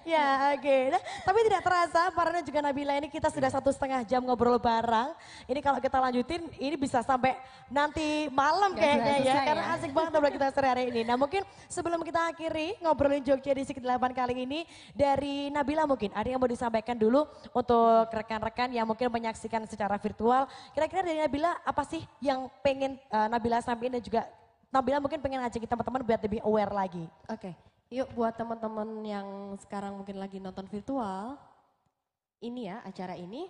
Ya, 0.06 0.54
oke. 0.54 0.78
Nah, 0.94 1.02
tapi 1.26 1.40
tidak 1.50 1.66
terasa, 1.66 2.14
Farana 2.14 2.46
juga 2.46 2.62
Nabila 2.62 2.94
ini 2.94 3.10
kita 3.10 3.34
sudah 3.34 3.50
satu 3.50 3.74
setengah 3.74 4.06
jam 4.06 4.22
ngobrol 4.22 4.62
bareng. 4.62 5.10
Ini 5.50 5.66
kalau 5.66 5.82
kita 5.82 5.95
lanjutin, 6.00 6.48
ini 6.60 6.76
bisa 6.76 7.04
sampai 7.04 7.36
nanti 7.68 8.30
malam 8.30 8.78
kayaknya 8.78 9.16
ya, 9.20 9.34
selesai 9.34 9.48
karena 9.48 9.64
ya. 9.64 9.74
asik 9.78 9.92
banget 9.92 10.10
ngobrol 10.14 10.34
kita 10.34 10.48
sore 10.54 10.68
hari 10.70 10.84
ini. 10.94 11.02
Nah, 11.04 11.18
mungkin 11.18 11.42
sebelum 11.68 12.00
kita 12.06 12.32
akhiri 12.34 12.80
ngobrolin 12.82 13.24
Jogja 13.26 13.52
di 13.54 13.66
ke 13.66 13.82
8 13.82 14.14
kali 14.14 14.46
ini, 14.46 14.64
dari 14.94 15.50
Nabila 15.50 15.90
mungkin 15.90 16.14
ada 16.14 16.28
yang 16.28 16.38
mau 16.38 16.50
disampaikan 16.50 16.96
dulu 16.96 17.26
untuk 17.52 18.10
rekan-rekan 18.14 18.70
yang 18.72 18.86
mungkin 18.86 19.10
menyaksikan 19.10 19.66
secara 19.66 19.98
virtual. 19.98 20.46
Kira-kira 20.72 21.02
dari 21.02 21.20
Nabila 21.22 21.58
apa 21.66 21.84
sih 21.84 22.02
yang 22.22 22.48
pengen 22.62 22.98
eh, 22.98 23.28
Nabila 23.28 23.60
sampaikan 23.62 23.98
dan 23.98 24.04
juga 24.04 24.22
Nabila 24.76 25.00
mungkin 25.00 25.24
pengen 25.24 25.40
ngajakin 25.40 25.70
teman-teman 25.72 26.02
biar 26.04 26.20
lebih 26.20 26.42
aware 26.44 26.74
lagi. 26.76 27.06
Oke, 27.32 27.56
yuk 27.88 28.12
buat 28.12 28.36
teman-teman 28.36 28.88
yang 29.08 29.28
sekarang 29.64 29.96
mungkin 29.96 30.20
lagi 30.20 30.44
nonton 30.44 30.68
virtual, 30.68 31.40
ini 32.44 32.68
ya 32.68 32.84
acara 32.84 33.16
ini, 33.16 33.48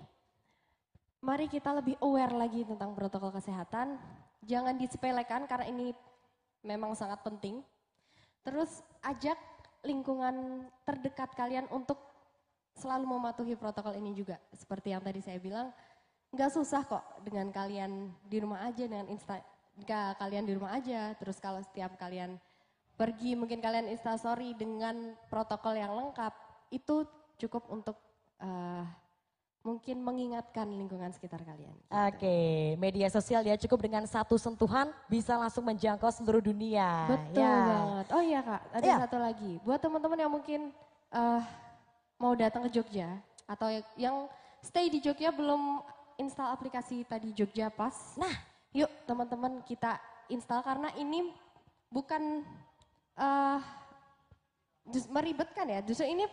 mari 1.26 1.49
kita 1.49 1.73
lebih 1.73 1.97
aware 2.06 2.38
lagi 2.38 2.61
tentang 2.61 2.93
protokol 2.93 3.34
kesehatan. 3.34 3.97
Jangan 4.45 4.77
disepelekan 4.77 5.49
karena 5.49 5.65
ini 5.73 5.89
memang 6.61 6.93
sangat 6.93 7.26
penting. 7.26 7.65
Terus 8.45 8.85
ajak 9.02 9.35
lingkungan 9.81 10.69
terdekat 10.85 11.34
kalian 11.34 11.65
untuk 11.73 11.97
selalu 12.77 13.10
mematuhi 13.10 13.57
protokol 13.57 13.97
ini 13.97 14.14
juga. 14.14 14.38
Seperti 14.53 14.93
yang 14.93 15.02
tadi 15.02 15.18
saya 15.26 15.41
bilang, 15.41 15.73
nggak 16.30 16.53
susah 16.53 16.85
kok 16.85 17.26
dengan 17.26 17.49
kalian 17.49 18.14
di 18.30 18.38
rumah 18.38 18.61
aja 18.69 18.85
dengan 18.85 19.10
insta 19.10 19.41
kalian 20.22 20.45
di 20.45 20.53
rumah 20.53 20.77
aja. 20.77 21.18
Terus 21.18 21.41
kalau 21.41 21.57
setiap 21.65 21.97
kalian 21.97 22.38
pergi 22.95 23.34
mungkin 23.34 23.65
kalian 23.65 23.89
instastory 23.89 24.53
dengan 24.53 25.18
protokol 25.26 25.73
yang 25.73 25.97
lengkap 25.97 26.31
itu 26.69 27.02
cukup 27.41 27.65
untuk 27.73 27.97
eh, 28.45 28.85
mungkin 29.66 29.98
mengingatkan 30.00 30.70
lingkungan 30.70 31.10
sekitar 31.10 31.42
kalian. 31.42 31.74
Oke, 31.90 32.38
media 32.78 33.10
sosial 33.10 33.42
ya 33.42 33.58
cukup 33.58 33.82
dengan 33.82 34.06
satu 34.06 34.38
sentuhan 34.38 34.94
bisa 35.10 35.34
langsung 35.34 35.66
menjangkau 35.66 36.14
seluruh 36.14 36.40
dunia. 36.40 37.10
Betul 37.10 37.42
Ya. 37.42 37.58
banget. 37.66 38.06
Oh 38.14 38.22
iya 38.22 38.40
kak, 38.40 38.62
ada 38.72 38.86
Iya. 38.86 38.98
satu 39.02 39.18
lagi. 39.18 39.52
Buat 39.66 39.82
teman-teman 39.82 40.20
yang 40.20 40.30
mungkin 40.32 40.70
eh, 41.12 41.42
mau 42.16 42.36
datang 42.36 42.62
ke 42.64 42.72
Jogja 42.72 43.10
atau 43.46 43.66
yang 43.96 44.30
stay 44.62 44.86
di 44.86 45.00
Jogja 45.00 45.32
belum 45.32 45.82
install 46.16 46.54
aplikasi 46.54 47.02
tadi 47.04 47.34
Jogja 47.34 47.68
Pas. 47.68 48.14
Nah, 48.16 48.32
Yuk 48.70 48.92
teman-teman 49.04 49.64
kita 49.64 49.96
install 50.28 50.60
karena 50.60 50.92
ini 50.94 51.32
bukan 51.88 52.44
jus- 54.86 55.08
meribetkan 55.08 55.66
ya, 55.66 55.80
justru 55.80 56.06
ini 56.06 56.28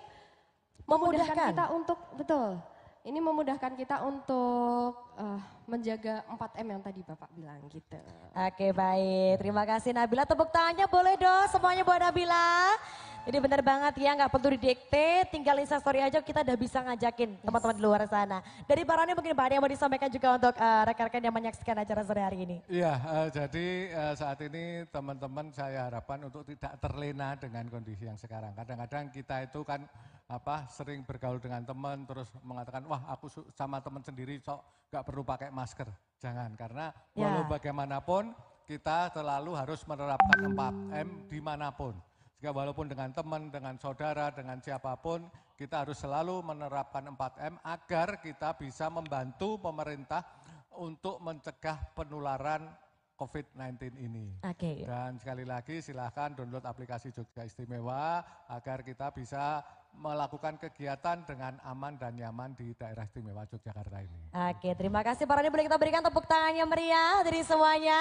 memudahkan 0.82 1.22
Memudahkan. 1.30 1.50
kita 1.54 1.66
untuk 1.70 1.98
betul. 2.18 2.58
Ini 3.02 3.18
memudahkan 3.18 3.74
kita 3.74 3.98
untuk 4.06 4.94
eh, 5.18 5.40
menjaga 5.66 6.22
4M 6.30 6.66
yang 6.78 6.82
tadi 6.86 7.02
Bapak 7.02 7.34
bilang 7.34 7.58
gitu. 7.66 7.98
Oke 8.30 8.70
baik, 8.70 9.42
terima 9.42 9.66
kasih 9.66 9.90
Nabila. 9.90 10.22
Tepuk 10.22 10.54
tangannya 10.54 10.86
boleh 10.86 11.18
dong 11.18 11.50
semuanya 11.50 11.82
buat 11.82 11.98
Nabila. 11.98 12.78
Jadi 13.22 13.38
benar 13.38 13.62
banget 13.62 13.94
ya, 14.02 14.18
nggak 14.18 14.34
perlu 14.34 14.58
didikte, 14.58 15.30
tinggal 15.30 15.54
instastory 15.62 16.02
aja 16.02 16.18
kita 16.18 16.42
udah 16.42 16.58
bisa 16.58 16.82
ngajakin 16.82 17.38
teman-teman 17.38 17.76
di 17.78 17.82
luar 17.86 18.02
sana. 18.10 18.42
Dari 18.66 18.82
Barani 18.82 19.14
mungkin 19.14 19.30
Pak 19.30 19.46
ada 19.46 19.54
yang 19.54 19.62
mau 19.62 19.70
disampaikan 19.70 20.10
juga 20.10 20.28
untuk 20.34 20.54
eh, 20.58 20.82
rekan-rekan 20.90 21.22
yang 21.22 21.34
menyaksikan 21.38 21.76
acara 21.78 22.02
sore 22.02 22.18
hari 22.18 22.42
ini. 22.42 22.56
Iya, 22.66 22.98
eh, 22.98 23.28
jadi 23.30 23.66
eh, 23.94 24.14
saat 24.18 24.42
ini 24.42 24.82
teman-teman 24.90 25.54
saya 25.54 25.86
harapkan 25.86 26.18
untuk 26.26 26.42
tidak 26.50 26.74
terlena 26.82 27.38
dengan 27.38 27.62
kondisi 27.70 28.10
yang 28.10 28.18
sekarang. 28.18 28.58
Kadang-kadang 28.58 29.14
kita 29.14 29.46
itu 29.46 29.62
kan 29.62 29.86
apa 30.26 30.66
sering 30.66 31.06
bergaul 31.06 31.38
dengan 31.38 31.62
teman 31.62 32.02
terus 32.02 32.26
mengatakan 32.42 32.82
wah 32.90 33.06
aku 33.06 33.30
sama 33.54 33.78
teman 33.78 34.02
sendiri 34.02 34.42
sok 34.42 34.58
nggak 34.90 35.04
perlu 35.06 35.22
pakai 35.22 35.54
masker. 35.54 35.86
Jangan 36.18 36.58
karena 36.58 36.90
Ya. 37.14 37.30
walau 37.30 37.46
bagaimanapun 37.46 38.34
kita 38.66 39.14
selalu 39.14 39.54
harus 39.54 39.78
menerapkan 39.86 40.38
4M 40.42 41.08
di 41.30 41.38
mana 41.38 41.70
pun. 41.70 41.94
Sehingga 42.42 42.58
walaupun 42.58 42.90
dengan 42.90 43.14
teman, 43.14 43.54
dengan 43.54 43.78
saudara, 43.78 44.34
dengan 44.34 44.58
siapa 44.58 44.98
pun, 44.98 45.30
kita 45.54 45.86
harus 45.86 45.94
selalu 45.94 46.42
menerapkan 46.42 47.06
4M 47.06 47.54
agar 47.62 48.18
kita 48.18 48.58
bisa 48.58 48.90
membantu 48.90 49.62
pemerintah 49.62 50.26
untuk 50.74 51.22
mencegah 51.22 51.94
penularan 51.94 52.66
COVID-19 53.14 53.94
ini. 53.94 54.42
Oke. 54.42 54.82
Dan 54.82 55.22
sekali 55.22 55.46
lagi 55.46 55.78
silahkan 55.78 56.34
download 56.34 56.66
aplikasi 56.66 57.14
Jogja 57.14 57.46
Istimewa 57.46 58.26
agar 58.50 58.82
kita 58.82 59.14
bisa 59.14 59.62
melakukan 59.92 60.58
kegiatan 60.58 61.22
dengan 61.28 61.60
aman 61.62 61.94
dan 62.00 62.16
nyaman 62.16 62.56
di 62.56 62.72
daerah 62.74 63.04
istimewa 63.04 63.44
Yogyakarta 63.46 64.02
ini. 64.02 64.32
Oke, 64.32 64.72
terima 64.74 65.04
kasih 65.04 65.28
Pak 65.28 65.34
Roni. 65.38 65.52
Boleh 65.52 65.66
kita 65.68 65.78
berikan 65.78 66.02
tepuk 66.02 66.24
tangannya 66.24 66.64
meriah 66.64 67.20
dari 67.22 67.44
semuanya. 67.44 68.00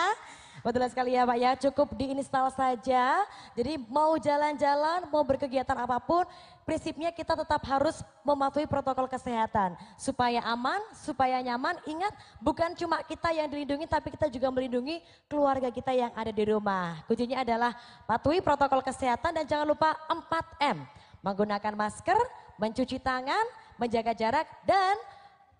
Betul 0.61 0.85
sekali 0.93 1.17
ya 1.17 1.25
Pak 1.25 1.37
ya, 1.41 1.51
cukup 1.57 1.97
diinstal 1.97 2.53
saja. 2.53 3.25
Jadi 3.57 3.81
mau 3.89 4.13
jalan-jalan, 4.19 5.09
mau 5.09 5.25
berkegiatan 5.25 5.73
apa 5.73 5.97
pun, 5.97 6.21
prinsipnya 6.69 7.09
kita 7.09 7.33
tetap 7.33 7.65
harus 7.65 8.05
mematuhi 8.21 8.69
protokol 8.69 9.09
kesehatan. 9.09 9.73
Supaya 9.97 10.43
aman, 10.45 10.77
supaya 10.93 11.41
nyaman. 11.41 11.81
Ingat, 11.89 12.13
bukan 12.37 12.77
cuma 12.77 13.01
kita 13.01 13.33
yang 13.33 13.49
dilindungi, 13.49 13.89
tapi 13.89 14.13
kita 14.13 14.29
juga 14.29 14.53
melindungi 14.53 15.01
keluarga 15.25 15.73
kita 15.73 15.97
yang 15.97 16.13
ada 16.13 16.29
di 16.29 16.43
rumah. 16.45 17.01
Kuncinya 17.09 17.41
adalah 17.41 17.73
patuhi 18.05 18.37
protokol 18.37 18.85
kesehatan 18.85 19.41
dan 19.41 19.45
jangan 19.49 19.65
lupa 19.65 19.97
4M 20.13 20.77
menggunakan 21.21 21.73
masker, 21.77 22.17
mencuci 22.57 22.97
tangan, 23.01 23.45
menjaga 23.77 24.13
jarak, 24.13 24.45
dan 24.65 24.97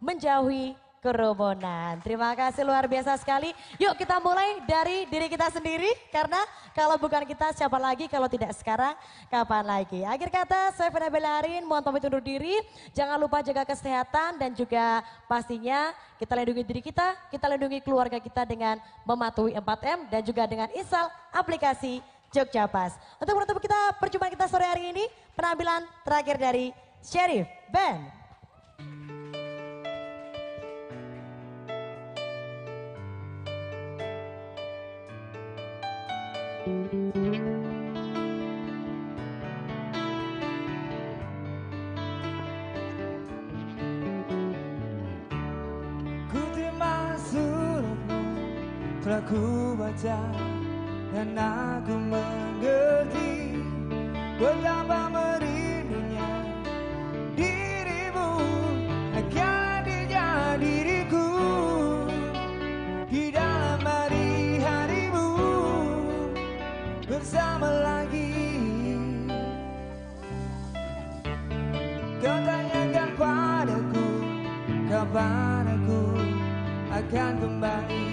menjauhi 0.02 0.78
kerumunan. 1.02 1.98
Terima 2.06 2.30
kasih 2.38 2.62
luar 2.62 2.86
biasa 2.86 3.18
sekali. 3.18 3.50
Yuk 3.82 3.98
kita 3.98 4.22
mulai 4.22 4.62
dari 4.70 5.10
diri 5.10 5.28
kita 5.28 5.50
sendiri 5.50 5.90
karena 6.14 6.38
kalau 6.78 6.96
bukan 7.02 7.26
kita 7.26 7.50
siapa 7.58 7.76
lagi 7.82 8.06
kalau 8.06 8.30
tidak 8.30 8.54
sekarang 8.54 8.94
kapan 9.28 9.66
lagi. 9.66 10.06
Akhir 10.06 10.30
kata 10.30 10.78
saya 10.78 10.94
Fena 10.94 11.10
Belarin 11.10 11.66
mohon 11.66 11.82
pamit 11.82 12.06
undur 12.06 12.22
diri. 12.22 12.54
Jangan 12.94 13.18
lupa 13.18 13.42
jaga 13.42 13.66
kesehatan 13.66 14.38
dan 14.38 14.54
juga 14.54 15.02
pastinya 15.26 15.90
kita 16.22 16.38
lindungi 16.38 16.64
diri 16.70 16.82
kita, 16.86 17.18
kita 17.34 17.50
lindungi 17.50 17.82
keluarga 17.82 18.22
kita 18.22 18.46
dengan 18.46 18.78
mematuhi 19.02 19.58
4M 19.58 20.06
dan 20.06 20.22
juga 20.22 20.46
dengan 20.46 20.70
install 20.78 21.10
aplikasi 21.34 21.98
Jogja 22.32 22.64
Pas. 22.72 22.96
Untuk 23.20 23.36
menutup 23.36 23.60
kita 23.60 24.00
perjumpaan 24.00 24.32
kita 24.32 24.48
sore 24.48 24.64
hari 24.64 24.96
ini, 24.96 25.04
penampilan 25.36 25.84
terakhir 26.08 26.40
dari 26.40 26.72
Sheriff 27.04 27.48
Band. 27.68 28.24
Ku 46.32 46.40
terima 46.56 47.12
suratmu 47.28 48.24
telah 49.04 49.22
ku 49.28 49.76
baca 49.76 50.18
dan 51.12 51.36
aku 51.36 51.96
mengerti 52.08 53.60
betapa 54.40 55.12
merindunya 55.12 56.32
dirimu 57.36 58.30
akan 59.20 59.84
dia 60.08 60.56
diriku. 60.56 61.28
Di 63.12 63.28
dalam 63.28 63.84
hari-harimu 63.84 65.28
bersama 67.12 67.68
lagi. 67.68 68.32
Kau 72.24 72.40
tanyakan 72.40 73.10
padaku 73.20 74.08
kapan 74.88 75.66
aku 75.76 76.02
akan 76.96 77.32
kembali 77.36 78.11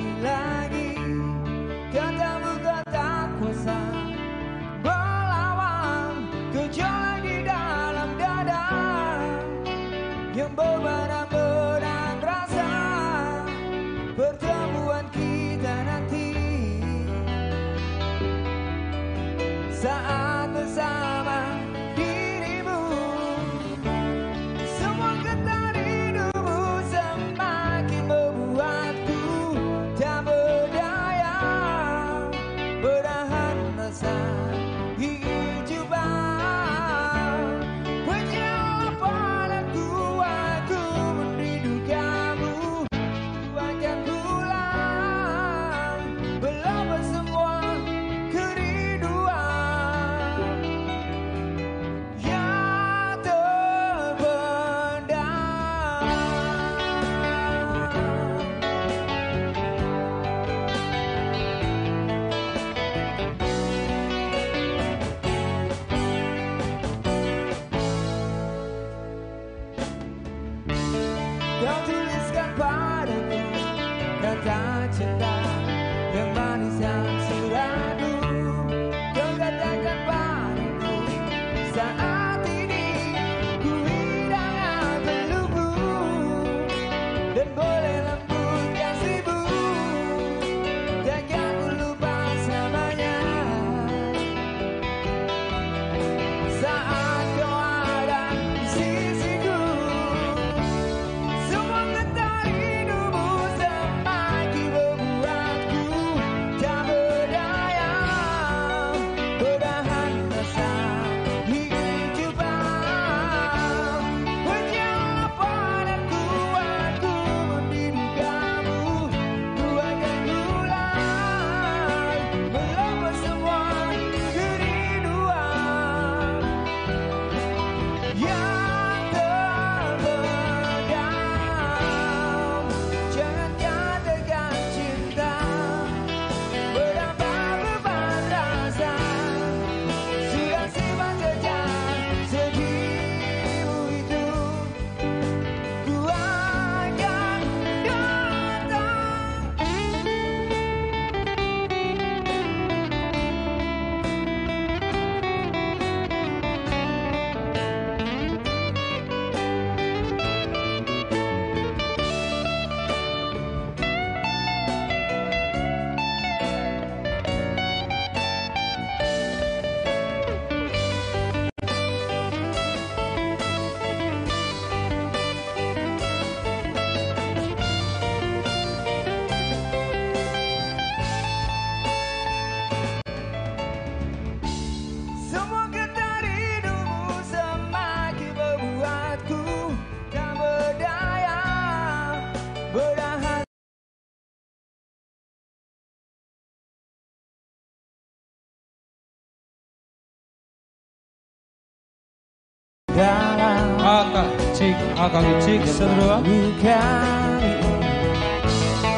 cik 204.58 204.74
akang 204.98 205.30
cik 205.38 205.62
seru 205.62 206.18
Bukan 206.18 207.38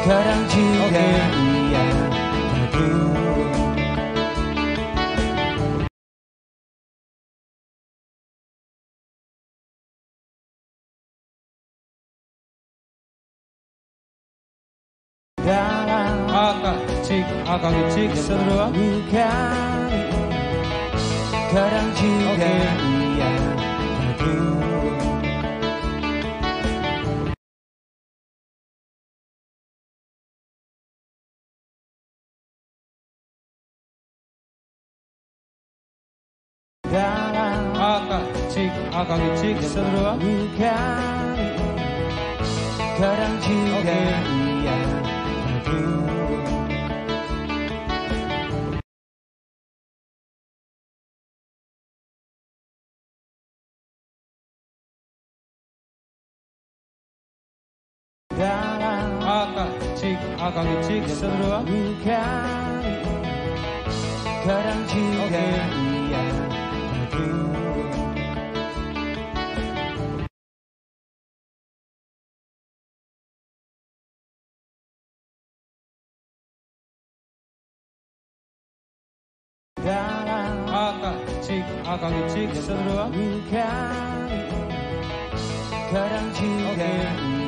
Kadang 0.01 0.43
juga 0.49 1.05
iya 1.37 1.85
Aduh 2.65 3.13
Dalam 15.45 16.25
akang 16.25 16.81
cik 17.05 17.27
akang 17.45 17.77
cik 17.93 18.11
seru 18.17 18.65
Bukan 18.73 19.93
Kadang 21.53 21.89
juga 21.93 22.09
iya 22.09 22.20
cik 39.11 39.19
akang 39.19 39.35
cik 39.35 39.59
seru 39.67 40.07
Bukan 40.23 41.35
Kadang 42.95 43.35
juga 43.43 43.99
iya 44.23 44.77
Aduh 45.51 45.99
Dalam 58.31 59.19
akang 59.19 59.75
cik 59.99 60.19
akang 60.39 60.71
cik 60.87 61.03
seru 61.11 61.67
Bukan 61.67 61.99
Kadang 62.07 62.60
akang 81.51 81.67
cik 81.67 81.67
akang 81.83 82.15
cik 82.31 82.49
seru 82.63 83.11
Bukan 83.11 84.27
Kadang 85.91 86.27
juga 86.31 86.87
iya 86.87 87.40